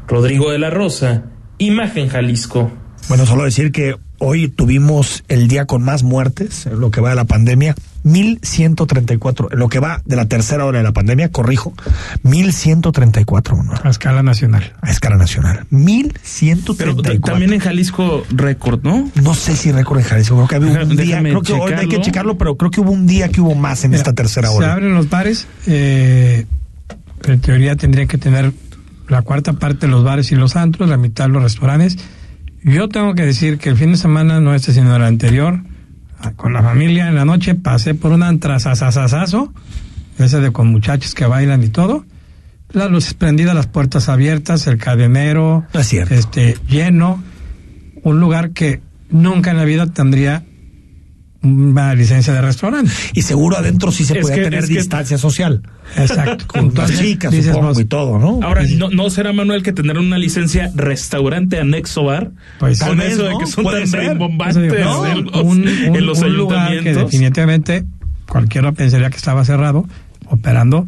Rodrigo 0.07 0.51
de 0.51 0.59
la 0.59 0.69
Rosa, 0.69 1.23
Imagen 1.57 2.09
Jalisco. 2.09 2.69
Bueno, 3.07 3.25
solo 3.25 3.45
decir 3.45 3.71
que 3.71 3.95
hoy 4.23 4.47
tuvimos 4.49 5.23
el 5.27 5.47
día 5.47 5.65
con 5.65 5.81
más 5.83 6.03
muertes 6.03 6.67
en 6.67 6.79
lo 6.79 6.91
que 6.91 7.01
va 7.01 7.09
de 7.09 7.15
la 7.15 7.25
pandemia. 7.25 7.73
1134, 8.03 9.49
en 9.51 9.59
lo 9.59 9.67
que 9.69 9.79
va 9.79 10.01
de 10.05 10.15
la 10.15 10.25
tercera 10.25 10.65
hora 10.65 10.79
de 10.79 10.83
la 10.83 10.91
pandemia, 10.91 11.29
corrijo, 11.31 11.73
1134 12.23 13.55
uno, 13.55 13.73
A 13.83 13.89
escala 13.89 14.23
nacional. 14.23 14.73
a 14.81 14.89
escala 14.91 15.17
nacional. 15.17 15.65
Pero 15.69 15.79
1134. 15.79 17.19
también 17.21 17.53
en 17.53 17.59
Jalisco 17.59 18.23
récord, 18.31 18.81
¿no? 18.83 19.09
No 19.21 19.33
sé 19.33 19.55
si 19.55 19.71
récord 19.71 19.99
en 19.99 20.05
Jalisco, 20.05 20.35
creo 20.35 20.47
que 20.47 20.55
había 20.55 20.83
un 20.83 20.89
Déjame 20.95 21.29
día, 21.29 21.39
creo 21.39 21.41
que 21.41 21.53
hoy 21.53 21.73
hay 21.73 21.87
que 21.87 22.01
checarlo. 22.01 22.37
pero 22.37 22.55
creo 22.57 22.71
que 22.71 22.81
hubo 22.81 22.91
un 22.91 23.05
día 23.07 23.29
que 23.29 23.41
hubo 23.41 23.55
más 23.55 23.83
en 23.83 23.93
esta 23.93 24.13
tercera 24.13 24.47
Se 24.49 24.55
hora. 24.55 24.73
abren 24.73 24.93
los 24.93 25.09
bares, 25.09 25.47
eh, 25.67 26.45
en 27.25 27.39
teoría 27.41 27.75
tendrían 27.75 28.07
que 28.07 28.17
tener 28.17 28.51
la 29.07 29.21
cuarta 29.21 29.53
parte 29.53 29.85
de 29.87 29.91
los 29.91 30.03
bares 30.03 30.31
y 30.31 30.35
los 30.35 30.55
antros, 30.55 30.89
la 30.89 30.97
mitad 30.97 31.25
de 31.25 31.31
los 31.33 31.43
restaurantes. 31.43 31.97
Yo 32.63 32.89
tengo 32.89 33.15
que 33.15 33.25
decir 33.25 33.57
que 33.57 33.69
el 33.69 33.77
fin 33.77 33.91
de 33.91 33.97
semana, 33.97 34.39
no 34.39 34.53
este 34.53 34.73
sino 34.73 34.95
el 34.95 35.03
anterior, 35.03 35.61
con 36.35 36.53
la 36.53 36.61
familia 36.61 37.07
en 37.07 37.15
la 37.15 37.25
noche 37.25 37.55
pasé 37.55 37.95
por 37.95 38.11
un 38.11 38.21
antrasasasasazo, 38.21 39.51
ese 40.19 40.39
de 40.39 40.51
con 40.51 40.67
muchachos 40.67 41.15
que 41.15 41.25
bailan 41.25 41.63
y 41.63 41.69
todo, 41.69 42.05
las 42.71 42.91
luces 42.91 43.15
prendidas, 43.15 43.55
las 43.55 43.67
puertas 43.67 44.09
abiertas, 44.09 44.67
el 44.67 44.77
cadenero, 44.77 45.65
No 45.73 45.79
es 45.79 45.91
este 45.93 46.57
lleno, 46.67 47.23
un 48.03 48.19
lugar 48.19 48.51
que 48.51 48.81
nunca 49.09 49.51
en 49.51 49.57
la 49.57 49.65
vida 49.65 49.87
tendría 49.87 50.43
una 51.43 51.95
licencia 51.95 52.33
de 52.33 52.41
restaurante. 52.41 52.91
Y 53.13 53.23
seguro 53.23 53.57
adentro 53.57 53.91
sí 53.91 54.05
se 54.05 54.13
Es 54.19 54.21
puede 54.21 54.35
que- 54.35 54.43
tener 54.43 54.61
que- 54.67 54.73
distancia 54.75 55.17
social. 55.17 55.61
Exacto. 55.97 56.45
Con 56.47 56.65
Entonces, 56.65 56.99
chicas, 56.99 57.31
dices 57.31 57.47
supongo, 57.47 57.69
vos, 57.69 57.79
y 57.79 57.85
todo, 57.85 58.19
¿no? 58.19 58.39
Ahora, 58.45 58.63
¿no, 58.77 58.89
¿no 58.89 59.09
será, 59.09 59.33
Manuel, 59.33 59.63
que 59.63 59.73
tener 59.73 59.97
una 59.97 60.17
licencia 60.17 60.71
restaurante 60.75 61.59
anexo 61.59 62.03
bar? 62.03 62.31
Pues, 62.59 62.79
con 62.79 62.89
tal 62.89 62.97
vez, 62.97 63.13
eso 63.13 63.23
de 63.23 63.33
que 63.39 63.45
son 63.47 63.65
tan 63.65 63.91
rimbombantes 63.91 64.57
en 64.57 64.69
los, 65.25 65.41
un, 65.43 65.67
en 65.67 65.91
un- 65.91 66.05
los 66.05 66.19
un 66.19 66.35
lugar 66.37 66.67
que 66.67 66.73
ayuntamientos. 66.73 67.11
definitivamente 67.11 67.85
cualquiera 68.27 68.71
pensaría 68.71 69.09
que 69.09 69.17
estaba 69.17 69.43
cerrado, 69.43 69.85
operando 70.27 70.85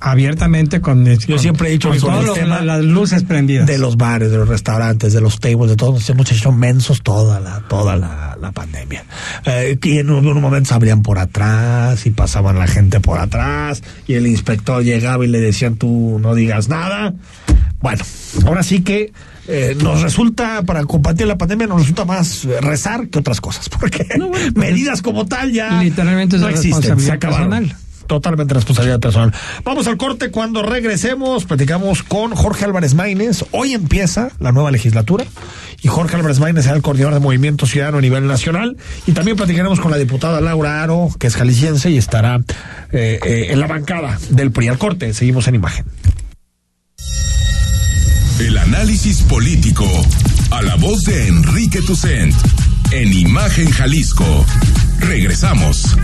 abiertamente 0.00 0.80
con 0.80 1.04
Yo 1.04 1.38
siempre 1.38 1.68
he 1.68 1.72
dicho 1.72 1.90
con 1.90 1.98
con 2.00 2.14
el 2.16 2.26
los- 2.26 2.34
tema 2.38 2.60
las 2.62 2.82
luces 2.84 3.22
prendidas. 3.22 3.66
de 3.66 3.78
los 3.78 3.96
bares, 3.96 4.30
de 4.30 4.38
los 4.38 4.48
restaurantes, 4.48 5.12
de 5.12 5.20
los 5.20 5.38
tables, 5.40 5.70
de 5.70 5.76
todos, 5.76 5.94
nos 5.94 6.10
hemos 6.10 6.32
hecho 6.32 6.52
mensos 6.52 7.02
toda 7.02 7.38
la, 7.40 7.60
toda 7.68 7.96
la, 7.96 8.36
la 8.40 8.52
pandemia. 8.52 9.04
Eh, 9.44 9.78
y 9.82 9.98
en 9.98 10.10
un, 10.10 10.26
un 10.26 10.40
momento 10.40 10.68
se 10.68 10.74
abrían 10.74 11.02
por 11.02 11.18
atrás 11.18 12.06
y 12.06 12.10
pasaban 12.10 12.58
la 12.58 12.66
gente 12.66 13.00
por 13.00 13.18
atrás 13.18 13.82
y 14.06 14.14
el 14.14 14.26
inspector 14.26 14.82
llegaba 14.82 15.24
y 15.24 15.28
le 15.28 15.40
decían 15.40 15.76
tú 15.76 16.18
no 16.20 16.34
digas 16.34 16.68
nada. 16.68 17.14
Bueno, 17.80 18.04
ahora 18.46 18.62
sí 18.62 18.82
que 18.82 19.12
eh, 19.48 19.74
nos 19.82 20.02
resulta, 20.02 20.62
para 20.62 20.84
combatir 20.84 21.26
la 21.26 21.36
pandemia, 21.38 21.66
nos 21.66 21.80
resulta 21.80 22.04
más 22.04 22.44
rezar 22.60 23.08
que 23.08 23.18
otras 23.18 23.40
cosas, 23.40 23.68
porque 23.80 24.06
medidas 24.54 25.02
como 25.02 25.26
tal 25.26 25.50
ya 25.52 25.82
Literalmente 25.82 26.36
no 26.38 26.48
existen, 26.48 27.00
se 27.00 27.10
acabaron. 27.12 27.50
personal. 27.50 27.76
Totalmente 28.10 28.54
responsabilidad 28.54 28.98
personal. 28.98 29.32
Vamos 29.62 29.86
al 29.86 29.96
corte. 29.96 30.32
Cuando 30.32 30.64
regresemos, 30.64 31.44
platicamos 31.44 32.02
con 32.02 32.34
Jorge 32.34 32.64
Álvarez 32.64 32.94
Maínez. 32.94 33.44
Hoy 33.52 33.72
empieza 33.74 34.32
la 34.40 34.50
nueva 34.50 34.72
legislatura 34.72 35.24
y 35.80 35.86
Jorge 35.86 36.16
Álvarez 36.16 36.40
Maínez 36.40 36.64
será 36.64 36.74
el 36.74 36.82
coordinador 36.82 37.14
de 37.14 37.20
Movimiento 37.20 37.66
Ciudadano 37.66 37.98
a 37.98 38.00
nivel 38.00 38.26
nacional. 38.26 38.76
Y 39.06 39.12
también 39.12 39.36
platicaremos 39.36 39.78
con 39.78 39.92
la 39.92 39.96
diputada 39.96 40.40
Laura 40.40 40.82
Aro, 40.82 41.08
que 41.20 41.28
es 41.28 41.36
jalisciense 41.36 41.92
y 41.92 41.98
estará 41.98 42.40
eh, 42.90 43.20
eh, 43.24 43.46
en 43.50 43.60
la 43.60 43.68
bancada 43.68 44.18
del 44.30 44.50
PRI. 44.50 44.66
Al 44.66 44.78
corte, 44.78 45.14
seguimos 45.14 45.46
en 45.46 45.54
imagen. 45.54 45.84
El 48.40 48.58
análisis 48.58 49.22
político 49.22 49.86
a 50.50 50.62
la 50.62 50.74
voz 50.74 51.04
de 51.04 51.28
Enrique 51.28 51.80
Tucent 51.82 52.34
en 52.90 53.12
Imagen 53.12 53.70
Jalisco. 53.70 54.44
Regresamos. 54.98 55.96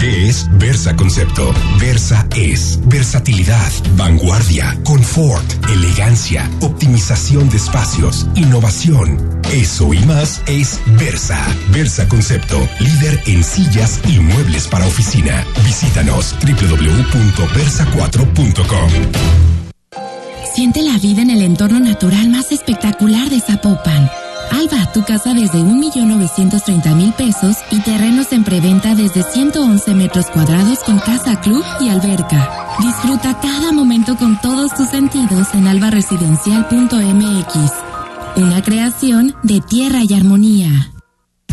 ¿Qué 0.00 0.28
es 0.28 0.48
Versa 0.52 0.94
Concepto? 0.96 1.52
Versa 1.78 2.26
es 2.34 2.80
versatilidad, 2.86 3.70
vanguardia, 3.96 4.78
confort, 4.82 5.44
elegancia, 5.68 6.50
optimización 6.62 7.50
de 7.50 7.58
espacios, 7.58 8.26
innovación. 8.34 9.18
Eso 9.52 9.92
y 9.92 9.98
más 10.06 10.40
es 10.46 10.80
Versa. 10.98 11.46
Versa 11.70 12.08
Concepto, 12.08 12.66
líder 12.78 13.20
en 13.26 13.44
sillas 13.44 14.00
y 14.08 14.20
muebles 14.20 14.68
para 14.68 14.86
oficina. 14.86 15.44
Visítanos 15.66 16.34
www.versa4.com. 16.46 18.90
Siente 20.54 20.80
la 20.80 20.96
vida 20.96 21.20
en 21.20 21.28
el 21.28 21.42
entorno 21.42 21.78
natural 21.78 22.30
más 22.30 22.52
espectacular 22.52 23.28
de 23.28 23.42
Zapopan. 23.42 24.10
Alba, 24.50 24.90
tu 24.92 25.02
casa 25.04 25.34
desde 25.34 25.58
1.930.000 25.58 27.12
pesos 27.14 27.56
y 27.70 27.80
terrenos 27.80 28.32
en 28.32 28.44
preventa 28.44 28.94
desde 28.94 29.22
111 29.22 29.94
metros 29.94 30.26
cuadrados 30.26 30.80
con 30.80 30.98
casa 30.98 31.40
club 31.40 31.64
y 31.80 31.88
alberca. 31.88 32.50
Disfruta 32.80 33.38
cada 33.40 33.72
momento 33.72 34.16
con 34.16 34.38
todos 34.40 34.74
tus 34.74 34.88
sentidos 34.88 35.48
en 35.54 35.66
albaresidencial.mx. 35.66 37.72
Una 38.36 38.62
creación 38.62 39.34
de 39.42 39.60
tierra 39.60 40.00
y 40.08 40.14
armonía. 40.14 40.92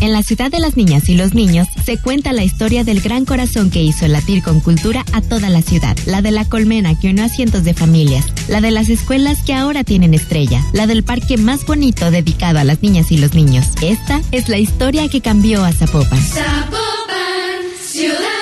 En 0.00 0.12
la 0.12 0.22
ciudad 0.22 0.50
de 0.50 0.60
las 0.60 0.76
niñas 0.76 1.08
y 1.08 1.16
los 1.16 1.34
niños 1.34 1.66
se 1.84 1.98
cuenta 1.98 2.32
la 2.32 2.44
historia 2.44 2.84
del 2.84 3.00
gran 3.00 3.24
corazón 3.24 3.70
que 3.70 3.82
hizo 3.82 4.06
latir 4.06 4.42
con 4.42 4.60
cultura 4.60 5.04
a 5.12 5.20
toda 5.20 5.48
la 5.48 5.62
ciudad, 5.62 5.96
la 6.06 6.22
de 6.22 6.30
la 6.30 6.44
colmena 6.44 6.98
que 6.98 7.10
unió 7.10 7.24
a 7.24 7.28
cientos 7.28 7.64
de 7.64 7.74
familias, 7.74 8.24
la 8.48 8.60
de 8.60 8.70
las 8.70 8.88
escuelas 8.88 9.42
que 9.42 9.54
ahora 9.54 9.84
tienen 9.84 10.14
estrella, 10.14 10.62
la 10.72 10.86
del 10.86 11.02
parque 11.02 11.36
más 11.36 11.66
bonito 11.66 12.10
dedicado 12.10 12.58
a 12.58 12.64
las 12.64 12.82
niñas 12.82 13.10
y 13.10 13.18
los 13.18 13.34
niños. 13.34 13.66
Esta 13.82 14.20
es 14.30 14.48
la 14.48 14.58
historia 14.58 15.08
que 15.08 15.20
cambió 15.20 15.64
a 15.64 15.72
Zapopan. 15.72 16.20
Zapopan, 16.20 17.62
ciudad. 17.80 18.37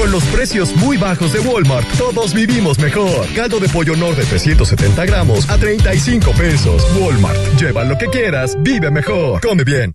Con 0.00 0.10
los 0.10 0.24
precios 0.28 0.74
muy 0.76 0.96
bajos 0.96 1.34
de 1.34 1.40
Walmart, 1.40 1.86
todos 1.98 2.32
vivimos 2.32 2.78
mejor. 2.78 3.26
Caldo 3.36 3.60
de 3.60 3.68
pollo 3.68 3.94
Nor 3.96 4.16
de 4.16 4.24
370 4.24 5.04
gramos 5.04 5.46
a 5.50 5.58
35 5.58 6.32
pesos. 6.32 6.86
Walmart, 6.98 7.36
lleva 7.60 7.84
lo 7.84 7.98
que 7.98 8.06
quieras, 8.06 8.56
vive 8.62 8.90
mejor. 8.90 9.42
Come 9.42 9.62
bien. 9.62 9.94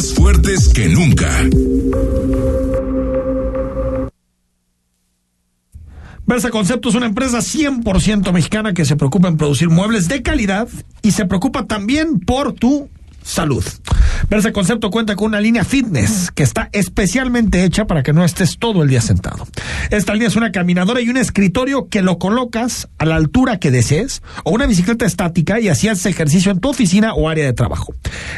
Más 0.00 0.14
fuertes 0.14 0.70
que 0.70 0.88
nunca. 0.88 1.28
Versa 6.24 6.48
Concepto 6.48 6.88
es 6.88 6.94
una 6.94 7.04
empresa 7.04 7.40
100% 7.40 8.32
mexicana 8.32 8.72
que 8.72 8.86
se 8.86 8.96
preocupa 8.96 9.28
en 9.28 9.36
producir 9.36 9.68
muebles 9.68 10.08
de 10.08 10.22
calidad 10.22 10.68
y 11.02 11.10
se 11.10 11.26
preocupa 11.26 11.66
también 11.66 12.18
por 12.18 12.54
tu 12.54 12.88
salud. 13.22 13.62
Versa 14.28 14.52
Concepto 14.52 14.90
cuenta 14.90 15.16
con 15.16 15.28
una 15.28 15.40
línea 15.40 15.64
fitness 15.64 16.30
que 16.30 16.42
está 16.42 16.68
especialmente 16.72 17.64
hecha 17.64 17.86
para 17.86 18.02
que 18.02 18.12
no 18.12 18.24
estés 18.24 18.58
todo 18.58 18.82
el 18.82 18.88
día 18.88 19.00
sentado. 19.00 19.46
Esta 19.90 20.12
línea 20.12 20.28
es 20.28 20.36
una 20.36 20.52
caminadora 20.52 21.00
y 21.00 21.08
un 21.08 21.16
escritorio 21.16 21.88
que 21.88 22.02
lo 22.02 22.18
colocas 22.18 22.88
a 22.98 23.06
la 23.06 23.16
altura 23.16 23.58
que 23.58 23.70
desees 23.70 24.22
o 24.44 24.50
una 24.50 24.66
bicicleta 24.66 25.06
estática 25.06 25.60
y 25.60 25.68
haces 25.68 26.06
ejercicio 26.06 26.52
en 26.52 26.60
tu 26.60 26.68
oficina 26.68 27.14
o 27.14 27.28
área 27.28 27.44
de 27.44 27.52
trabajo. 27.52 27.94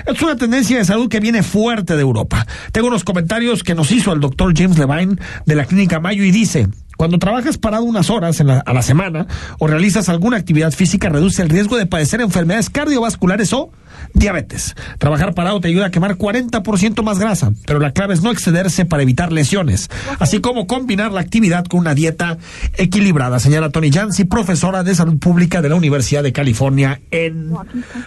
Es 0.06 0.20
una 0.22 0.36
tendencia 0.36 0.78
de 0.78 0.84
salud 0.84 1.08
que 1.08 1.20
viene 1.20 1.42
fuerte 1.42 1.96
de 1.96 2.02
Europa. 2.02 2.46
Tengo 2.72 2.88
unos 2.88 3.04
comentarios 3.04 3.62
que 3.62 3.74
nos 3.74 3.90
hizo 3.90 4.12
el 4.12 4.20
doctor 4.20 4.52
James 4.56 4.78
Levine 4.78 5.16
de 5.46 5.54
la 5.54 5.64
clínica 5.64 6.00
Mayo 6.00 6.24
y 6.24 6.30
dice, 6.30 6.68
cuando 6.96 7.18
trabajas 7.18 7.58
parado 7.58 7.84
unas 7.84 8.10
horas 8.10 8.40
en 8.40 8.46
la- 8.48 8.60
a 8.60 8.72
la 8.72 8.82
semana 8.82 9.26
o 9.58 9.66
realizas 9.66 10.08
alguna 10.08 10.36
actividad 10.36 10.72
física, 10.72 11.08
reduce 11.08 11.42
el 11.42 11.48
riesgo 11.48 11.76
de 11.76 11.86
padecer 11.86 12.20
enfermedades 12.20 12.70
cardiovasculares 12.70 13.52
o 13.52 13.70
diabetes. 14.14 14.74
Trabajar 14.98 15.34
parado 15.34 15.60
te 15.60 15.68
ayuda 15.68 15.86
a 15.86 15.90
quemar 15.90 16.16
40% 16.16 17.02
más 17.02 17.18
grasa, 17.18 17.52
pero 17.66 17.78
la 17.78 17.92
clave 17.92 18.14
es 18.14 18.22
no 18.22 18.30
excederse 18.30 18.84
para 18.84 19.02
evitar 19.02 19.32
lesiones, 19.32 19.88
así 20.18 20.40
como 20.40 20.66
combinar 20.66 21.12
la 21.12 21.20
actividad 21.20 21.64
con 21.64 21.80
una 21.80 21.94
dieta 21.94 22.38
equilibrada, 22.74 23.38
señala 23.38 23.70
Tony 23.70 23.90
Jansi, 23.90 24.24
profesora 24.24 24.82
de 24.82 24.94
salud 24.94 25.18
pública 25.18 25.62
de 25.62 25.68
la 25.68 25.74
Universidad 25.76 26.22
de 26.22 26.32
California 26.32 27.00
en 27.10 27.52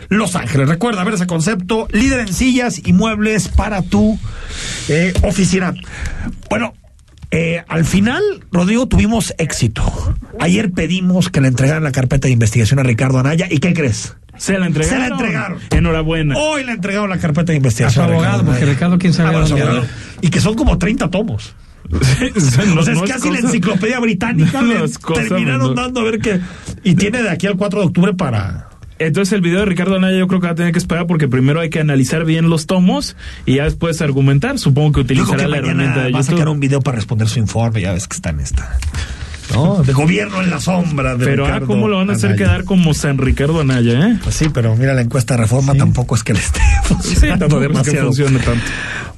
Los 0.10 0.36
Ángeles. 0.36 0.68
Recuerda 0.70 1.04
ver 1.04 1.14
ese 1.16 1.28
concepto, 1.28 1.88
líder 1.92 2.22
en 2.22 2.34
sillas 2.34 2.82
y 2.86 2.94
muebles 2.94 3.48
para 3.48 3.82
tu 3.82 4.18
eh, 4.90 5.14
oficina. 5.24 5.74
Bueno, 6.50 6.74
eh, 7.36 7.64
al 7.68 7.84
final, 7.86 8.22
Rodrigo, 8.52 8.88
tuvimos 8.88 9.34
éxito. 9.38 9.84
Ayer 10.40 10.72
pedimos 10.72 11.30
que 11.30 11.42
le 11.42 11.50
entregaran 11.50 11.84
la 11.84 11.92
carpeta 11.92 12.28
de 12.28 12.34
investigación 12.34 12.80
a 12.80 12.84
Ricardo 12.84 13.20
Anaya. 13.20 13.48
¿Y 13.50 13.60
qué 13.60 13.74
crees? 13.74 14.16
Se 14.38 14.58
la 14.58 14.68
entregaron. 14.68 15.02
Se 15.04 15.10
la 15.10 15.16
entregaron. 15.16 15.60
Enhorabuena. 15.72 16.36
Hoy 16.38 16.64
le 16.64 16.72
entregaron 16.74 17.10
la 17.10 17.18
carpeta 17.18 17.52
de 17.52 17.58
investigación. 17.58 18.06
A 18.06 18.08
su 18.08 18.12
abogado, 18.14 18.38
Ricardo 18.40 18.52
porque. 18.52 18.66
Ricardo, 18.74 18.98
quién 18.98 19.14
sabe 19.14 19.34
dónde 19.38 19.62
abogado. 19.62 19.86
Y 20.22 20.30
que 20.30 20.40
son 20.40 20.56
como 20.56 20.78
30 20.78 21.10
tomos. 21.10 21.56
no- 21.90 21.98
o 21.98 22.02
sea, 22.02 22.64
es 22.64 22.74
no 22.98 23.04
es 23.06 23.12
casi 23.12 23.30
la 23.30 23.36
cosa- 23.36 23.48
enciclopedia 23.48 24.00
británica. 24.00 24.62
No 24.62 24.68
le 24.68 24.84
es 24.86 24.98
cosa 24.98 25.22
terminaron 25.22 25.76
dando 25.76 26.00
a 26.02 26.04
ver 26.04 26.20
qué. 26.20 26.40
Y 26.84 26.96
tiene 26.96 27.22
de 27.22 27.30
aquí 27.30 27.48
al 27.48 27.56
4 27.58 27.82
de 27.82 27.86
octubre 27.88 28.14
para. 28.14 28.70
Entonces 28.98 29.34
el 29.34 29.42
video 29.42 29.60
de 29.60 29.66
Ricardo 29.66 29.96
Anaya 29.96 30.18
yo 30.18 30.28
creo 30.28 30.40
que 30.40 30.48
va 30.48 30.54
a 30.54 30.56
tener 30.56 30.72
que 30.72 30.80
esperar 30.80 31.06
porque 31.06 31.28
primero 31.28 31.60
hay 31.60 31.70
que 31.70 31.80
analizar 31.80 32.24
bien 32.26 32.50
los 32.50 32.66
tomos 32.66 33.16
y 33.46 33.56
ya 33.56 33.66
después 33.66 34.02
argumentar. 34.02 34.58
Supongo 34.60 34.94
que 34.94 35.00
utilizará 35.02 35.44
que 35.44 35.50
la 35.50 35.58
herramienta 35.58 36.04
de 36.04 36.12
va 36.12 36.20
a 36.20 36.24
sacar 36.24 36.48
un 36.48 36.60
video 36.60 36.82
para 36.82 36.96
responder 36.96 37.28
su 37.28 37.40
informe. 37.40 37.82
Ya 37.82 37.94
ves 37.94 38.08
que 38.08 38.16
está 38.16 38.30
en 38.30 38.40
esta. 38.40 38.78
¿no? 39.54 39.84
De 39.84 39.94
gobierno 39.94 40.42
en 40.42 40.50
la 40.50 40.60
sombra. 40.60 41.16
De 41.16 41.26
pero 41.26 41.46
ah, 41.46 41.62
¿cómo 41.66 41.88
lo 41.88 41.98
van 41.98 42.10
a 42.10 42.14
hacer 42.14 42.32
Anaya. 42.32 42.46
quedar 42.46 42.64
como 42.64 42.94
San 42.94 43.18
Ricardo 43.18 43.62
Anaya, 43.62 44.08
eh? 44.08 44.20
Pues 44.24 44.36
sí, 44.36 44.50
pero 44.50 44.76
mira, 44.76 44.94
la 44.94 45.02
encuesta 45.02 45.36
de 45.36 45.42
reforma 45.42 45.76
tampoco 45.76 46.16
es 46.16 46.24
que 46.24 46.34
le 46.34 46.40
esté 46.40 46.62
funcionando 46.84 47.46
es 47.46 47.54
que 47.54 47.60
demasiado. 47.60 48.06
funcione 48.08 48.40
tanto. 48.40 48.64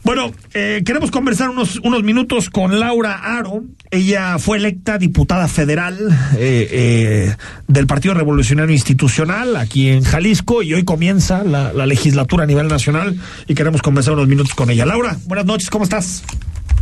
Bueno, 0.08 0.32
eh, 0.54 0.84
queremos 0.86 1.12
conversar 1.12 1.50
unos, 1.50 1.82
unos 1.84 2.02
minutos 2.02 2.50
con 2.50 2.80
Laura 2.80 3.38
Aro. 3.38 3.66
Ella 3.92 4.40
fue 4.40 4.56
electa 4.56 4.98
diputada 4.98 5.50
federal 5.50 5.98
eh, 6.38 6.70
eh, 6.72 7.36
del 7.68 7.88
Partido 7.88 8.14
Revolucionario 8.14 8.74
Institucional 8.74 9.58
aquí 9.58 9.90
en 9.90 10.06
Jalisco 10.06 10.64
y 10.64 10.74
hoy 10.74 10.86
comienza 10.86 11.44
la, 11.44 11.74
la 11.74 11.86
legislatura 11.86 12.46
a 12.46 12.48
nivel 12.48 12.70
nacional 12.70 13.20
y 13.48 13.54
queremos 13.54 13.82
conversar 13.82 14.14
unos 14.14 14.30
minutos 14.30 14.56
con 14.56 14.70
ella. 14.70 14.86
Laura, 14.86 15.18
buenas 15.26 15.46
noches, 15.46 15.70
¿cómo 15.70 15.84
estás? 15.84 16.24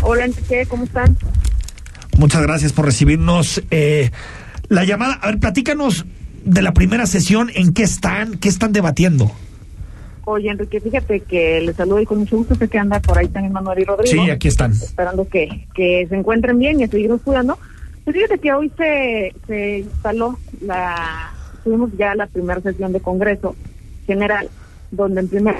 Hola, 0.01 0.25
Enrique, 0.25 0.67
¿cómo 0.69 0.83
están? 0.83 1.17
Muchas 2.19 2.43
gracias 2.43 2.73
por 2.73 2.85
recibirnos. 2.85 3.59
Eh, 3.71 4.11
la 4.69 4.83
llamada, 4.83 5.15
a 5.15 5.25
ver, 5.25 5.39
platícanos 5.39 6.05
de 6.43 6.61
la 6.61 6.75
primera 6.75 7.07
sesión, 7.07 7.49
¿en 7.55 7.73
qué 7.73 7.81
están? 7.81 8.37
¿Qué 8.37 8.49
están 8.49 8.71
debatiendo? 8.71 9.31
Oye, 10.27 10.49
Enrique, 10.49 10.79
fíjate 10.79 11.19
que 11.19 11.61
les 11.61 11.75
saludo 11.75 12.01
y 12.01 12.05
con 12.05 12.19
mucho 12.19 12.37
gusto 12.37 12.55
sé 12.55 12.67
que 12.67 12.79
anda 12.79 12.99
por 12.99 13.17
ahí 13.17 13.27
también 13.27 13.53
Manuel 13.53 13.79
y 13.79 13.83
Rodrigo. 13.83 14.23
Sí, 14.23 14.29
aquí 14.31 14.47
están. 14.47 14.71
Esperando 14.71 15.27
que, 15.27 15.67
que 15.75 16.07
se 16.09 16.15
encuentren 16.15 16.57
bien 16.57 16.79
y 16.79 16.83
a 16.83 16.87
seguirnos 16.87 17.21
cuidando. 17.21 17.59
Pues 18.03 18.15
fíjate 18.15 18.39
que 18.39 18.53
hoy 18.53 18.71
se, 18.75 19.33
se 19.45 19.79
instaló 19.79 20.37
la, 20.61 21.31
tuvimos 21.63 21.91
ya 21.97 22.15
la 22.15 22.27
primera 22.27 22.59
sesión 22.61 22.91
de 22.91 23.01
Congreso 23.01 23.55
General, 24.07 24.49
donde 24.91 25.21
en 25.21 25.27
primer, 25.27 25.55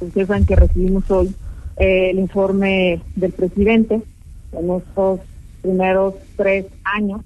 ustedes 0.00 0.28
saben 0.28 0.46
que 0.46 0.56
recibimos 0.56 1.10
hoy 1.10 1.34
eh, 1.76 2.10
el 2.10 2.18
informe 2.18 3.00
del 3.16 3.32
presidente 3.32 4.00
en 4.52 4.70
estos 4.70 5.20
primeros 5.62 6.14
tres 6.36 6.66
años 6.84 7.22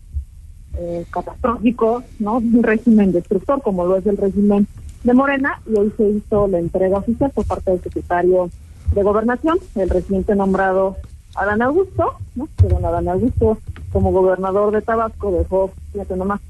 eh, 0.79 1.05
catastróficos, 1.11 2.05
¿no? 2.19 2.39
Un 2.39 2.63
régimen 2.63 3.13
destructor 3.13 3.61
como 3.63 3.85
lo 3.87 3.97
es 3.97 4.07
el 4.07 4.17
régimen 4.17 4.67
de 5.05 5.15
Morena 5.15 5.61
y 5.71 5.75
hoy 5.77 5.93
se 5.97 6.09
hizo 6.09 6.47
la 6.49 6.59
entrega 6.59 6.99
oficial 6.99 7.31
por 7.35 7.45
parte 7.47 7.71
del 7.73 7.81
secretario 7.83 8.51
de 8.95 9.03
Gobernación, 9.03 9.59
el 9.75 9.91
reciente 9.91 10.35
nombrado 10.35 10.97
Adán 11.35 11.63
Augusto, 11.63 12.15
¿no? 12.37 12.49
Don 12.69 12.85
Adán 12.85 13.09
Augusto 13.09 13.59
como 13.93 14.13
gobernador 14.13 14.73
de 14.73 14.83
Tabasco 14.83 15.33
dejó, 15.33 15.71
fíjate 15.93 16.17
nomás, 16.17 16.41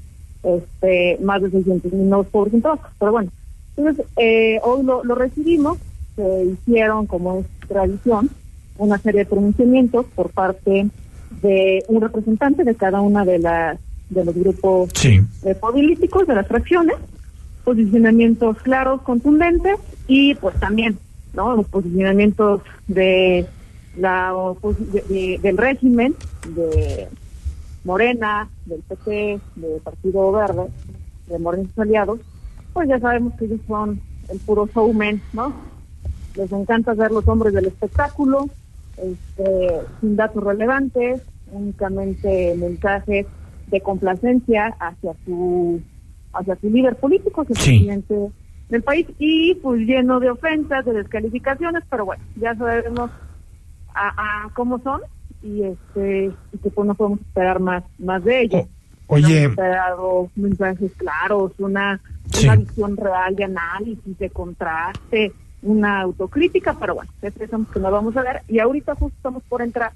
este, 0.43 1.17
más 1.21 1.41
de 1.41 1.49
600 1.51 1.93
mil 1.93 2.09
nuevos 2.09 2.27
pobres 2.27 2.53
en 2.53 2.61
Tabasco. 2.61 2.89
Pero 2.99 3.11
bueno, 3.13 3.31
entonces 3.77 4.05
eh, 4.17 4.59
hoy 4.63 4.83
lo, 4.83 5.03
lo 5.03 5.15
recibimos, 5.15 5.77
se 6.15 6.45
hicieron 6.45 7.07
como 7.07 7.39
es 7.39 7.45
tradición 7.67 8.29
una 8.77 8.97
serie 8.97 9.19
de 9.21 9.25
pronunciamientos 9.25 10.05
por 10.15 10.29
parte 10.31 10.87
de 11.41 11.83
un 11.87 12.01
representante 12.01 12.63
de 12.63 12.75
cada 12.75 13.01
una 13.01 13.23
de 13.25 13.39
las 13.39 13.79
de 14.09 14.25
los 14.25 14.35
grupos 14.35 14.89
Sí. 14.93 15.19
eh, 15.43 15.55
políticos 15.55 16.27
de 16.27 16.35
las 16.35 16.47
fracciones, 16.47 16.95
posicionamientos 17.63 18.57
claros, 18.61 19.01
contundentes 19.01 19.79
y 20.07 20.35
pues 20.35 20.59
también, 20.59 20.97
¿no? 21.33 21.55
Los 21.55 21.67
posicionamientos 21.67 22.61
de 22.87 23.45
la 23.97 24.33
del 25.09 25.57
régimen 25.57 26.15
de 26.55 27.07
Morena, 27.83 28.49
del 28.65 28.81
PT, 28.81 29.39
del 29.55 29.81
Partido 29.81 30.31
Verde, 30.31 30.67
de 31.27 31.39
Morena 31.39 31.69
aliados, 31.77 32.19
pues 32.73 32.89
ya 32.89 32.99
sabemos 32.99 33.33
que 33.35 33.45
ellos 33.45 33.61
son 33.67 34.01
el 34.29 34.39
puro 34.39 34.67
showman, 34.73 35.21
¿no? 35.33 35.53
Les 36.35 36.51
encanta 36.51 36.95
ser 36.95 37.11
los 37.11 37.27
hombres 37.27 37.53
del 37.53 37.67
espectáculo, 37.67 38.47
este, 38.97 39.81
sin 40.01 40.15
datos 40.15 40.43
relevantes, 40.43 41.21
únicamente 41.51 42.55
mensajes 42.57 43.27
de 43.67 43.81
complacencia 43.81 44.75
hacia 44.79 45.13
su 45.25 45.81
hacia 46.33 46.55
su 46.57 46.69
líder 46.69 46.95
político, 46.97 47.45
que 47.45 47.53
es 47.53 47.59
el 47.59 47.65
presidente 47.65 48.31
del 48.69 48.83
país, 48.83 49.07
y 49.19 49.55
pues 49.55 49.81
lleno 49.81 50.19
de 50.19 50.31
ofensas, 50.31 50.85
de 50.85 50.93
descalificaciones, 50.93 51.83
pero 51.89 52.05
bueno, 52.05 52.23
ya 52.35 52.55
sabemos 52.55 53.11
a, 53.93 54.45
a 54.45 54.49
cómo 54.53 54.79
son 54.79 55.01
y 55.43 55.63
este 55.63 56.31
y 56.53 56.57
que 56.57 56.69
pues 56.71 56.87
no 56.87 56.95
podemos 56.95 57.19
esperar 57.19 57.59
más 57.59 57.83
más 57.99 58.23
de 58.23 58.41
ellos. 58.41 58.65
Oye, 59.07 59.43
Hemos 59.43 59.51
esperado 59.51 60.29
mensajes 60.35 60.91
claros, 60.95 61.51
una, 61.59 61.99
Sí. 62.31 62.45
una 62.47 62.55
visión 62.55 62.97
real 62.97 63.35
de 63.35 63.43
análisis, 63.43 64.17
de 64.17 64.29
contraste, 64.29 65.33
una 65.61 66.01
autocrítica, 66.01 66.75
pero 66.79 66.95
bueno, 66.95 67.11
pensamos 67.21 67.67
que 67.67 67.79
no 67.81 67.91
vamos 67.91 68.15
a 68.17 68.23
ver. 68.23 68.41
Y 68.47 68.59
ahorita 68.59 68.95
justo 68.95 69.15
estamos 69.17 69.43
por 69.43 69.61
entrar 69.61 69.91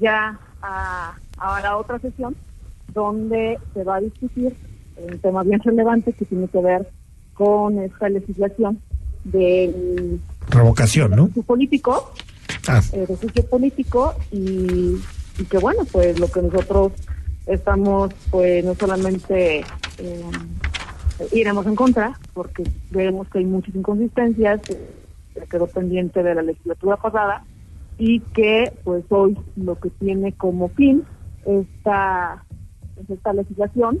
ya 0.00 0.38
a, 0.62 1.14
a 1.38 1.60
la 1.60 1.76
otra 1.76 1.98
sesión 1.98 2.34
donde 2.92 3.58
se 3.74 3.84
va 3.84 3.96
a 3.96 4.00
discutir 4.00 4.54
un 4.96 5.18
tema 5.18 5.42
bien 5.42 5.60
relevante 5.60 6.12
que 6.12 6.24
tiene 6.24 6.48
que 6.48 6.60
ver 6.60 6.88
con 7.34 7.78
esta 7.78 8.08
legislación 8.08 8.80
del 9.24 10.20
revocación, 10.48 11.10
¿no? 11.12 11.28
político, 11.46 12.12
Ah. 12.68 12.80
eh, 12.92 13.06
de 13.06 13.16
juicio 13.16 13.44
político 13.46 14.14
y, 14.30 14.96
y 15.38 15.44
que 15.50 15.58
bueno, 15.58 15.84
pues 15.90 16.18
lo 16.18 16.28
que 16.28 16.42
nosotros 16.42 16.92
estamos, 17.46 18.10
pues 18.30 18.64
no 18.64 18.74
solamente 18.74 19.60
eh, 19.98 20.22
iremos 21.32 21.66
en 21.66 21.74
contra, 21.74 22.18
porque 22.32 22.64
vemos 22.90 23.28
que 23.28 23.38
hay 23.38 23.44
muchas 23.44 23.74
inconsistencias, 23.74 24.60
que 24.62 24.78
que 25.34 25.40
quedó 25.46 25.66
pendiente 25.66 26.22
de 26.22 26.34
la 26.34 26.42
legislatura 26.42 26.96
pasada 26.96 27.44
y 27.98 28.20
que 28.20 28.72
pues 28.84 29.04
hoy 29.08 29.36
lo 29.56 29.78
que 29.78 29.90
tiene 29.90 30.32
como 30.32 30.68
fin 30.70 31.04
esta, 31.44 32.44
pues, 32.94 33.10
esta 33.10 33.32
legislación 33.32 34.00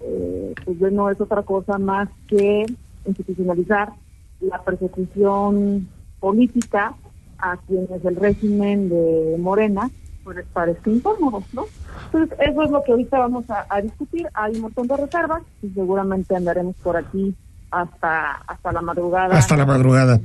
eh, 0.00 0.54
pues 0.64 0.92
no 0.92 1.10
es 1.10 1.20
otra 1.20 1.42
cosa 1.42 1.78
más 1.78 2.08
que 2.28 2.66
institucionalizar 3.06 3.92
la 4.40 4.62
persecución 4.62 5.88
política 6.20 6.94
a 7.38 7.56
quienes 7.58 8.04
el 8.04 8.16
régimen 8.16 8.88
de 8.88 9.36
Morena 9.38 9.90
pues 10.24 10.38
les 10.38 10.46
parece 10.46 10.90
incómodo, 10.90 11.44
¿no? 11.52 11.66
Entonces 12.06 12.36
eso 12.40 12.62
es 12.62 12.70
lo 12.70 12.82
que 12.82 12.92
ahorita 12.92 13.18
vamos 13.18 13.48
a, 13.48 13.64
a 13.68 13.80
discutir. 13.80 14.26
Hay 14.34 14.56
un 14.56 14.62
montón 14.62 14.88
de 14.88 14.96
reservas 14.96 15.42
y 15.62 15.68
seguramente 15.70 16.34
andaremos 16.34 16.74
por 16.82 16.96
aquí 16.96 17.34
hasta 17.70 18.32
hasta 18.46 18.72
la 18.72 18.82
madrugada. 18.82 19.36
Hasta 19.36 19.56
la 19.56 19.66
madrugada. 19.66 20.20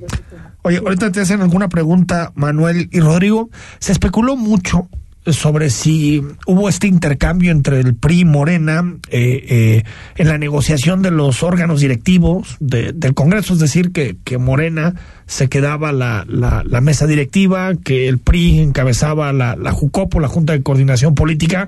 Oye, 0.63 0.77
ahorita 0.77 1.11
te 1.11 1.21
hacen 1.21 1.41
alguna 1.41 1.69
pregunta, 1.69 2.31
Manuel 2.35 2.89
y 2.91 2.99
Rodrigo. 2.99 3.49
Se 3.79 3.91
especuló 3.91 4.35
mucho 4.35 4.87
sobre 5.27 5.69
si 5.69 6.23
hubo 6.47 6.67
este 6.67 6.87
intercambio 6.87 7.51
entre 7.51 7.79
el 7.79 7.93
PRI 7.95 8.21
y 8.21 8.25
Morena 8.25 8.95
eh, 9.09 9.45
eh, 9.49 9.83
en 10.15 10.27
la 10.27 10.37
negociación 10.39 11.01
de 11.03 11.11
los 11.11 11.43
órganos 11.43 11.79
directivos 11.81 12.57
de- 12.59 12.91
del 12.93 13.13
Congreso, 13.13 13.53
es 13.53 13.59
decir, 13.59 13.91
que, 13.91 14.17
que 14.23 14.37
Morena 14.39 14.95
se 15.27 15.47
quedaba 15.47 15.91
la, 15.91 16.25
la, 16.27 16.63
la 16.65 16.81
mesa 16.81 17.05
directiva, 17.07 17.75
que 17.75 18.07
el 18.07 18.17
PRI 18.17 18.59
encabezaba 18.59 19.31
la, 19.31 19.55
la 19.55 19.71
JUCOPO, 19.71 20.19
la 20.19 20.27
Junta 20.27 20.53
de 20.53 20.63
Coordinación 20.63 21.13
Política. 21.13 21.67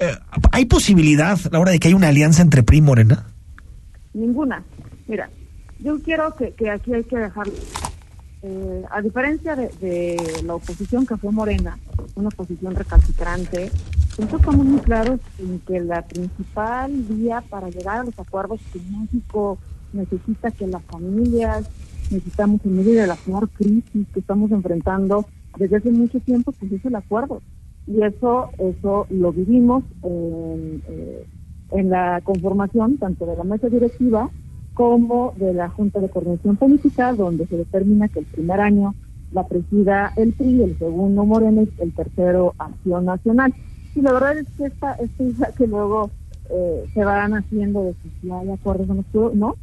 Eh, 0.00 0.12
¿Hay 0.52 0.66
posibilidad, 0.66 1.38
Laura, 1.50 1.72
de 1.72 1.78
que 1.80 1.88
haya 1.88 1.96
una 1.96 2.08
alianza 2.08 2.40
entre 2.42 2.62
PRI 2.62 2.78
y 2.78 2.82
Morena? 2.82 3.26
Ninguna. 4.14 4.62
Mira, 5.08 5.28
yo 5.80 5.98
quiero 6.04 6.34
que, 6.36 6.52
que 6.52 6.70
aquí 6.70 6.94
hay 6.94 7.02
que 7.04 7.16
dejar, 7.16 7.46
eh, 8.42 8.82
a 8.90 9.00
diferencia 9.00 9.54
de, 9.54 9.68
de 9.80 10.42
la 10.44 10.56
oposición 10.56 11.06
que 11.06 11.16
fue 11.16 11.30
Morena, 11.30 11.78
una 12.16 12.28
oposición 12.28 12.74
recalcitrante, 12.74 13.70
nosotros 14.18 14.40
estamos 14.40 14.66
muy 14.66 14.80
claros 14.80 15.20
en 15.38 15.60
que 15.60 15.80
la 15.80 16.02
principal 16.02 16.92
vía 17.08 17.42
para 17.48 17.70
llegar 17.70 18.00
a 18.00 18.04
los 18.04 18.18
acuerdos 18.18 18.60
que 18.72 18.80
México 18.80 19.58
necesita 19.92 20.50
que 20.50 20.66
las 20.66 20.82
familias, 20.82 21.68
necesitamos 22.10 22.60
en 22.64 22.76
medio 22.76 23.00
de 23.00 23.06
la 23.06 23.16
peor 23.16 23.48
crisis 23.50 24.06
que 24.12 24.20
estamos 24.20 24.50
enfrentando 24.50 25.26
desde 25.56 25.76
hace 25.76 25.90
mucho 25.90 26.20
tiempo, 26.20 26.52
pues 26.52 26.72
es 26.72 26.84
el 26.84 26.96
acuerdo. 26.96 27.40
Y 27.86 28.02
eso, 28.02 28.50
eso 28.58 29.06
lo 29.10 29.32
vivimos 29.32 29.84
en, 30.02 30.82
eh, 30.88 31.26
en 31.72 31.90
la 31.90 32.20
conformación 32.22 32.98
tanto 32.98 33.26
de 33.26 33.36
la 33.36 33.44
mesa 33.44 33.68
directiva 33.68 34.30
como 34.74 35.34
de 35.36 35.52
la 35.52 35.68
Junta 35.68 36.00
de 36.00 36.08
Coordinación 36.08 36.56
Política, 36.56 37.12
donde 37.12 37.46
se 37.46 37.56
determina 37.56 38.08
que 38.08 38.20
el 38.20 38.26
primer 38.26 38.60
año 38.60 38.94
la 39.32 39.46
presida 39.46 40.12
el 40.16 40.32
PRI, 40.32 40.62
el 40.62 40.78
segundo 40.78 41.24
Morena 41.24 41.62
y 41.62 41.70
el 41.78 41.94
tercero 41.94 42.54
Acción 42.58 43.06
Nacional. 43.06 43.54
Y 43.94 44.02
la 44.02 44.12
verdad 44.12 44.38
es 44.38 44.46
que 44.56 44.66
esta, 44.66 44.94
esta 44.94 45.22
idea 45.22 45.50
que 45.56 45.66
luego 45.66 46.10
eh, 46.50 46.84
se 46.92 47.04
van 47.04 47.34
haciendo 47.34 47.84
de 47.84 47.94
si 48.20 48.30
hay 48.30 48.50
acuerdos 48.50 48.88
o 48.90 48.94
no, 48.94 49.30
no. 49.34 49.56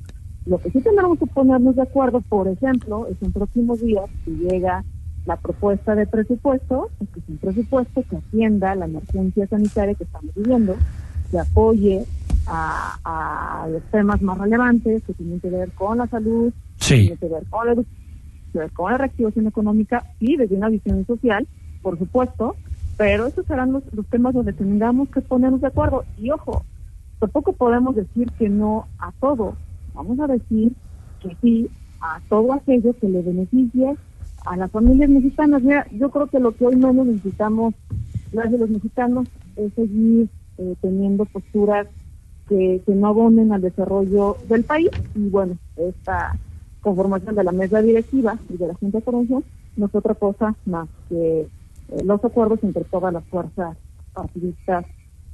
Lo 0.46 0.58
que 0.58 0.72
sí 0.72 0.82
tendremos 0.82 1.20
que 1.20 1.28
ponernos 1.28 1.76
de 1.76 1.84
acuerdo, 1.84 2.22
por 2.22 2.48
ejemplo, 2.48 3.08
es 3.08 3.22
en 3.22 3.32
próximos 3.32 3.82
días 3.82 4.06
si 4.26 4.32
llega 4.32 4.84
la 5.26 5.36
propuesta 5.36 5.96
de 5.96 6.08
presupuesto, 6.08 6.90
es 7.00 7.10
que 7.10 7.20
es 7.20 7.30
un 7.30 7.38
presupuesto 7.38 8.04
que 8.10 8.16
atienda 8.16 8.74
la 8.74 8.86
emergencia 8.86 9.46
sanitaria 9.48 9.94
que 9.94 10.06
estamos 10.06 10.34
viviendo, 10.34 10.76
que 11.30 11.40
apoye 11.40 12.06
a, 12.50 13.64
a 13.64 13.68
los 13.70 13.84
temas 13.92 14.22
más 14.22 14.38
relevantes 14.38 15.04
que 15.04 15.14
tienen 15.14 15.40
que 15.40 15.50
ver 15.50 15.72
con 15.72 15.98
la 15.98 16.08
salud, 16.08 16.52
Sí. 16.78 16.96
que 16.96 17.02
tienen 17.02 17.18
que 17.18 17.28
ver 17.28 17.44
con 17.50 17.66
la 17.68 17.74
educación, 17.74 18.70
con 18.74 18.92
la 18.92 18.98
reactivación 18.98 19.48
económica 19.48 20.04
y 20.20 20.36
desde 20.36 20.56
una 20.56 20.70
visión 20.70 21.06
social, 21.06 21.48
por 21.82 21.98
supuesto, 22.00 22.56
pero 22.98 23.28
esos 23.28 23.46
serán 23.46 23.72
los, 23.72 23.84
los 23.94 24.06
temas 24.08 24.34
donde 24.34 24.54
tengamos 24.54 25.10
que 25.10 25.22
ponernos 25.22 25.62
de 25.62 25.68
acuerdo. 25.68 26.04
Y 26.18 26.32
ojo, 26.32 26.64
tampoco 27.20 27.54
podemos 27.54 27.96
decir 27.96 28.30
que 28.40 28.50
no 28.50 28.88
a 28.98 29.12
todo. 29.20 29.56
Vamos 29.94 30.20
a 30.20 30.28
decir 30.28 30.74
que 31.22 31.36
sí 31.42 31.70
a 32.02 32.20
todo 32.30 32.54
aquello 32.54 32.94
que 33.00 33.08
le 33.10 33.22
beneficie 33.22 33.96
a 34.46 34.58
las 34.58 34.72
familias 34.72 35.10
mexicanas. 35.10 35.62
Mira, 35.62 35.86
yo 35.92 36.10
creo 36.10 36.28
que 36.28 36.40
lo 36.40 36.52
que 36.56 36.66
hoy 36.66 36.76
menos 36.76 37.06
necesitamos, 37.06 37.74
las 38.32 38.52
de 38.52 38.58
los 38.58 38.70
mexicanos, 38.70 39.28
es 39.58 39.74
seguir 39.74 40.28
eh, 40.58 40.76
teniendo 40.82 41.26
posturas 41.26 41.88
que, 42.50 42.82
que 42.86 42.96
no 42.96 43.08
abonen 43.08 43.54
al 43.54 43.62
desarrollo 43.62 44.38
del 44.50 44.64
país. 44.64 44.90
Y 45.16 45.30
bueno, 45.30 45.58
esta 45.78 46.36
conformación 46.82 47.36
de 47.36 47.44
la 47.44 47.52
mesa 47.52 47.82
directiva 47.82 48.38
y 48.50 48.58
de 48.58 48.68
la 48.68 48.74
Junta 48.74 48.98
de 48.98 49.04
Coordinación 49.04 49.44
no 49.78 49.86
es 49.86 49.96
otra 49.96 50.16
cosa 50.16 50.56
más 50.66 50.90
que 51.08 51.42
eh, 51.42 51.48
los 52.04 52.24
acuerdos 52.26 52.60
entre 52.64 52.84
todas 52.86 53.14
las 53.14 53.24
fuerzas 53.26 53.78
partidistas 54.14 54.86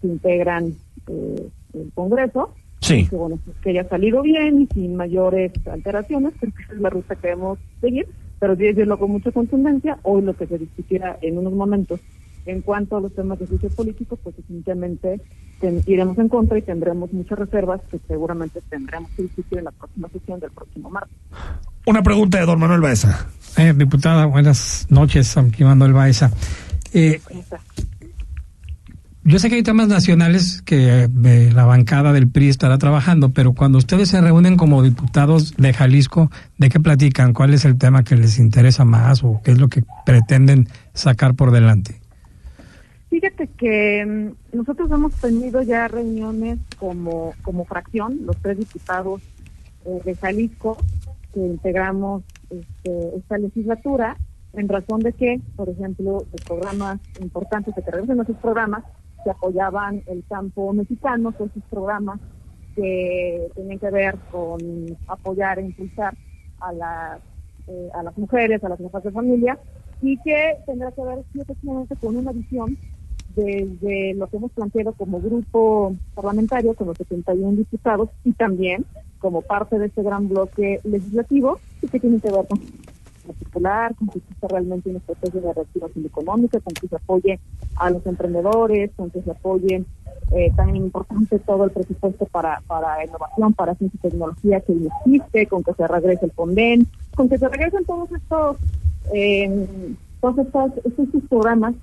que 0.02 0.08
integran 0.08 0.74
eh, 1.08 1.50
el 1.74 1.92
Congreso. 1.94 2.54
Sí. 2.82 3.08
Que 3.08 3.16
bueno, 3.16 3.40
pues, 3.44 3.58
que 3.58 3.72
haya 3.72 3.88
salido 3.88 4.22
bien 4.22 4.62
y 4.62 4.68
sin 4.68 4.96
mayores 4.96 5.52
alteraciones, 5.66 6.34
creo 6.40 6.54
que 6.54 6.64
esa 6.64 6.74
es 6.74 6.80
la 6.80 6.90
ruta 6.90 7.16
que 7.16 7.30
debemos 7.30 7.58
seguir, 7.82 8.08
pero 8.40 8.56
sí 8.56 8.64
decirlo 8.64 9.00
con 9.00 9.12
mucha 9.12 9.32
contundencia, 9.32 9.98
hoy 10.04 10.22
lo 10.22 10.36
que 10.36 10.46
se 10.46 10.60
discutiera 10.60 11.18
en 11.22 11.38
unos 11.38 11.54
momentos 11.54 12.00
en 12.46 12.62
cuanto 12.62 12.98
a 12.98 13.02
los 13.02 13.14
temas 13.14 13.40
de 13.40 13.48
juicio 13.48 13.70
político, 13.70 14.18
pues 14.18 14.36
definitivamente 14.36 15.22
iremos 15.88 16.18
en 16.18 16.30
contra 16.30 16.58
y 16.58 16.62
tendremos 16.62 17.12
muchas 17.12 17.40
reservas 17.40 17.82
que 17.90 18.00
seguramente 18.08 18.62
tendremos 18.70 19.10
que 19.12 19.24
discutir 19.24 19.60
en 19.60 19.66
la 19.66 19.72
próxima 19.72 20.10
sesión 20.10 20.40
del 20.40 20.52
próximo 20.52 20.90
martes. 20.90 21.18
Una 21.86 22.04
pregunta 22.04 22.40
de 22.40 22.46
don 22.46 22.60
Manuel 22.60 22.82
Baeza. 22.82 23.28
Eh, 23.58 23.74
diputada, 23.76 24.26
buenas 24.26 24.88
noches, 24.90 25.38
aquí 25.38 25.64
Manuel 25.64 25.94
Baeza. 25.94 26.32
Eh, 26.94 27.20
yo 29.24 29.40
sé 29.40 29.50
que 29.50 29.56
hay 29.56 29.64
temas 29.64 29.88
nacionales 29.88 30.62
que 30.62 31.04
eh, 31.04 31.52
la 31.52 31.66
bancada 31.66 32.14
del 32.14 32.30
PRI 32.30 32.50
estará 32.50 32.78
trabajando, 32.78 33.30
pero 33.30 33.54
cuando 33.54 33.80
ustedes 33.80 34.10
se 34.10 34.22
reúnen 34.22 34.56
como 34.56 34.84
diputados 34.84 35.56
de 35.58 35.74
Jalisco, 35.74 36.30
¿de 36.60 36.70
qué 36.70 36.80
platican? 36.80 37.34
¿Cuál 37.34 37.56
es 37.56 37.66
el 37.66 37.78
tema 37.78 38.04
que 38.04 38.16
les 38.16 38.38
interesa 38.38 38.86
más 38.86 39.24
o 39.24 39.42
qué 39.44 39.52
es 39.52 39.58
lo 39.58 39.68
que 39.68 39.84
pretenden 40.06 40.70
sacar 40.94 41.34
por 41.34 41.52
delante? 41.52 42.05
Fíjate 43.16 43.48
que 43.48 44.06
mm, 44.06 44.58
nosotros 44.58 44.92
hemos 44.92 45.16
tenido 45.16 45.62
ya 45.62 45.88
reuniones 45.88 46.60
como, 46.78 47.34
como 47.44 47.64
fracción, 47.64 48.20
los 48.26 48.36
tres 48.42 48.58
diputados 48.58 49.22
eh, 49.86 50.02
de 50.04 50.16
Jalisco, 50.16 50.76
que 51.34 51.40
integramos 51.40 52.24
este, 52.50 53.16
esta 53.16 53.38
legislatura, 53.38 54.18
en 54.52 54.68
razón 54.68 55.00
de 55.00 55.14
que, 55.14 55.40
por 55.56 55.70
ejemplo, 55.70 56.26
de 56.30 56.44
programas 56.46 57.00
importantes 57.22 57.74
que 57.74 57.82
tenemos 57.84 58.10
en 58.10 58.18
nuestros 58.18 58.38
programas, 58.40 58.84
que 59.24 59.30
apoyaban 59.30 60.04
el 60.08 60.22
campo 60.28 60.74
mexicano, 60.74 61.32
todos 61.32 61.52
esos 61.52 61.64
programas 61.70 62.20
que 62.76 63.48
tenían 63.56 63.80
que 63.80 63.92
ver 63.92 64.18
con 64.30 64.60
apoyar 65.08 65.60
e 65.60 65.68
impulsar 65.68 66.18
a 66.60 66.74
las, 66.74 67.22
eh, 67.68 67.90
a 67.94 68.04
las 68.04 68.18
mujeres, 68.18 68.62
a 68.62 68.68
las 68.68 68.78
jefas 68.78 69.04
de 69.06 69.12
familia, 69.12 69.58
y 70.02 70.18
que 70.18 70.58
tendrá 70.66 70.92
que 70.92 71.02
ver 71.02 71.20
efectivamente 71.34 71.96
con 71.96 72.18
una 72.18 72.34
visión 72.34 72.78
desde 73.36 74.14
lo 74.16 74.28
que 74.28 74.38
hemos 74.38 74.52
planteado 74.52 74.94
como 74.94 75.20
grupo 75.20 75.96
parlamentario, 76.14 76.74
con 76.74 76.88
los 76.88 76.98
71 76.98 77.58
diputados, 77.58 78.10
y 78.24 78.32
también 78.34 78.86
como 79.20 79.42
parte 79.42 79.80
de 79.80 79.88
este 79.88 80.04
gran 80.04 80.30
bloque 80.30 80.80
legislativo, 80.84 81.60
y 81.82 81.88
que 81.88 82.00
tiene 82.00 82.20
que 82.20 82.32
ver 82.32 82.48
con 82.48 82.60
particular, 83.26 83.96
con 83.96 84.08
que 84.10 84.20
exista 84.20 84.48
realmente 84.48 84.90
una 84.90 85.00
estrategia 85.00 85.42
de 85.42 85.54
reactivación 85.54 86.06
económica, 86.06 86.60
con 86.60 86.74
que 86.74 86.88
se 86.88 86.96
apoye 86.96 87.40
a 87.76 87.90
los 87.90 88.06
emprendedores, 88.06 88.92
con 88.96 89.10
que 89.10 89.22
se 89.22 89.32
apoye 89.32 89.84
eh, 90.32 90.52
también 90.56 90.86
importante 90.86 91.40
todo 91.40 91.66
el 91.66 91.72
presupuesto 91.72 92.26
para, 92.26 92.62
para 92.68 93.04
innovación, 93.06 93.54
para 93.54 93.76
ciencia 93.76 93.98
y 93.98 94.10
tecnología 94.10 94.60
que 94.62 94.74
existe, 94.74 95.48
con 95.48 95.64
que 95.64 95.74
se 95.74 95.88
regrese 95.88 96.26
el 96.26 96.32
Fonden, 96.32 96.88
con 97.16 97.30
que 97.30 97.38
se 97.38 97.48
regresen 97.48 97.86
todos 97.86 98.12
estos, 98.12 98.58
eh, 99.14 99.68
todos 100.22 100.38
estos, 100.40 100.72
estos 100.86 101.24
programas 101.30 101.76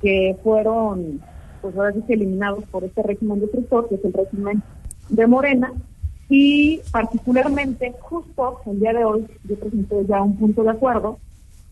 que 0.00 0.36
fueron, 0.42 1.20
pues 1.60 1.76
ahora 1.76 1.92
sí 1.92 2.02
eliminados 2.08 2.64
por 2.64 2.84
este 2.84 3.02
régimen 3.02 3.40
destructor, 3.40 3.88
que 3.88 3.96
es 3.96 4.04
el 4.04 4.12
régimen 4.12 4.62
de 5.08 5.26
Morena, 5.26 5.72
y 6.28 6.80
particularmente 6.92 7.92
justo 8.00 8.60
el 8.66 8.78
día 8.78 8.92
de 8.92 9.04
hoy 9.04 9.26
yo 9.44 9.56
presenté 9.56 10.06
ya 10.06 10.22
un 10.22 10.36
punto 10.36 10.62
de 10.62 10.70
acuerdo 10.70 11.18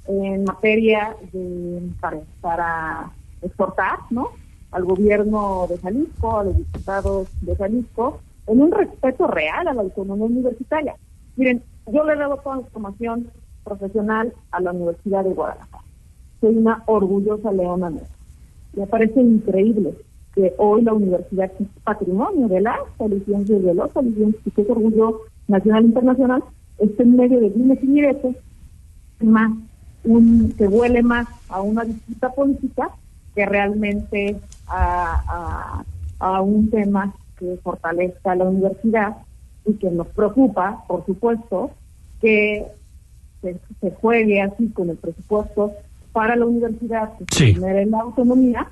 en 0.09 0.45
materia 0.45 1.15
de 1.33 1.91
para, 2.01 2.19
para 2.41 3.13
exportar 3.41 4.01
¿no? 4.11 4.31
al 4.73 4.85
gobierno 4.85 5.67
de 5.69 5.79
Jalisco, 5.79 6.39
a 6.39 6.45
los 6.45 6.57
diputados 6.57 7.29
de 7.43 7.57
Jalisco, 7.57 8.21
en 8.49 8.63
un 8.63 8.73
respeto 8.73 9.27
real 9.27 9.69
a 9.69 9.75
la 9.75 9.83
autonomía 9.83 10.27
universitaria. 10.27 10.97
Miren, 11.37 11.63
yo 11.87 12.05
le 12.05 12.15
he 12.15 12.17
dado 12.17 12.39
toda 12.39 12.57
la 12.57 12.63
formación 12.65 13.31
profesional 13.63 14.33
a 14.51 14.61
la 14.61 14.73
Universidad 14.73 15.25
de 15.25 15.35
Guadalajara. 15.35 15.85
Soy 16.41 16.57
una 16.57 16.83
orgullosa 16.87 17.53
leona 17.53 17.91
nuestra. 17.91 18.18
Me 18.79 18.87
parece 18.87 19.21
increíble 19.21 19.93
que 20.37 20.55
hoy 20.57 20.83
la 20.83 20.93
universidad 20.93 21.51
que 21.51 21.65
es 21.65 21.69
patrimonio 21.83 22.47
de 22.47 22.61
las 22.61 22.79
soluciones 22.97 23.49
de 23.49 23.75
los 23.75 23.91
soluciones 23.91 24.37
y 24.45 24.51
que 24.53 24.63
es 24.63 24.71
orgullo 24.71 25.23
nacional 25.49 25.83
e 25.83 25.87
internacional, 25.89 26.45
esté 26.79 27.03
en 27.03 27.17
medio 27.17 27.41
de 27.41 27.51
dimes 27.51 27.83
y 27.83 27.87
diretes, 27.89 28.37
más 29.21 29.51
un, 30.05 30.55
que 30.57 30.69
huele 30.69 31.03
más 31.03 31.27
a 31.49 31.61
una 31.61 31.85
disputa 31.85 32.31
política 32.31 32.91
que 33.35 33.47
realmente 33.47 34.37
a, 34.69 35.83
a, 36.21 36.35
a 36.37 36.41
un 36.41 36.71
tema 36.71 37.13
que 37.37 37.59
fortalezca 37.65 38.37
la 38.37 38.45
universidad 38.45 39.17
y 39.67 39.73
que 39.75 39.91
nos 39.91 40.07
preocupa, 40.07 40.85
por 40.87 41.05
supuesto, 41.05 41.73
que 42.21 42.65
se, 43.43 43.57
se 43.81 43.91
juegue 43.91 44.41
así 44.41 44.69
con 44.69 44.91
el 44.91 44.97
presupuesto 44.99 45.73
para 46.19 46.35
la 46.35 46.47
universidad, 46.47 47.13
que 47.17 47.25
Sí. 47.31 47.47
se 47.47 47.55
genere 47.61 47.87
la 47.87 48.01
autonomía, 48.01 48.67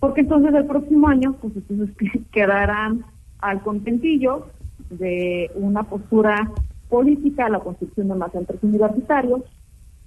porque 0.00 0.20
entonces 0.20 0.52
el 0.54 0.66
próximo 0.66 1.08
año, 1.08 1.34
pues 1.40 1.54
entonces 1.56 1.96
que- 1.98 2.22
quedarán 2.30 3.04
al 3.40 3.62
contentillo 3.62 4.48
de 4.90 5.50
una 5.54 5.82
postura 5.84 6.50
política, 6.90 7.48
la 7.48 7.60
construcción 7.60 8.08
de 8.08 8.14
más 8.16 8.32
centros 8.32 8.62
universitarios, 8.62 9.40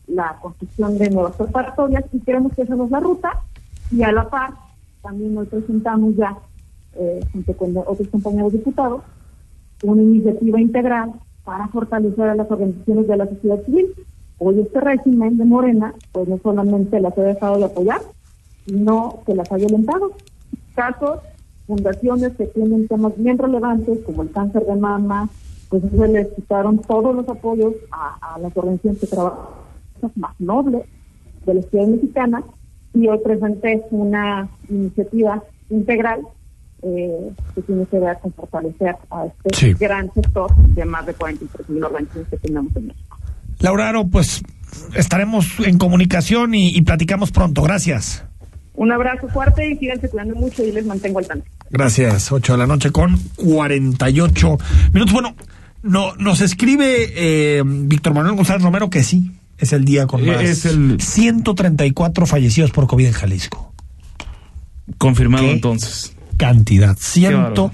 la 0.06 0.38
construcción 0.40 1.00
de 1.00 1.10
nuevas 1.10 1.34
preparatorias, 1.36 2.04
y 2.14 2.20
queremos 2.20 2.54
que 2.54 2.62
es 2.62 2.70
la 2.70 3.00
ruta, 3.00 3.42
y 3.92 4.04
a 4.04 4.12
la 4.12 4.30
par, 4.30 4.52
también 5.02 5.36
hoy 5.36 5.48
presentamos 5.48 6.16
ya, 6.16 6.38
eh, 6.96 7.22
junto 7.32 7.54
con 7.58 7.76
otros 7.78 8.08
compañeros 8.10 8.52
diputados, 8.54 9.02
una 9.82 10.04
iniciativa 10.04 10.62
integral 10.62 11.14
para 11.44 11.68
fortalecer 11.70 12.26
a 12.30 12.36
las 12.36 12.52
organizaciones 12.52 13.08
de 13.08 13.18
la 13.18 13.26
sociedad 13.28 13.64
civil. 13.66 13.88
Hoy 14.40 14.60
este 14.60 14.80
régimen 14.82 15.38
de 15.38 15.46
Morena, 15.46 15.94
pues 16.12 16.28
no 16.28 16.38
solamente 16.42 17.00
las 17.00 17.18
ha 17.18 17.22
dejado 17.22 17.58
de 17.60 17.66
apoyar, 17.66 18.02
sino 18.66 19.20
que 19.26 19.36
las 19.36 19.52
ha 19.52 19.56
violentado. 19.58 20.12
Casos, 20.76 21.20
fundaciones 21.68 22.34
que 22.36 22.48
tienen 22.48 22.88
temas 22.88 23.14
bien 23.18 23.38
relevantes, 23.38 24.00
como 24.06 24.24
el 24.24 24.32
cáncer 24.32 24.66
de 24.66 24.76
mama, 24.76 25.30
pues 25.70 25.84
se 25.96 26.08
les 26.08 26.28
quitaron 26.34 26.80
todos 26.80 27.16
los 27.16 27.28
apoyos 27.30 27.74
a, 27.92 28.36
a 28.36 28.40
las 28.40 28.56
organizaciones 28.58 29.00
que 29.00 29.08
trabajan 29.08 29.46
más 30.16 30.34
nobles 30.40 30.84
de 31.46 31.54
la 31.54 31.62
ciudad 31.64 31.88
mexicana, 31.88 32.44
y 32.94 33.08
hoy 33.08 33.18
presenté 33.24 33.84
una 33.92 34.48
iniciativa 34.70 35.42
integral 35.70 36.22
eh, 36.84 37.32
que 37.56 37.62
tiene 37.62 37.86
que 37.86 37.98
ver 38.00 38.20
con 38.20 38.34
fortalecer 38.34 38.96
a 39.10 39.26
este 39.26 39.56
Sí. 39.56 39.74
gran 39.74 40.14
sector 40.14 40.54
de 40.56 40.86
más 40.86 41.06
de 41.06 41.14
43 41.14 41.70
mil 41.70 41.84
organizaciones 41.84 42.30
que 42.30 42.38
tenemos 42.38 42.76
en 42.76 42.88
México. 42.88 43.18
Lauraro, 43.64 44.08
pues 44.08 44.44
estaremos 44.94 45.48
en 45.60 45.78
comunicación 45.78 46.54
y, 46.54 46.82
platicamos 46.82 47.32
pronto. 47.32 47.62
Gracias. 47.62 48.26
Un 48.76 48.92
abrazo 48.92 49.30
fuerte 49.30 49.72
y 49.72 49.78
síganse 49.78 50.10
cuidando 50.10 50.36
mucho 50.36 50.66
y 50.66 50.72
les 50.74 50.86
mantengo 50.86 51.20
al 51.20 51.28
tanto. 51.28 51.46
Gracias. 51.70 52.32
8 52.32 52.54
de 52.54 52.58
la 52.58 52.68
noche 52.68 52.92
con 52.92 53.18
48 53.38 54.58
minutos. 54.92 55.14
Bueno, 55.14 55.36
no, 55.82 56.14
nos 56.16 56.42
escribe 56.42 57.14
eh, 57.16 57.64
Víctor 57.66 58.14
Manuel 58.14 58.36
González 58.36 58.64
Romero 58.64 58.90
que 58.90 59.02
sí, 59.02 59.32
es 59.58 59.72
el 59.72 59.86
día 59.86 60.08
con 60.08 60.22
eh, 60.24 60.28
más. 60.28 60.42
Es 60.42 60.66
el... 60.66 61.00
134 61.00 62.26
fallecidos 62.26 62.72
por 62.72 62.88
COVID 62.88 63.06
en 63.06 63.14
Jalisco. 63.14 63.74
Confirmado 64.98 65.50
entonces. 65.50 66.18
Cantidad. 66.36 66.98
134 67.00 67.72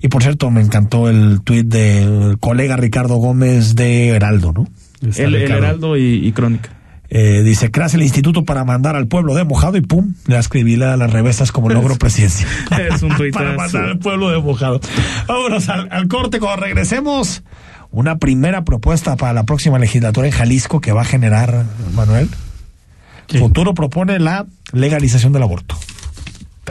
y 0.00 0.08
por 0.08 0.22
cierto, 0.22 0.50
me 0.50 0.60
encantó 0.60 1.08
el 1.08 1.40
tuit 1.42 1.66
del 1.66 2.38
colega 2.38 2.76
Ricardo 2.76 3.16
Gómez 3.16 3.74
de 3.74 4.08
Heraldo, 4.08 4.52
¿no? 4.52 4.68
El, 5.16 5.34
Heraldo 5.34 5.96
y, 5.96 6.30
Crónica. 6.32 6.70
Eh, 7.08 7.42
dice, 7.42 7.70
creas 7.70 7.94
el 7.94 8.02
instituto 8.02 8.44
para 8.44 8.64
mandar 8.64 8.94
al 8.94 9.08
pueblo 9.08 9.34
de 9.34 9.42
mojado 9.44 9.76
y 9.76 9.80
pum, 9.80 10.14
le 10.26 10.38
escribí 10.38 10.76
la, 10.76 10.96
las 10.96 11.12
revesas 11.12 11.50
como 11.50 11.68
logro 11.68 11.96
presidencia. 11.98 12.46
Es 12.78 13.02
un 13.02 13.10
Para 13.32 13.54
mandar 13.54 13.84
al 13.84 13.98
pueblo 13.98 14.30
de 14.30 14.38
mojado. 14.38 14.80
Vámonos 15.26 15.68
al, 15.68 15.88
al, 15.90 16.08
corte 16.08 16.38
cuando 16.38 16.62
regresemos. 16.62 17.42
Una 17.90 18.18
primera 18.18 18.64
propuesta 18.64 19.16
para 19.16 19.32
la 19.32 19.44
próxima 19.44 19.78
legislatura 19.78 20.28
en 20.28 20.32
Jalisco 20.32 20.80
que 20.80 20.92
va 20.92 21.02
a 21.02 21.04
generar, 21.04 21.64
Manuel. 21.94 22.28
Futuro 23.38 23.74
propone 23.74 24.18
la 24.18 24.46
legalización 24.72 25.32
del 25.32 25.42
aborto. 25.42 25.76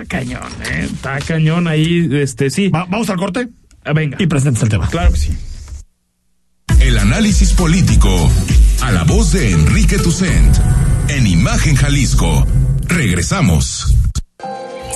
Está 0.01 0.17
cañón, 0.17 0.51
¿eh? 0.71 0.89
Está 0.91 1.19
cañón 1.19 1.67
ahí, 1.67 2.09
este, 2.13 2.49
sí. 2.49 2.69
vamos 2.69 3.09
al 3.09 3.17
corte. 3.17 3.49
Ah, 3.83 3.93
venga. 3.93 4.17
Y 4.19 4.27
presentes 4.27 4.63
el 4.63 4.69
tema. 4.69 4.87
Claro 4.89 5.11
que 5.11 5.17
sí. 5.19 5.31
El 6.79 6.97
análisis 6.97 7.51
político 7.53 8.09
a 8.81 8.91
la 8.91 9.03
voz 9.03 9.33
de 9.33 9.51
Enrique 9.51 9.97
Tucent 9.97 10.55
en 11.09 11.27
Imagen 11.27 11.75
Jalisco. 11.75 12.47
Regresamos. 12.87 13.93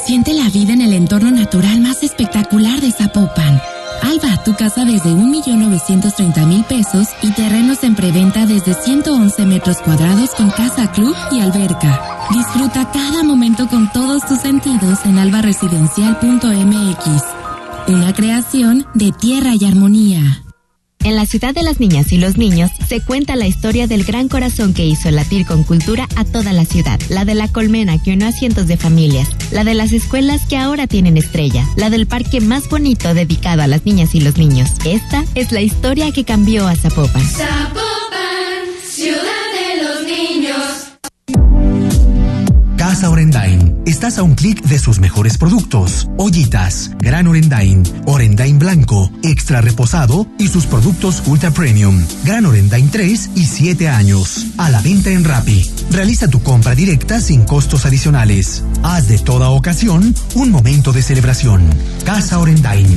Siente 0.06 0.34
la 0.34 0.50
vida 0.50 0.74
en 0.74 0.82
el 0.82 0.94
entorno 0.94 1.32
natural 1.32 1.82
más 1.82 2.04
espectacular 2.04 2.80
de 2.80 2.92
Zapopan. 2.92 3.62
Alba, 4.04 4.44
tu 4.44 4.54
casa 4.54 4.84
desde 4.84 5.12
1.930.000 5.12 6.66
pesos 6.66 7.08
y 7.22 7.32
terrenos 7.32 7.84
en 7.84 7.96
preventa 7.96 8.46
desde 8.46 8.74
111 8.74 9.46
metros 9.46 9.78
cuadrados 9.78 10.32
con 10.32 10.50
casa 10.50 10.92
club 10.92 11.16
y 11.32 11.40
alberca. 11.40 12.02
Disfruta 12.34 12.92
cada 12.92 13.24
momento 13.24 13.70
con 13.70 13.90
todos 13.94 14.28
tus 14.28 14.40
sentidos 14.40 15.06
en 15.06 15.20
albaresidencial.mx. 15.20 17.24
Una 17.88 18.14
creación 18.14 18.86
de 18.94 19.14
tierra 19.14 19.52
y 19.58 19.66
armonía. 19.66 20.44
En 21.04 21.16
la 21.16 21.26
ciudad 21.26 21.54
de 21.54 21.64
las 21.64 21.80
niñas 21.80 22.12
y 22.14 22.18
los 22.18 22.38
niños 22.38 22.72
se 22.88 23.02
cuenta 23.02 23.36
la 23.36 23.46
historia 23.46 23.88
del 23.88 24.06
gran 24.06 24.30
corazón 24.30 24.74
que 24.74 24.86
hizo 24.86 25.12
latir 25.12 25.46
con 25.46 25.64
cultura 25.64 26.08
a 26.16 26.24
toda 26.24 26.54
la 26.54 26.66
ciudad. 26.66 27.00
La 27.10 27.26
de 27.26 27.36
la 27.36 27.48
colmena 27.50 28.02
que 28.02 28.14
unió 28.14 28.28
a 28.28 28.32
cientos 28.32 28.68
de 28.68 28.78
familias. 28.78 29.28
La 29.52 29.64
de 29.64 29.74
las 29.74 29.92
escuelas 29.92 30.46
que 30.46 30.58
ahora 30.58 30.88
tienen 30.88 31.18
estrella. 31.18 31.68
La 31.76 31.90
del 31.90 32.08
parque 32.08 32.40
más 32.40 32.70
bonito 32.70 33.14
dedicado 33.14 33.64
a 33.64 33.68
las 33.68 33.86
niñas 33.86 34.16
y 34.16 34.22
los 34.22 34.38
niños. 34.38 34.70
Esta 34.86 35.26
es 35.36 35.52
la 35.52 35.62
historia 35.62 36.12
que 36.12 36.24
cambió 36.24 36.68
a 36.68 36.76
Zapopan. 36.76 37.22
Zapopan, 37.22 37.84
ciudad 38.90 39.43
Casa 43.04 43.12
Orendain. 43.12 43.82
Estás 43.86 44.18
a 44.18 44.24
un 44.24 44.34
clic 44.34 44.64
de 44.64 44.80
sus 44.80 45.00
mejores 45.00 45.38
productos. 45.38 46.08
Ollitas, 46.18 46.92
Gran 47.00 47.28
Orendain, 47.28 47.84
Orendain 48.06 48.58
Blanco, 48.58 49.12
Extra 49.24 49.60
Reposado 49.60 50.26
y 50.40 50.48
sus 50.48 50.68
productos 50.68 51.22
Ultra 51.26 51.52
Premium. 51.52 52.02
Gran 52.24 52.46
Orendain 52.46 52.90
3 52.90 53.32
y 53.36 53.44
7 53.46 53.90
años. 53.90 54.46
A 54.58 54.70
la 54.70 54.80
venta 54.80 55.10
en 55.10 55.26
Rappi. 55.26 55.70
Realiza 55.92 56.30
tu 56.30 56.42
compra 56.44 56.76
directa 56.76 57.20
sin 57.20 57.44
costos 57.44 57.86
adicionales. 57.86 58.64
Haz 58.84 59.10
de 59.10 59.20
toda 59.20 59.50
ocasión 59.50 60.16
un 60.36 60.50
momento 60.50 60.94
de 60.94 61.02
celebración. 61.02 61.62
Casa 62.06 62.40
Orendain. 62.40 62.88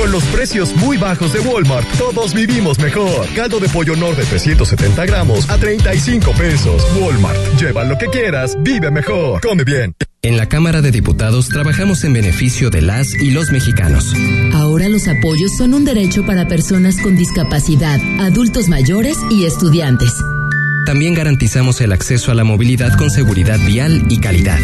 Con 0.00 0.12
los 0.12 0.24
precios 0.24 0.74
muy 0.76 0.96
bajos 0.96 1.34
de 1.34 1.40
Walmart, 1.40 1.86
todos 1.98 2.32
vivimos 2.32 2.78
mejor. 2.78 3.28
Caldo 3.36 3.60
de 3.60 3.68
pollo 3.68 3.94
Nord 3.96 4.16
de 4.16 4.24
370 4.24 5.04
gramos 5.04 5.50
a 5.50 5.58
35 5.58 6.32
pesos. 6.32 6.82
Walmart, 6.98 7.36
lleva 7.60 7.84
lo 7.84 7.98
que 7.98 8.06
quieras, 8.06 8.56
vive 8.62 8.90
mejor, 8.90 9.42
come 9.42 9.62
bien. 9.62 9.94
En 10.22 10.38
la 10.38 10.46
Cámara 10.46 10.80
de 10.80 10.90
Diputados 10.90 11.50
trabajamos 11.50 12.02
en 12.04 12.14
beneficio 12.14 12.70
de 12.70 12.80
las 12.80 13.12
y 13.12 13.30
los 13.30 13.50
mexicanos. 13.50 14.14
Ahora 14.54 14.88
los 14.88 15.06
apoyos 15.06 15.54
son 15.58 15.74
un 15.74 15.84
derecho 15.84 16.24
para 16.24 16.48
personas 16.48 16.98
con 17.02 17.14
discapacidad, 17.14 18.00
adultos 18.20 18.68
mayores 18.68 19.18
y 19.30 19.44
estudiantes. 19.44 20.14
También 20.86 21.14
garantizamos 21.14 21.78
el 21.82 21.92
acceso 21.92 22.32
a 22.32 22.34
la 22.34 22.44
movilidad 22.44 22.96
con 22.96 23.10
seguridad 23.10 23.58
vial 23.66 24.06
y 24.08 24.18
calidad. 24.18 24.60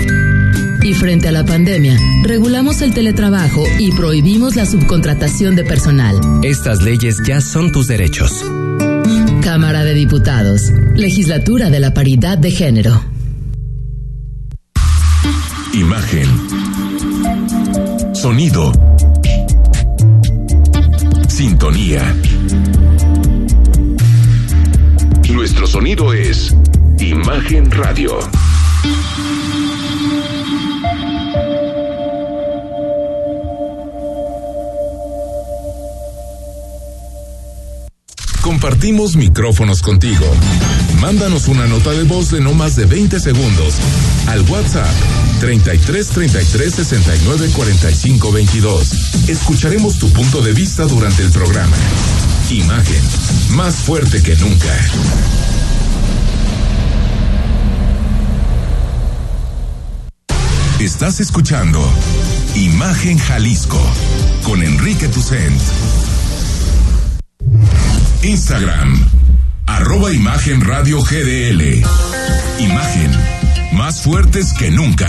Y 0.86 0.94
frente 0.94 1.26
a 1.26 1.32
la 1.32 1.44
pandemia, 1.44 1.98
regulamos 2.22 2.80
el 2.80 2.94
teletrabajo 2.94 3.64
y 3.76 3.90
prohibimos 3.90 4.54
la 4.54 4.66
subcontratación 4.66 5.56
de 5.56 5.64
personal. 5.64 6.14
Estas 6.44 6.80
leyes 6.80 7.16
ya 7.26 7.40
son 7.40 7.72
tus 7.72 7.88
derechos. 7.88 8.44
Cámara 9.42 9.82
de 9.82 9.94
Diputados, 9.94 10.70
Legislatura 10.94 11.70
de 11.70 11.80
la 11.80 11.92
Paridad 11.92 12.38
de 12.38 12.52
Género. 12.52 13.02
Imagen. 15.74 16.28
Sonido. 18.14 18.70
Sintonía. 21.26 22.14
Nuestro 25.34 25.66
sonido 25.66 26.12
es 26.12 26.54
Imagen 27.00 27.72
Radio. 27.72 28.20
Compartimos 38.46 39.16
micrófonos 39.16 39.82
contigo. 39.82 40.24
Mándanos 41.00 41.48
una 41.48 41.66
nota 41.66 41.90
de 41.90 42.04
voz 42.04 42.30
de 42.30 42.40
no 42.40 42.54
más 42.54 42.76
de 42.76 42.86
20 42.86 43.18
segundos 43.18 43.74
al 44.28 44.42
WhatsApp 44.42 44.86
33 45.40 46.06
33 46.06 46.74
69 46.76 47.50
45 47.52 48.30
22. 48.30 49.28
Escucharemos 49.28 49.98
tu 49.98 50.12
punto 50.12 50.42
de 50.42 50.52
vista 50.52 50.84
durante 50.84 51.24
el 51.24 51.32
programa. 51.32 51.76
Imagen, 52.48 53.02
más 53.50 53.74
fuerte 53.74 54.22
que 54.22 54.36
nunca. 54.36 54.78
Estás 60.78 61.18
escuchando 61.18 61.84
Imagen 62.54 63.18
Jalisco 63.18 63.80
con 64.44 64.62
Enrique 64.62 65.08
Tucent. 65.08 65.60
Instagram, 68.26 68.92
arroba 69.66 70.12
Imagen 70.12 70.60
Radio 70.60 71.00
GDL. 71.00 71.62
Imagen, 72.58 73.10
más 73.72 74.02
fuertes 74.02 74.52
que 74.52 74.68
nunca. 74.72 75.08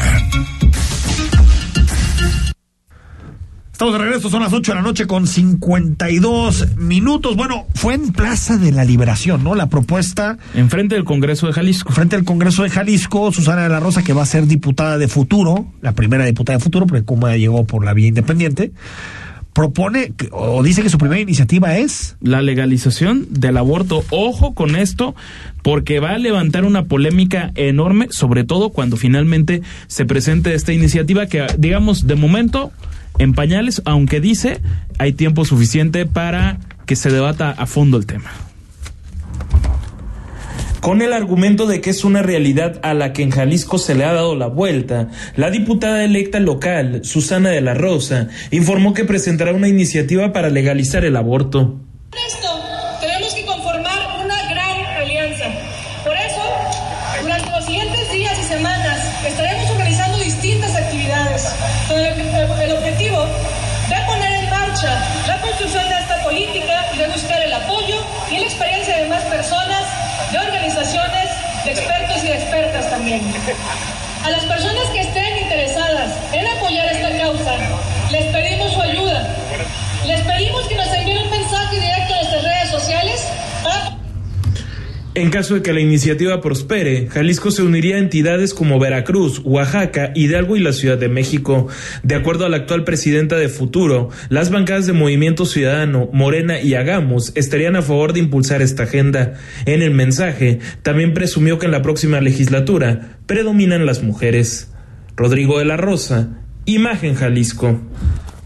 Estamos 3.72 3.94
de 3.94 4.00
regreso, 4.00 4.30
son 4.30 4.44
las 4.44 4.54
8 4.54 4.72
de 4.72 4.76
la 4.76 4.84
noche 4.84 5.08
con 5.08 5.26
52 5.26 6.78
minutos. 6.78 7.36
Bueno, 7.36 7.66
fue 7.74 7.96
en 7.96 8.12
Plaza 8.12 8.58
de 8.58 8.72
la 8.72 8.86
Liberación, 8.86 9.44
¿no? 9.44 9.56
La 9.56 9.68
propuesta. 9.68 10.38
Enfrente 10.54 10.94
del 10.94 11.04
Congreso 11.04 11.48
de 11.48 11.54
Jalisco. 11.54 11.92
Frente 11.92 12.16
al 12.16 12.24
Congreso 12.24 12.62
de 12.62 12.70
Jalisco, 12.70 13.32
Susana 13.32 13.64
de 13.64 13.70
la 13.70 13.80
Rosa, 13.80 14.04
que 14.04 14.14
va 14.14 14.22
a 14.22 14.28
ser 14.28 14.46
diputada 14.46 15.00
de 15.00 15.08
futuro, 15.08 15.66
la 15.82 15.94
primera 15.94 16.24
diputada 16.24 16.60
de 16.60 16.64
futuro, 16.64 16.86
porque 16.86 17.04
como 17.04 17.28
llegó 17.30 17.66
por 17.66 17.84
la 17.84 17.94
vía 17.94 18.08
independiente, 18.08 18.74
propone 19.58 20.14
o 20.34 20.62
dice 20.62 20.84
que 20.84 20.90
su 20.92 21.00
primera 21.00 21.20
iniciativa 21.20 21.80
es 21.80 22.16
la 22.22 22.44
legalización 22.44 23.26
del 23.32 23.58
aborto. 23.58 24.04
Ojo 24.12 24.54
con 24.54 24.76
esto, 24.76 25.16
porque 25.64 26.00
va 26.00 26.12
a 26.12 26.20
levantar 26.20 26.64
una 26.64 26.84
polémica 26.84 27.54
enorme, 27.56 28.06
sobre 28.12 28.44
todo 28.44 28.70
cuando 28.70 28.98
finalmente 28.98 29.64
se 29.88 30.06
presente 30.06 30.54
esta 30.54 30.74
iniciativa 30.74 31.26
que, 31.26 31.48
digamos, 31.58 32.06
de 32.06 32.14
momento 32.14 32.72
en 33.18 33.34
pañales, 33.34 33.82
aunque 33.86 34.22
dice 34.22 34.62
hay 35.00 35.14
tiempo 35.14 35.44
suficiente 35.44 36.06
para 36.06 36.60
que 36.86 36.96
se 36.96 37.10
debata 37.10 37.50
a 37.50 37.66
fondo 37.66 37.98
el 37.98 38.06
tema 38.06 38.30
con 40.82 41.02
el 41.02 41.14
argumento 41.14 41.68
de 41.68 41.82
que 41.82 41.90
es 41.90 42.04
una 42.04 42.22
realidad 42.22 42.80
a 42.84 42.94
la 42.94 43.14
que 43.14 43.24
en 43.24 43.32
Jalisco 43.32 43.78
se 43.78 43.96
le 43.96 44.06
ha 44.06 44.14
dado 44.14 44.36
la 44.36 44.48
vuelta, 44.48 45.10
la 45.36 45.50
diputada 45.50 46.04
electa 46.04 46.40
local, 46.40 47.02
Susana 47.04 47.50
de 47.50 47.62
la 47.62 47.74
Rosa, 47.74 48.30
informó 48.52 48.94
que 48.94 49.06
presentará 49.06 49.54
una 49.54 49.68
iniciativa 49.68 50.34
para 50.34 50.50
legalizar 50.50 51.06
el 51.06 51.16
aborto. 51.16 51.80
A 74.24 74.30
las 74.30 74.44
personas 74.44 74.90
que 74.94 75.00
estén 75.00 75.40
interesadas 75.40 76.14
en 76.34 76.46
apoyar 76.46 76.86
esta 76.88 77.18
causa, 77.18 77.56
les 78.12 78.26
pedimos 78.26 78.74
su 78.74 78.82
ayuda. 78.82 79.36
Les 80.06 80.22
pedimos 80.22 80.68
que 80.68 80.76
nos 80.76 80.88
envíen 80.88 81.24
un 81.24 81.30
mensaje 81.32 81.80
directo 81.80 82.14
a 82.14 82.18
nuestras 82.18 82.44
redes 82.44 82.70
sociales 82.70 83.28
para 83.64 83.97
en 85.18 85.32
caso 85.32 85.56
de 85.56 85.64
que 85.64 85.74
la 85.74 85.80
iniciativa 85.80 86.42
prospere, 86.42 87.08
Jalisco 87.08 87.50
se 87.50 87.64
uniría 87.64 87.96
a 87.96 88.00
entidades 88.00 88.54
como 88.54 88.78
Veracruz, 88.78 89.42
Oaxaca, 89.44 90.12
Hidalgo 90.14 90.56
y 90.56 90.60
la 90.60 90.74
Ciudad 90.74 91.00
de 91.00 91.10
México. 91.10 91.68
De 92.04 92.14
acuerdo 92.14 92.46
a 92.46 92.50
la 92.50 92.58
actual 92.58 92.84
presidenta 92.84 93.36
de 93.36 93.50
Futuro, 93.50 94.10
las 94.30 94.52
bancadas 94.52 94.86
de 94.86 94.94
Movimiento 94.94 95.48
Ciudadano, 95.48 96.08
Morena 96.14 96.62
y 96.62 96.76
Hagamos 96.76 97.32
estarían 97.34 97.76
a 97.76 97.82
favor 97.82 98.14
de 98.14 98.20
impulsar 98.20 98.62
esta 98.62 98.84
agenda. 98.84 99.34
En 99.66 99.82
el 99.82 99.92
mensaje, 99.92 100.60
también 100.84 101.16
presumió 101.16 101.58
que 101.58 101.66
en 101.66 101.72
la 101.72 101.82
próxima 101.82 102.22
legislatura 102.22 103.18
predominan 103.26 103.88
las 103.88 104.04
mujeres. 104.04 104.72
Rodrigo 105.16 105.58
de 105.58 105.66
la 105.66 105.78
Rosa, 105.78 106.30
Imagen 106.66 107.16
Jalisco. 107.16 107.82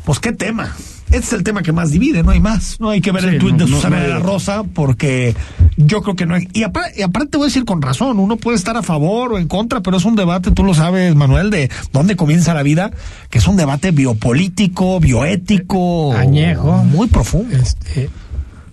Pues 0.06 0.20
qué 0.20 0.32
tema. 0.32 0.74
Este 1.12 1.18
es 1.18 1.34
el 1.34 1.44
tema 1.44 1.62
que 1.62 1.72
más 1.74 1.92
divide, 1.92 2.24
no 2.24 2.32
hay 2.32 2.40
más. 2.40 2.80
No 2.80 2.90
hay 2.90 3.02
que 3.02 3.12
ver 3.12 3.24
Sí, 3.24 3.30
el 3.30 3.38
tuit 3.40 3.56
de 3.58 3.66
no, 3.66 3.76
Susana 3.76 3.98
no 3.98 4.04
de 4.04 4.08
la 4.10 4.20
Rosa 4.20 4.64
porque 4.64 5.36
yo 5.76 6.02
creo 6.02 6.16
que 6.16 6.26
no 6.26 6.36
hay. 6.36 6.48
Y 6.54 6.64
aparte, 6.64 7.00
y 7.00 7.02
aparte 7.02 7.30
te 7.32 7.38
voy 7.38 7.46
a 7.46 7.48
decir 7.50 7.66
con 7.66 7.82
razón, 7.82 8.18
uno 8.18 8.38
puede 8.38 8.56
estar 8.58 8.78
a 8.78 8.82
favor 8.82 9.34
o 9.34 9.38
en 9.38 9.48
contra, 9.48 9.82
pero 9.82 9.98
es 9.98 10.06
un 10.06 10.16
debate, 10.16 10.52
tú 10.52 10.64
lo 10.64 10.74
sabes, 10.74 11.14
Manuel, 11.16 11.50
de 11.50 11.70
dónde 11.92 12.16
comienza 12.16 12.54
la 12.54 12.64
vida, 12.64 12.92
que 13.30 13.40
es 13.40 13.48
un 13.48 13.58
debate 13.58 13.92
biopolítico, 13.92 15.00
bioético. 15.02 16.14
Añejo. 16.14 16.78
Muy 16.86 17.08
profundo. 17.08 17.56
Este, 17.58 18.10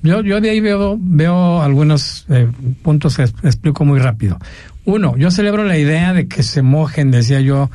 yo, 0.02 0.22
yo 0.22 0.40
de 0.40 0.50
ahí 0.50 0.60
veo, 0.60 0.96
veo 1.00 1.60
algunos 1.60 2.24
eh, 2.28 2.48
puntos 2.82 3.16
que 3.16 3.22
explico 3.24 3.84
muy 3.84 3.98
rápido. 3.98 4.38
Uno, 4.84 5.16
yo 5.16 5.30
celebro 5.32 5.64
la 5.64 5.76
idea 5.76 6.12
de 6.12 6.28
que 6.28 6.42
se 6.44 6.62
mojen, 6.62 7.10
decía 7.10 7.40
yo, 7.40 7.68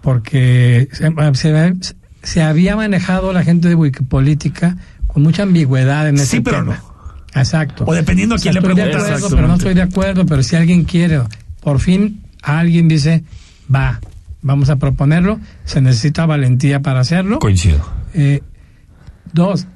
porque 0.00 0.88
se, 0.92 1.10
se- 1.34 1.94
se 2.26 2.42
había 2.42 2.74
manejado 2.74 3.32
la 3.32 3.44
gente 3.44 3.68
de 3.68 3.76
Wikipolítica 3.76 4.76
con 5.06 5.22
mucha 5.22 5.44
ambigüedad 5.44 6.08
en 6.08 6.16
ese 6.16 6.26
Sí, 6.26 6.40
pero 6.40 6.58
tema. 6.58 6.82
Exacto. 7.34 7.84
O 7.86 7.94
dependiendo 7.94 8.34
a 8.34 8.38
quién 8.38 8.52
le 8.54 8.60
preguntas. 8.62 9.22
pero 9.30 9.46
no 9.46 9.54
estoy 9.54 9.74
de 9.74 9.82
acuerdo, 9.82 10.26
pero 10.26 10.42
si 10.42 10.56
alguien 10.56 10.82
quiere, 10.84 11.20
por 11.60 11.78
fin 11.78 12.22
alguien 12.42 12.88
dice, 12.88 13.22
va, 13.72 14.00
vamos 14.42 14.70
a 14.70 14.76
proponerlo, 14.76 15.38
se 15.64 15.80
necesita 15.80 16.26
valentía 16.26 16.80
para 16.82 16.98
hacerlo. 16.98 17.38
Coincido. 17.38 17.88
Eh, 18.12 18.42
dos, 19.32 19.68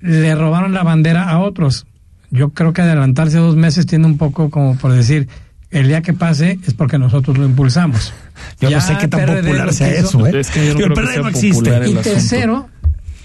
le 0.00 0.34
robaron 0.34 0.72
la 0.72 0.82
bandera 0.84 1.28
a 1.28 1.38
otros. 1.40 1.84
Yo 2.30 2.50
creo 2.54 2.72
que 2.72 2.80
adelantarse 2.80 3.36
dos 3.36 3.56
meses 3.56 3.84
tiene 3.84 4.06
un 4.06 4.16
poco 4.16 4.48
como 4.48 4.76
por 4.78 4.92
decir, 4.92 5.28
el 5.70 5.88
día 5.88 6.00
que 6.00 6.14
pase 6.14 6.58
es 6.66 6.72
porque 6.72 6.98
nosotros 6.98 7.36
lo 7.36 7.44
impulsamos. 7.44 8.14
Yo 8.60 8.70
Ya 8.70 8.76
no 8.78 8.82
sé 8.86 8.96
qué 9.00 9.08
tan 9.08 9.20
PRD 9.24 9.42
popular 9.42 9.74
sea 9.74 9.88
eso, 9.92 10.26
¿eh? 10.26 10.40
Es 10.40 10.50
que 10.50 10.66
yo 10.66 10.72
no 10.74 10.78
Digo, 10.78 10.88
el 10.88 10.94
creo 10.94 11.06
que 11.06 11.12
PRD 11.12 11.22
no 11.22 11.28
existe. 11.28 11.70
Y 11.70 11.72
asunto. 11.74 12.00
tercero, 12.02 12.68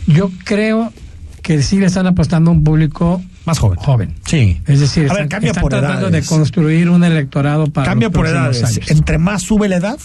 yo 0.08 0.32
creo 0.44 0.94
que 1.42 1.62
sí 1.64 1.80
le 1.80 1.86
están 1.86 2.08
apostando 2.08 2.52
a 2.52 2.54
un 2.54 2.64
público 2.64 3.22
más 3.46 3.60
joven. 3.60 3.80
Joven. 3.80 4.16
Sí. 4.26 4.62
Es 4.68 4.80
decir, 4.82 5.04
A 5.10 5.14
ver, 5.14 5.24
están, 5.24 5.28
cambia 5.30 5.48
están 5.52 5.62
por 5.62 5.70
tratando 5.72 6.08
edades. 6.08 6.24
de 6.30 6.36
construir 6.36 6.90
un 6.90 7.04
electorado 7.04 7.68
para 7.68 7.88
Cambia 7.88 8.10
los 8.10 8.16
por 8.16 8.28
edades. 8.28 8.64
años. 8.64 8.92
Entre 8.92 9.18
más 9.18 9.44
sube 9.44 9.70
la 9.70 9.78
edad, 9.78 9.98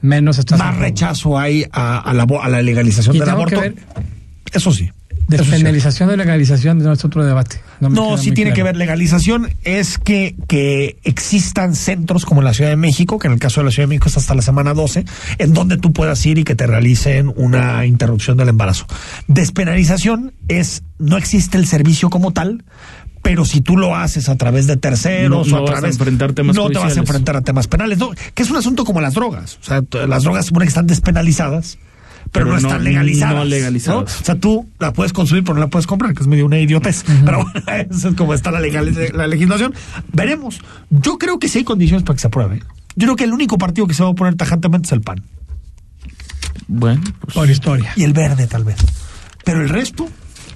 menos 0.00 0.38
está 0.38 0.56
más 0.56 0.76
rechazo 0.78 1.38
hay 1.38 1.64
a, 1.72 1.98
a 1.98 2.12
la, 2.12 2.26
a 2.42 2.48
la 2.48 2.62
legalización 2.62 3.14
Y 3.14 3.20
del 3.20 3.28
aborto. 3.30 3.60
ver- 3.60 3.76
Eso 4.52 4.72
sí. 4.72 4.90
Despenalización 5.38 6.08
de 6.08 6.16
legalización 6.16 6.78
no 6.78 6.92
es 6.92 7.04
otro 7.04 7.24
debate. 7.24 7.60
No, 7.80 8.16
sí 8.18 8.32
tiene 8.32 8.52
que 8.52 8.62
ver. 8.62 8.76
Legalización 8.76 9.50
es 9.64 9.98
que, 9.98 10.36
que 10.48 10.96
existan 11.04 11.74
centros 11.74 12.24
como 12.24 12.40
en 12.40 12.46
la 12.46 12.54
Ciudad 12.54 12.70
de 12.70 12.76
México, 12.76 13.18
que 13.18 13.26
en 13.28 13.34
el 13.34 13.38
caso 13.38 13.60
de 13.60 13.66
la 13.66 13.70
Ciudad 13.70 13.84
de 13.84 13.88
México 13.90 14.08
es 14.08 14.16
hasta 14.16 14.34
la 14.34 14.42
semana 14.42 14.74
12, 14.74 15.04
en 15.38 15.54
donde 15.54 15.76
tú 15.76 15.92
puedas 15.92 16.24
ir 16.26 16.38
y 16.38 16.44
que 16.44 16.54
te 16.54 16.66
realicen 16.66 17.32
una 17.36 17.86
interrupción 17.86 18.36
del 18.36 18.48
embarazo. 18.48 18.86
Despenalización 19.28 20.32
es, 20.48 20.82
no 20.98 21.16
existe 21.16 21.58
el 21.58 21.66
servicio 21.66 22.10
como 22.10 22.32
tal, 22.32 22.64
pero 23.22 23.44
si 23.44 23.60
tú 23.60 23.76
lo 23.76 23.96
haces 23.96 24.28
a 24.28 24.36
través 24.36 24.66
de 24.66 24.76
terceros 24.76 25.48
No- 25.48 25.56
o 25.56 25.58
a 25.58 25.60
vas 25.62 25.70
a 25.70 25.74
través 25.74 25.94
enfrentar 25.96 26.32
temas 26.32 26.56
no 26.56 26.68
te 26.70 26.78
vas 26.78 26.96
a 26.96 27.00
enfrentar 27.00 27.36
a 27.36 27.42
temas 27.42 27.68
penales, 27.68 27.98
no, 27.98 28.10
que 28.34 28.42
es 28.42 28.50
un 28.50 28.56
asunto 28.56 28.84
como 28.84 29.00
las 29.00 29.14
drogas. 29.14 29.58
O 29.62 29.64
sea, 29.64 29.82
las 30.06 30.24
drogas 30.24 30.44
se 30.44 30.48
supone 30.48 30.66
que 30.66 30.70
están 30.70 30.86
despenalizadas. 30.86 31.78
Pero, 32.32 32.46
Pero 32.46 32.56
no, 32.56 32.62
no- 32.62 32.68
están 32.68 32.84
legalizadas. 32.84 33.34
no 33.36 33.44
legalizadas. 33.44 34.00
¿no? 34.00 34.20
O 34.20 34.24
sea, 34.24 34.34
tú 34.36 34.66
la 34.78 34.92
puedes 34.94 35.12
consumir, 35.12 35.44
pero 35.44 35.54
no 35.54 35.60
la 35.60 35.66
puedes 35.68 35.86
comprar, 35.86 36.14
que 36.14 36.22
es 36.22 36.26
medio 36.26 36.46
una 36.46 36.58
idiotez. 36.58 37.04
Pero 37.24 37.44
bueno, 37.44 37.60
eso 37.90 38.08
es 38.08 38.14
como 38.16 38.32
está 38.32 38.50
la, 38.50 38.60
legal, 38.60 38.90
la 39.14 39.26
legislación. 39.26 39.74
Veremos. 40.12 40.60
Yo 40.88 41.18
creo 41.18 41.38
que 41.38 41.48
sí 41.48 41.58
hay 41.58 41.64
condiciones 41.64 42.04
para 42.04 42.14
que 42.16 42.20
se 42.22 42.26
apruebe. 42.28 42.60
Yo 42.96 43.06
creo 43.06 43.16
que 43.16 43.24
el 43.24 43.32
único 43.32 43.58
partido 43.58 43.86
que 43.86 43.92
se 43.94 44.02
va 44.02 44.08
a 44.08 44.12
oponer 44.12 44.34
tajantemente 44.34 44.86
es 44.86 44.92
el 44.92 45.02
PAN. 45.02 45.22
Bueno, 46.68 47.02
Por 47.34 47.50
historia. 47.50 47.92
Y 47.96 48.04
el 48.04 48.12
verde, 48.14 48.46
tal 48.46 48.64
vez. 48.64 48.76
Pero 49.44 49.60
el 49.60 49.68
resto, 49.68 50.08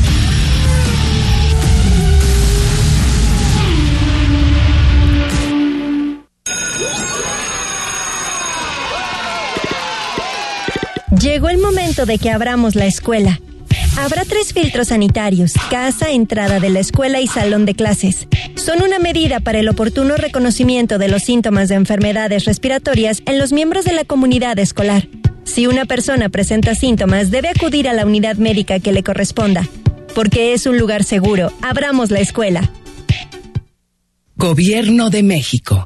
Llegó 11.21 11.49
el 11.49 11.59
momento 11.59 12.07
de 12.07 12.17
que 12.17 12.31
abramos 12.31 12.73
la 12.73 12.87
escuela. 12.87 13.39
Habrá 13.95 14.25
tres 14.25 14.53
filtros 14.53 14.87
sanitarios, 14.87 15.53
casa, 15.69 16.09
entrada 16.09 16.59
de 16.59 16.71
la 16.71 16.79
escuela 16.79 17.21
y 17.21 17.27
salón 17.27 17.67
de 17.67 17.75
clases. 17.75 18.27
Son 18.55 18.81
una 18.81 18.97
medida 18.97 19.39
para 19.39 19.59
el 19.59 19.69
oportuno 19.69 20.15
reconocimiento 20.15 20.97
de 20.97 21.09
los 21.09 21.21
síntomas 21.21 21.69
de 21.69 21.75
enfermedades 21.75 22.45
respiratorias 22.45 23.21
en 23.27 23.37
los 23.37 23.53
miembros 23.53 23.85
de 23.85 23.93
la 23.93 24.03
comunidad 24.03 24.57
escolar. 24.57 25.07
Si 25.43 25.67
una 25.67 25.85
persona 25.85 26.29
presenta 26.29 26.73
síntomas, 26.73 27.29
debe 27.29 27.49
acudir 27.49 27.87
a 27.87 27.93
la 27.93 28.03
unidad 28.07 28.37
médica 28.37 28.79
que 28.79 28.91
le 28.91 29.03
corresponda. 29.03 29.67
Porque 30.15 30.53
es 30.53 30.65
un 30.65 30.79
lugar 30.79 31.03
seguro, 31.03 31.53
abramos 31.61 32.09
la 32.09 32.19
escuela. 32.19 32.71
Gobierno 34.37 35.11
de 35.11 35.21
México. 35.21 35.85